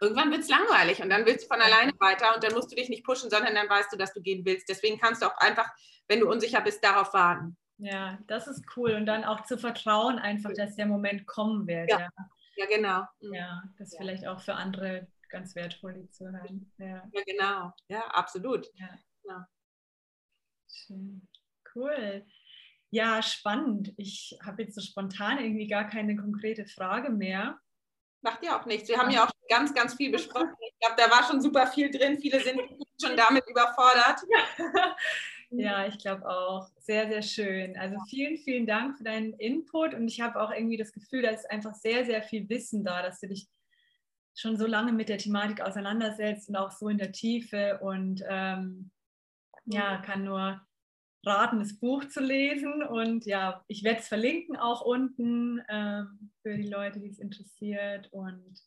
irgendwann 0.00 0.30
wird 0.30 0.42
es 0.42 0.48
langweilig 0.48 1.02
und 1.02 1.08
dann 1.08 1.24
willst 1.24 1.44
du 1.44 1.48
von 1.48 1.62
alleine 1.62 1.92
weiter 2.00 2.34
und 2.34 2.44
dann 2.44 2.52
musst 2.52 2.70
du 2.70 2.76
dich 2.76 2.90
nicht 2.90 3.04
pushen, 3.04 3.30
sondern 3.30 3.54
dann 3.54 3.68
weißt 3.68 3.92
du, 3.92 3.96
dass 3.96 4.12
du 4.12 4.20
gehen 4.20 4.44
willst. 4.44 4.68
Deswegen 4.68 4.98
kannst 4.98 5.22
du 5.22 5.26
auch 5.26 5.36
einfach, 5.38 5.70
wenn 6.08 6.20
du 6.20 6.30
unsicher 6.30 6.60
bist, 6.60 6.84
darauf 6.84 7.14
warten. 7.14 7.56
Ja, 7.78 8.18
das 8.26 8.46
ist 8.46 8.64
cool 8.76 8.92
und 8.92 9.06
dann 9.06 9.24
auch 9.24 9.44
zu 9.44 9.58
vertrauen 9.58 10.18
einfach, 10.18 10.52
dass 10.54 10.76
der 10.76 10.86
Moment 10.86 11.26
kommen 11.26 11.66
wird. 11.66 11.90
Ja, 11.90 12.00
ja. 12.00 12.08
Ja 12.56 12.66
genau. 12.66 13.04
Mhm. 13.20 13.34
Ja, 13.34 13.62
das 13.78 13.88
ist 13.88 13.94
ja. 13.94 14.00
vielleicht 14.00 14.26
auch 14.26 14.40
für 14.40 14.54
andere 14.54 15.08
ganz 15.28 15.54
wertvoll 15.54 16.08
zu 16.10 16.30
hören. 16.30 16.72
Ja, 16.78 17.08
ja 17.12 17.22
genau. 17.26 17.72
Ja, 17.88 18.06
absolut. 18.08 18.66
Ja. 18.74 18.88
Genau. 19.22 19.40
Schön. 20.68 21.28
Cool. 21.74 22.26
Ja, 22.90 23.22
spannend. 23.22 23.92
Ich 23.96 24.38
habe 24.44 24.62
jetzt 24.62 24.76
so 24.76 24.80
spontan 24.80 25.38
irgendwie 25.38 25.66
gar 25.66 25.88
keine 25.88 26.16
konkrete 26.16 26.66
Frage 26.66 27.10
mehr 27.10 27.60
macht 28.24 28.42
ja 28.42 28.58
auch 28.58 28.64
nichts. 28.64 28.88
Wir 28.88 28.98
haben 28.98 29.10
ja 29.10 29.24
auch 29.24 29.30
ganz, 29.48 29.72
ganz 29.74 29.94
viel 29.94 30.10
besprochen. 30.10 30.54
Ich 30.60 30.78
glaube, 30.80 30.96
da 30.96 31.10
war 31.10 31.28
schon 31.28 31.40
super 31.40 31.66
viel 31.66 31.90
drin. 31.90 32.18
Viele 32.18 32.40
sind 32.40 32.58
schon 33.00 33.16
damit 33.16 33.44
überfordert. 33.48 34.20
Ja, 35.58 35.86
ich 35.86 35.98
glaube 35.98 36.28
auch. 36.28 36.68
Sehr, 36.78 37.08
sehr 37.08 37.22
schön. 37.22 37.76
Also 37.76 37.96
vielen, 38.08 38.36
vielen 38.38 38.66
Dank 38.66 38.98
für 38.98 39.04
deinen 39.04 39.34
Input 39.34 39.94
und 39.94 40.08
ich 40.08 40.20
habe 40.20 40.40
auch 40.40 40.52
irgendwie 40.52 40.76
das 40.76 40.92
Gefühl, 40.92 41.22
da 41.22 41.30
ist 41.30 41.50
einfach 41.50 41.74
sehr, 41.74 42.04
sehr 42.04 42.22
viel 42.22 42.48
Wissen 42.48 42.84
da, 42.84 43.02
dass 43.02 43.20
du 43.20 43.28
dich 43.28 43.48
schon 44.34 44.56
so 44.56 44.66
lange 44.66 44.92
mit 44.92 45.08
der 45.08 45.18
Thematik 45.18 45.60
auseinandersetzt 45.60 46.48
und 46.48 46.56
auch 46.56 46.72
so 46.72 46.88
in 46.88 46.98
der 46.98 47.12
Tiefe 47.12 47.78
und 47.80 48.22
ähm, 48.28 48.90
ja, 49.66 49.98
kann 49.98 50.24
nur 50.24 50.60
raten, 51.24 51.60
das 51.60 51.78
Buch 51.78 52.04
zu 52.06 52.20
lesen. 52.20 52.82
Und 52.82 53.24
ja, 53.26 53.64
ich 53.68 53.82
werde 53.82 54.00
es 54.00 54.08
verlinken 54.08 54.56
auch 54.56 54.82
unten 54.82 55.62
ähm, 55.68 56.30
für 56.42 56.56
die 56.56 56.68
Leute, 56.68 57.00
die 57.00 57.08
es 57.08 57.18
interessiert. 57.18 58.12
Und 58.12 58.60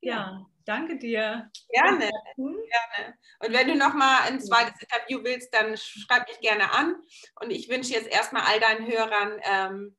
ja, 0.00 0.14
ja 0.14 0.46
danke 0.68 0.98
dir. 0.98 1.50
Gerne, 1.70 2.10
gerne. 2.36 3.18
Und 3.40 3.52
wenn 3.52 3.68
du 3.68 3.74
nochmal 3.74 4.22
ein 4.26 4.40
zweites 4.40 4.80
Interview 4.82 5.24
willst, 5.24 5.52
dann 5.54 5.76
schreib 5.76 6.28
mich 6.28 6.40
gerne 6.40 6.72
an. 6.72 6.96
Und 7.40 7.50
ich 7.50 7.68
wünsche 7.68 7.94
jetzt 7.94 8.08
erstmal 8.08 8.42
all 8.42 8.60
deinen 8.60 8.86
Hörern, 8.86 9.40
ähm, 9.42 9.96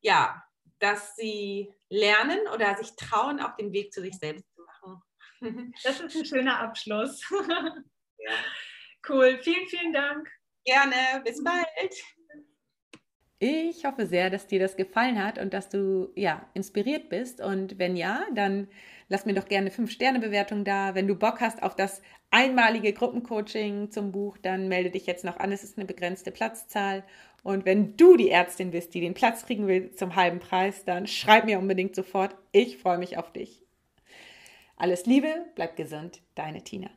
ja, 0.00 0.42
dass 0.80 1.14
sie 1.14 1.72
lernen 1.88 2.40
oder 2.52 2.76
sich 2.76 2.96
trauen, 2.96 3.40
auch 3.40 3.54
den 3.56 3.72
Weg 3.72 3.92
zu 3.92 4.02
sich 4.02 4.18
selbst 4.18 4.44
zu 4.54 4.62
machen. 4.62 5.02
Das 5.82 6.00
ist 6.00 6.16
ein 6.16 6.24
schöner 6.24 6.58
Abschluss. 6.60 7.20
Ja. 8.18 8.30
Cool, 9.08 9.36
vielen, 9.42 9.66
vielen 9.66 9.92
Dank. 9.92 10.30
Gerne, 10.64 11.20
bis 11.24 11.42
bald. 11.42 11.66
Ich 13.40 13.84
hoffe 13.84 14.06
sehr, 14.06 14.30
dass 14.30 14.46
dir 14.46 14.60
das 14.60 14.76
gefallen 14.76 15.20
hat 15.20 15.38
und 15.38 15.52
dass 15.52 15.68
du 15.68 16.12
ja 16.14 16.48
inspiriert 16.54 17.08
bist. 17.08 17.40
Und 17.40 17.76
wenn 17.80 17.96
ja, 17.96 18.24
dann 18.32 18.68
lass 19.12 19.26
mir 19.26 19.34
doch 19.34 19.44
gerne 19.44 19.70
eine 19.70 19.86
5-Sterne-Bewertung 19.86 20.64
da. 20.64 20.94
Wenn 20.94 21.06
du 21.06 21.14
Bock 21.14 21.42
hast 21.42 21.62
auf 21.62 21.76
das 21.76 22.00
einmalige 22.30 22.94
Gruppencoaching 22.94 23.90
zum 23.90 24.10
Buch, 24.10 24.38
dann 24.38 24.68
melde 24.68 24.90
dich 24.90 25.04
jetzt 25.04 25.22
noch 25.22 25.36
an. 25.36 25.52
Es 25.52 25.62
ist 25.62 25.76
eine 25.76 25.84
begrenzte 25.84 26.30
Platzzahl. 26.30 27.04
Und 27.42 27.66
wenn 27.66 27.94
du 27.98 28.16
die 28.16 28.30
Ärztin 28.30 28.70
bist, 28.70 28.94
die 28.94 29.02
den 29.02 29.12
Platz 29.12 29.44
kriegen 29.44 29.66
will 29.66 29.92
zum 29.92 30.16
halben 30.16 30.38
Preis, 30.38 30.86
dann 30.86 31.06
schreib 31.06 31.44
mir 31.44 31.58
unbedingt 31.58 31.94
sofort. 31.94 32.34
Ich 32.52 32.78
freue 32.78 32.96
mich 32.96 33.18
auf 33.18 33.30
dich. 33.30 33.62
Alles 34.76 35.04
Liebe, 35.04 35.44
bleib 35.56 35.76
gesund, 35.76 36.22
deine 36.34 36.64
Tina. 36.64 36.88